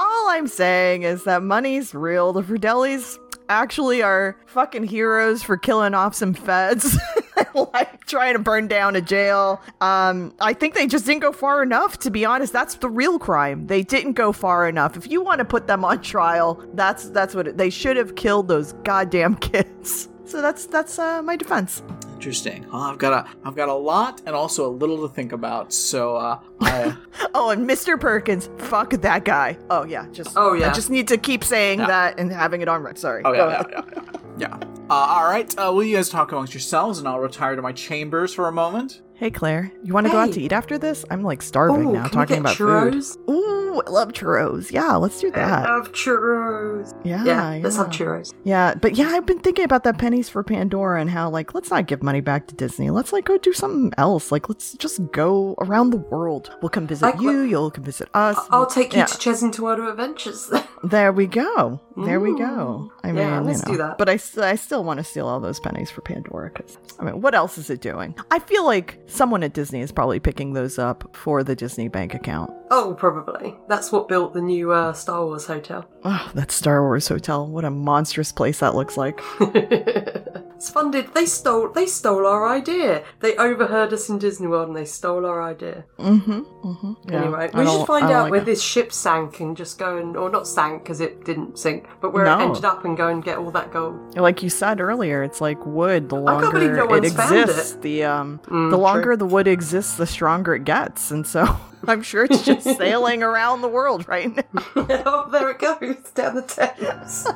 [0.00, 2.32] All I'm saying is that money's real.
[2.32, 3.18] The Fratellis
[3.48, 6.98] actually are fucking heroes for killing off some feds.
[7.54, 9.60] like trying to burn down a jail.
[9.80, 12.52] Um, I think they just didn't go far enough, to be honest.
[12.52, 13.66] That's the real crime.
[13.66, 14.96] They didn't go far enough.
[14.96, 18.14] If you want to put them on trial, that's that's what it, they should have
[18.16, 20.08] killed those goddamn kids.
[20.24, 21.82] So that's that's uh, my defense.
[22.24, 22.64] Interesting.
[22.72, 25.74] Well, I've got a I've got a lot and also a little to think about.
[25.74, 26.96] So uh, I
[27.34, 28.00] Oh, and Mr.
[28.00, 29.58] Perkins, fuck that guy.
[29.68, 30.70] Oh yeah, just Oh, yeah.
[30.70, 31.86] I just need to keep saying Yeah.
[31.88, 32.96] that and having it on record.
[32.98, 33.22] Sorry.
[33.26, 34.02] Oh yeah, yeah, yeah,
[34.38, 34.58] yeah.
[34.60, 34.68] yeah.
[34.88, 35.54] Uh, all right.
[35.58, 38.52] Uh, will you guys talk amongst yourselves, and I'll retire to my chambers for a
[38.52, 39.02] moment.
[39.16, 41.04] Hey Claire, you want to go out to eat after this?
[41.10, 43.16] I'm like starving Ooh, now can talking we about churros?
[43.26, 43.30] food.
[43.34, 44.70] Ooh, I love churros.
[44.70, 45.64] Yeah, let's do I that.
[45.68, 46.94] love churros.
[47.04, 48.32] Yeah, Yeah, let's have churros.
[48.44, 51.70] Yeah, but yeah, I've been thinking about that pennies for Pandora and how like let's
[51.70, 52.90] not give money back to Disney.
[52.90, 54.30] Let's like go do something else.
[54.32, 56.50] Like let's just go around the world.
[56.62, 57.40] We'll come visit Like, you.
[57.42, 58.38] You'll come visit us.
[58.50, 59.06] I'll take you Yeah.
[59.06, 60.50] to World of Adventures.
[60.82, 61.80] There we go.
[61.96, 62.92] There we go.
[63.02, 63.98] I mean, Yeah, let's you know, do that.
[63.98, 67.34] But I still want to steal all those pennies for Pandora because I mean, what
[67.34, 68.14] else is it doing?
[68.30, 72.14] I feel like someone at Disney is probably picking those up for the Disney bank
[72.14, 72.50] account.
[72.70, 73.56] Oh, probably.
[73.68, 75.84] That's what built the new uh, Star Wars hotel.
[76.04, 77.46] Oh, that Star Wars hotel!
[77.46, 79.20] What a monstrous place that looks like.
[80.56, 81.12] It's funded.
[81.14, 81.68] They stole.
[81.72, 83.04] They stole our idea.
[83.20, 85.84] They overheard us in Disney World and they stole our idea.
[85.98, 86.32] Mm-hmm.
[86.40, 86.92] Mm-hmm.
[87.12, 88.44] Yeah, anyway, we should find out like where it.
[88.46, 92.14] this ship sank and just go and, or not sank because it didn't sink, but
[92.14, 92.38] where No.
[92.38, 94.16] it ended up and go and get all that gold.
[94.16, 96.08] Like you said earlier, it's like wood.
[96.08, 97.82] The can't believe longer no it exists, it.
[97.82, 98.82] the um, Mm, the true.
[98.82, 101.10] longer the wood exists, the stronger it gets.
[101.10, 101.44] And so
[101.88, 104.62] I'm sure it's just sailing around the world right now.
[104.76, 107.26] oh, there it goes down the Thames.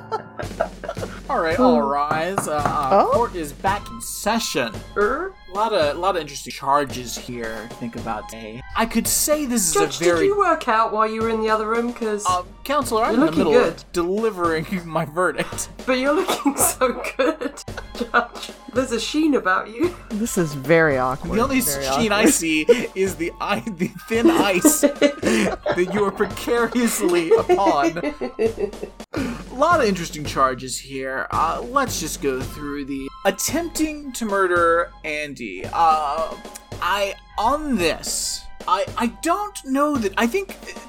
[1.28, 2.48] All right, all rise.
[2.48, 3.10] Uh, uh, Oh.
[3.12, 4.72] Court is back in session.
[4.96, 5.34] Er?
[5.50, 7.68] A lot of a lot of interesting charges here.
[7.80, 8.60] Think about a.
[8.76, 10.18] I could say this is Judge, a very.
[10.20, 11.86] did you work out while you were in the other room?
[11.90, 13.74] Because, Uh, counselor, I'm You're in the looking middle good.
[13.78, 15.70] of delivering my verdict.
[15.86, 17.62] but you're looking so good,
[17.96, 18.50] Judge.
[18.74, 19.96] There's a sheen about you.
[20.10, 21.38] This is very awkward.
[21.38, 22.62] The only very sheen I see
[22.94, 27.98] is the i the thin ice that you are precariously upon.
[29.14, 31.26] A lot of interesting charges here.
[31.32, 34.92] Uh, let's just go through the attempting to murder
[35.40, 36.34] Uh,
[36.82, 38.44] I on this.
[38.66, 40.48] I, I don't know that I think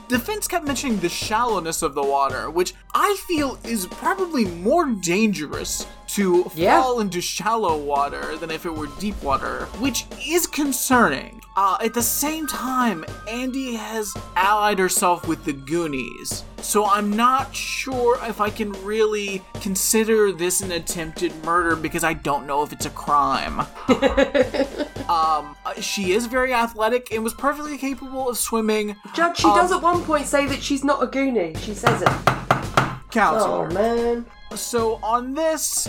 [0.09, 5.85] defense kept mentioning the shallowness of the water, which I feel is probably more dangerous
[6.15, 6.81] to Yeah.
[6.81, 11.41] fall into shallow water than if it were deep water, which is concerning.
[11.55, 16.43] Uh, at the same time, Andy has allied herself with the Goonies.
[16.61, 22.13] so I'm not sure if I can really consider this an attempted murder because I
[22.13, 23.61] don't know if it's a crime.
[25.09, 28.95] um, she is very athletic and was perfectly capable of swimming.
[29.13, 31.57] Judge, she Um, does at one point say that she's not a goonie.
[31.59, 32.09] She says it.
[33.11, 33.67] Counselor.
[33.69, 34.25] Oh man.
[34.55, 35.87] So on this,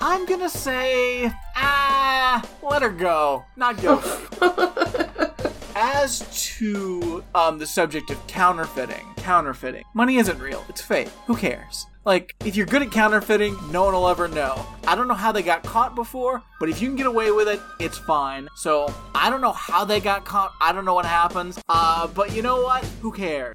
[0.00, 3.44] I'm gonna say, ah, let her go.
[3.56, 4.08] Not guilty.
[5.76, 6.20] As
[6.58, 10.64] to um, the subject of counterfeiting, counterfeiting, money isn't real.
[10.68, 11.08] It's fake.
[11.26, 11.86] Who cares?
[12.04, 14.66] Like, if you're good at counterfeiting, no one will ever know.
[14.86, 17.46] I don't know how they got caught before, but if you can get away with
[17.46, 18.48] it, it's fine.
[18.56, 20.52] So, I don't know how they got caught.
[20.60, 21.58] I don't know what happens.
[21.68, 22.84] Uh, but you know what?
[23.02, 23.54] Who cares?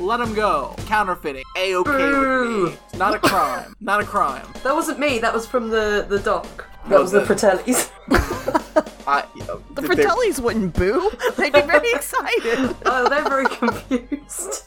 [0.00, 0.74] Let them go.
[0.86, 1.44] Counterfeiting.
[1.56, 2.72] A-okay with me.
[2.86, 3.74] It's not a crime.
[3.80, 4.46] Not a crime.
[4.62, 5.18] That wasn't me.
[5.18, 6.66] That was from the the doc.
[6.84, 7.90] That No, was the the- Fratellis.
[9.06, 9.24] I,
[9.74, 11.10] The Fratellis wouldn't boo.
[11.36, 12.76] They'd be very excited.
[12.86, 14.64] oh, they're very confused.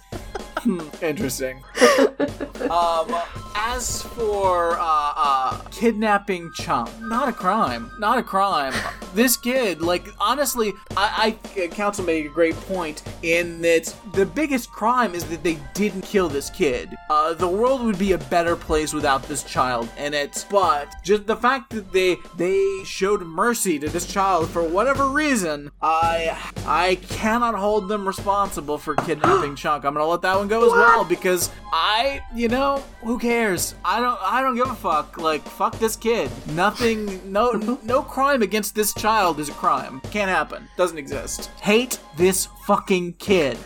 [1.02, 1.64] Interesting.
[2.69, 3.14] um,
[3.56, 7.91] as for uh, uh, kidnapping Chunk, not a crime.
[7.99, 8.73] Not a crime.
[9.14, 14.72] This kid, like, honestly, I, I Counsel made a great point in that the biggest
[14.72, 16.95] crime is that they didn't kill this kid.
[17.10, 20.45] Uh, the world would be a better place without this child in it.
[20.49, 25.72] But just the fact that they they showed mercy to this child for whatever reason,
[25.81, 29.85] I I cannot hold them responsible for kidnapping Chunk.
[29.85, 33.75] I'm gonna let that one go as well because I, you know, who cares?
[33.84, 35.17] I don't I don't give a fuck.
[35.17, 36.30] Like fuck this kid.
[36.49, 37.51] Nothing no
[37.84, 40.01] no crime against this child is a crime.
[40.11, 40.67] Can't happen.
[40.77, 41.49] Doesn't exist.
[41.61, 43.57] Hate this fucking kid.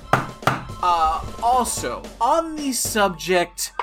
[0.83, 3.73] Uh also, on the subject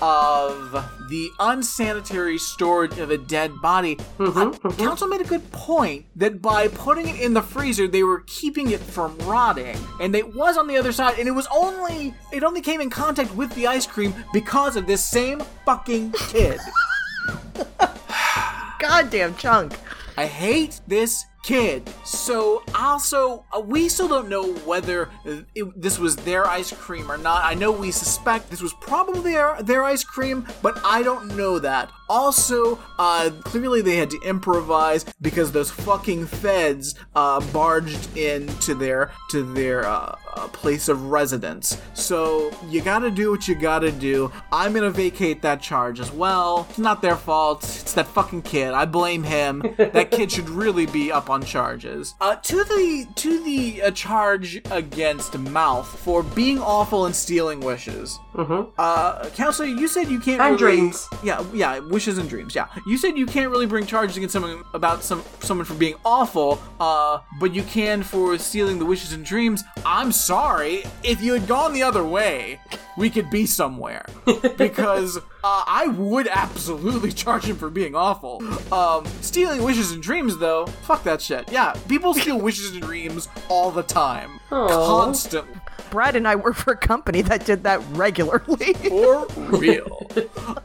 [0.00, 6.40] of the unsanitary storage of a dead body, uh, Counsel made a good point that
[6.40, 10.56] by putting it in the freezer, they were keeping it from rotting, and it was
[10.56, 13.66] on the other side, and it was only it only came in contact with the
[13.66, 16.58] ice cream because of this same fucking kid.
[18.78, 19.74] Goddamn chunk.
[20.16, 21.88] I hate this kid.
[22.04, 27.10] So also, uh, we still don't know whether uh, it, this was their ice cream
[27.10, 27.44] or not.
[27.44, 31.58] I know we suspect this was probably their, their ice cream, but I don't know
[31.58, 31.90] that.
[32.08, 39.12] Also, uh, clearly they had to improvise because those fucking feds uh, barged into their
[39.30, 41.80] to their uh, uh, place of residence.
[41.94, 44.30] So you gotta do what you gotta do.
[44.52, 46.66] I'm gonna vacate that charge as well.
[46.70, 47.62] It's not their fault.
[47.64, 48.72] It's that fucking kid.
[48.72, 49.62] I blame him.
[49.78, 52.14] that kid should really be up on charges.
[52.20, 58.18] Uh, to the to the uh, charge against Mouth for being awful and stealing wishes.
[58.34, 58.70] Mm-hmm.
[58.78, 61.06] Uh, counselor, you said you can't And really- dreams.
[61.22, 62.54] Yeah, yeah, wishes and dreams.
[62.54, 65.94] Yeah, you said you can't really bring charges against someone about some someone for being
[66.04, 66.60] awful.
[66.80, 69.62] Uh, but you can for stealing the wishes and dreams.
[69.84, 70.84] I'm sorry.
[71.02, 72.60] If you had gone the other way,
[72.96, 74.04] we could be somewhere
[74.56, 78.42] because uh, I would absolutely charge him for being awful.
[78.72, 81.50] Um, stealing wishes and dreams, though, fuck that shit.
[81.50, 85.54] Yeah, people steal wishes and dreams all the time, constantly.
[85.90, 88.72] Brad and I work for a company that did that regularly.
[88.74, 90.06] for real.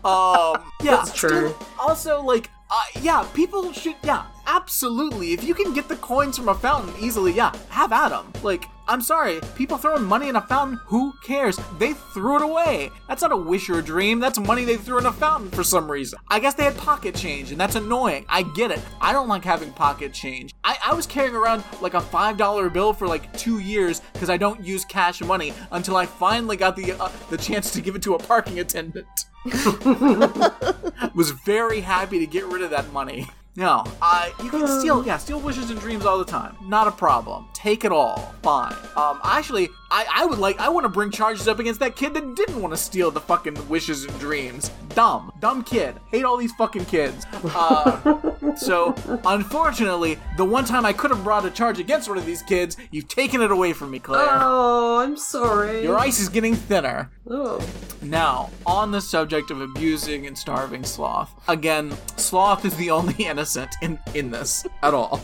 [0.05, 1.49] um, yeah, That's true.
[1.49, 5.33] still- Also, like, uh, yeah, people should, yeah, absolutely.
[5.33, 8.31] If you can get the coins from a fountain easily, yeah, have at them.
[8.41, 11.59] Like, I'm sorry, people throwing money in a fountain, who cares?
[11.77, 12.89] They threw it away.
[13.09, 14.21] That's not a wish or a dream.
[14.21, 16.19] That's money they threw in a fountain for some reason.
[16.29, 18.25] I guess they had pocket change, and that's annoying.
[18.29, 18.79] I get it.
[19.01, 20.55] I don't like having pocket change.
[20.63, 24.37] I, I was carrying around like a $5 bill for like two years because I
[24.37, 28.01] don't use cash money until I finally got the, uh, the chance to give it
[28.03, 29.07] to a parking attendant
[31.13, 33.27] was very happy to get rid of that money.
[33.57, 36.55] No, uh, you can steal, yeah, steal wishes and dreams all the time.
[36.61, 37.47] Not a problem.
[37.53, 38.35] Take it all.
[38.43, 38.75] Fine.
[38.95, 42.13] Um, actually, I, I would like, I want to bring charges up against that kid
[42.13, 44.69] that didn't want to steal the fucking wishes and dreams.
[44.89, 45.31] Dumb.
[45.39, 45.95] Dumb kid.
[46.11, 47.25] Hate all these fucking kids.
[47.55, 48.95] Uh, so,
[49.25, 52.77] unfortunately, the one time I could have brought a charge against one of these kids,
[52.91, 54.27] you've taken it away from me, Claire.
[54.29, 55.83] Oh, I'm sorry.
[55.83, 57.09] Your ice is getting thinner.
[57.29, 57.65] Oh.
[58.01, 63.69] Now, on the subject of abusing and starving Sloth, again, Sloth is the only innocent
[63.81, 65.21] in, in this at all.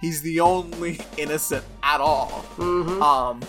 [0.00, 2.44] He's the only innocent at all.
[2.58, 3.40] Um,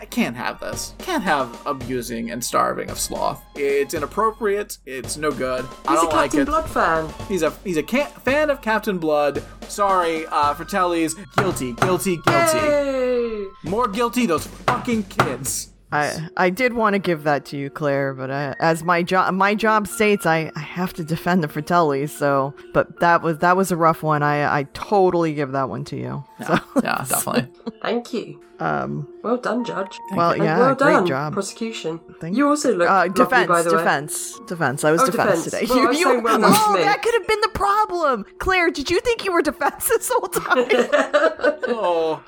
[0.00, 0.94] can't can't have this.
[0.98, 3.42] Can't have abusing and starving of Sloth.
[3.54, 4.78] It's inappropriate.
[4.84, 5.64] It's no good.
[5.86, 6.46] I He's a don't like Captain it.
[6.46, 7.08] Blood fan.
[7.28, 9.42] He's a he's a ca- fan of Captain Blood.
[9.68, 12.58] Sorry, uh, Fratelli's guilty, guilty, guilty.
[12.58, 13.44] Hey.
[13.64, 14.26] More guilty.
[14.26, 15.72] Those fucking kids.
[15.92, 19.32] I I did want to give that to you, Claire, but I, as my job
[19.34, 22.10] my job states, I, I have to defend the Fratellis.
[22.10, 24.24] So, but that was that was a rough one.
[24.24, 26.24] I I totally give that one to you.
[26.40, 27.48] Yeah, yeah definitely.
[27.82, 28.40] Thank you.
[28.58, 29.98] Um, Well done, Judge.
[30.14, 31.32] well, And yeah, well great done, job.
[31.34, 32.00] prosecution.
[32.20, 33.76] Thank- you also look Uh, lovely, defense, by the way.
[33.78, 34.84] defense, defense.
[34.84, 35.44] I was Oh, defense, defense.
[35.44, 35.66] today.
[35.68, 38.24] Well, I was saying well done to oh, that could have been the problem.
[38.38, 40.68] Claire, did you think you were defense this whole time?
[41.68, 42.22] Oh,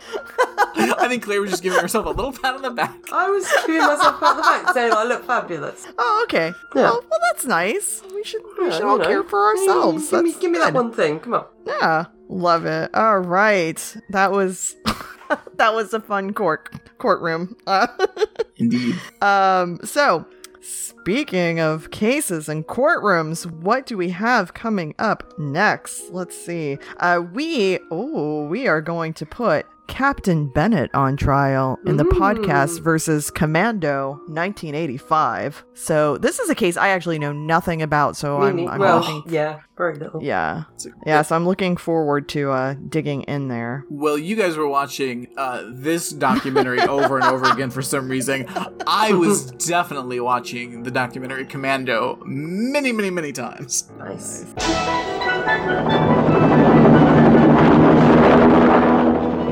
[0.76, 2.92] I think Claire was just giving herself a little pat on the back.
[3.12, 5.86] I was giving myself a pat on the back, saying I look fabulous.
[5.96, 6.48] oh, okay.
[6.74, 6.82] Yeah.
[6.82, 8.02] Well, well, that's nice.
[8.14, 9.04] We should we Yeah, should all know.
[9.04, 10.10] care for ourselves.
[10.10, 11.20] Give me, give me that one thing.
[11.20, 11.44] Come on.
[11.66, 12.94] Yeah, love it.
[12.94, 14.76] All right, that was
[15.56, 17.56] that was a fun court courtroom.
[17.66, 17.86] Uh,
[18.56, 18.96] Indeed.
[19.20, 20.26] um, so
[20.60, 26.10] speaking of cases and courtrooms, what do we have coming up next?
[26.10, 26.78] Let's see.
[26.98, 32.80] Uh, we oh, we are going to put Captain Bennett on trial in the podcast
[32.80, 35.64] versus Commando 1985.
[35.74, 38.16] So this is a case I actually know nothing about.
[38.16, 39.22] So I'm, I'm well, looking.
[39.26, 40.22] yeah, very little.
[40.22, 40.64] Yeah.
[41.04, 43.84] Yeah, so I'm looking forward to uh digging in there.
[43.90, 48.46] Well, you guys were watching uh, this documentary over and over again for some reason.
[48.86, 53.90] I was definitely watching the documentary Commando many, many, many times.
[53.98, 54.44] Nice.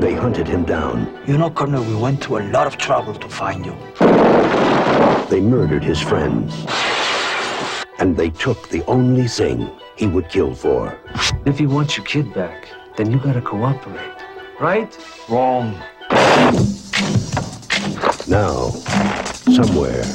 [0.07, 1.21] They hunted him down.
[1.27, 3.75] You know, Colonel, we went to a lot of trouble to find you.
[5.29, 6.65] They murdered his friends.
[7.99, 10.97] And they took the only thing he would kill for.
[11.45, 14.23] If you want your kid back, then you gotta cooperate.
[14.61, 14.97] Right?
[15.27, 15.77] Wrong.
[18.29, 18.69] Now,
[19.59, 20.05] somewhere,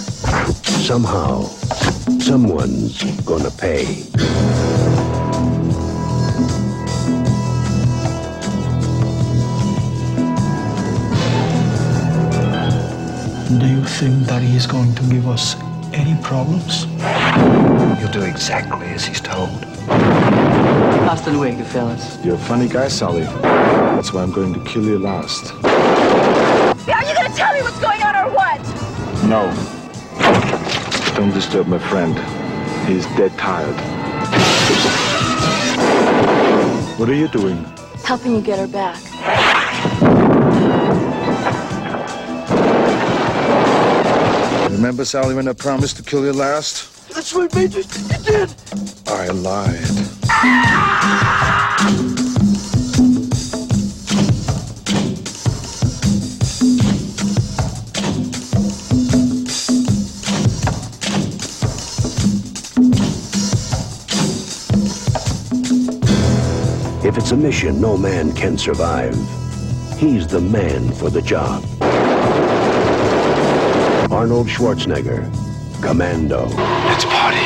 [0.89, 1.43] somehow,
[2.19, 4.06] someone's gonna pay.
[13.59, 15.57] Do you think that he is going to give us
[15.93, 16.87] any problems?
[18.01, 19.51] You'll do exactly as he's told.
[21.05, 22.19] Hasta luego, fellas.
[22.24, 23.24] You're a funny guy, Sully.
[23.43, 25.53] That's why I'm going to kill you last.
[25.65, 28.59] Are you gonna tell me what's going on or what?
[29.29, 29.53] No.
[31.15, 32.19] Don't disturb my friend.
[32.89, 33.77] He's dead tired.
[36.99, 37.66] What are you doing?
[38.03, 38.99] Helping you get her back.
[44.83, 47.09] Remember, Sully, when I promised to kill you last?
[47.15, 48.53] That's what made you, you did.
[49.07, 49.79] I lied.
[67.07, 69.15] If it's a mission no man can survive,
[69.97, 71.63] he's the man for the job.
[74.23, 75.28] Arnold Schwarzenegger,
[75.82, 76.47] Commando.
[76.86, 77.44] Let's party.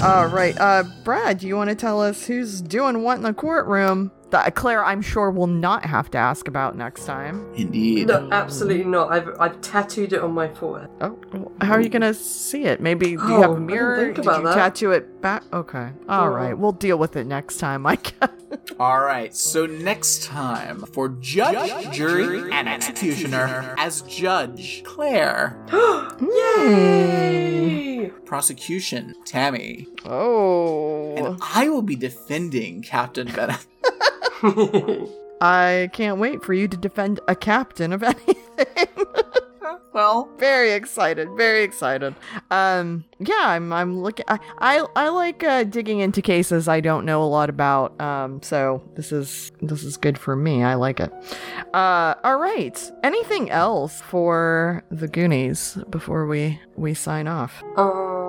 [0.00, 3.34] All right, uh, Brad, do you want to tell us who's doing what in the
[3.34, 4.12] courtroom?
[4.32, 7.46] That Claire, I'm sure, will not have to ask about next time.
[7.54, 8.08] Indeed.
[8.08, 9.12] No, absolutely not.
[9.12, 10.88] I've, I've tattooed it on my forehead.
[11.02, 12.80] Oh, well, how are you gonna see it?
[12.80, 13.96] Maybe do you Oh, have I a didn't mirror?
[14.04, 14.54] think Did about you that.
[14.54, 15.42] tattoo it back?
[15.52, 16.30] Okay, all Oh.
[16.30, 17.84] right, we'll deal with it next time.
[17.86, 18.30] I guess.
[18.80, 25.58] All right, so next time for Judge, Jury, and Executioner as Judge Claire,
[26.20, 28.10] Yay!
[28.24, 33.66] prosecution Tammy, Oh, and I will be defending Captain Bennett.
[35.40, 39.06] I can't wait for you to defend a captain of anything.
[39.92, 42.14] well, very excited, very excited.
[42.50, 44.24] Um, yeah, I'm, I'm looking.
[44.28, 48.00] I, I, I like uh, digging into cases I don't know a lot about.
[48.00, 50.62] Um, so this is this is good for me.
[50.62, 51.12] I like it.
[51.74, 52.92] Uh, all right.
[53.02, 57.62] Anything else for the Goonies before we we sign off?
[57.76, 58.21] Um,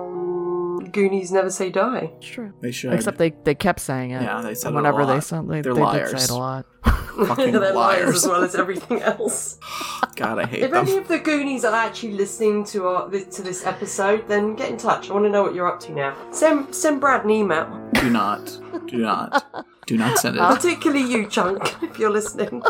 [0.94, 2.12] Goonies never say die.
[2.18, 2.52] It's true.
[2.60, 2.92] they should.
[2.94, 4.22] Except they they kept saying it.
[4.22, 5.24] Yeah, they said it a whenever they lot.
[5.24, 6.10] said they, They're they did liars.
[6.10, 6.66] say it a lot.
[7.26, 8.16] fucking They're liars liars.
[8.24, 9.58] as well as everything else.
[10.16, 10.86] God, I hate If them.
[10.86, 14.76] any of the Goonies are actually listening to our to this episode, then get in
[14.78, 15.10] touch.
[15.10, 16.16] I want to know what you're up to now.
[16.30, 18.46] Send send Brad an email, Do not,
[18.86, 20.40] do not, do not send it.
[20.40, 22.62] particularly you, Chunk, if you're listening.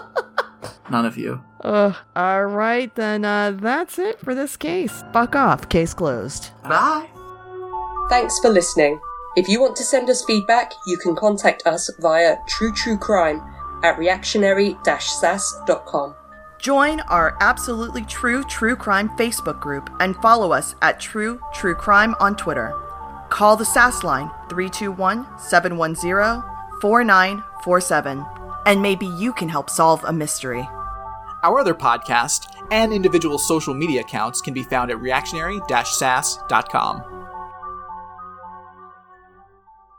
[0.91, 1.43] None of you.
[1.63, 5.03] Uh, all right, then uh, that's it for this case.
[5.15, 5.69] Fuck off.
[5.71, 6.51] Case closed.
[6.63, 7.09] Bye.
[8.09, 9.01] Thanks for listening.
[9.37, 13.43] If you want to send us feedback, you can contact us via True True Crime
[13.83, 16.15] at reactionary-sas.com.
[16.59, 22.15] Join our absolutely true true crime Facebook group and follow us at True True Crime
[22.21, 22.73] on Twitter.
[23.29, 26.45] Call the SAS line 321 710
[26.81, 28.25] 4947
[28.67, 30.69] and maybe you can help solve a mystery.
[31.43, 37.24] Our other podcast and individual social media accounts can be found at reactionary-sas.com.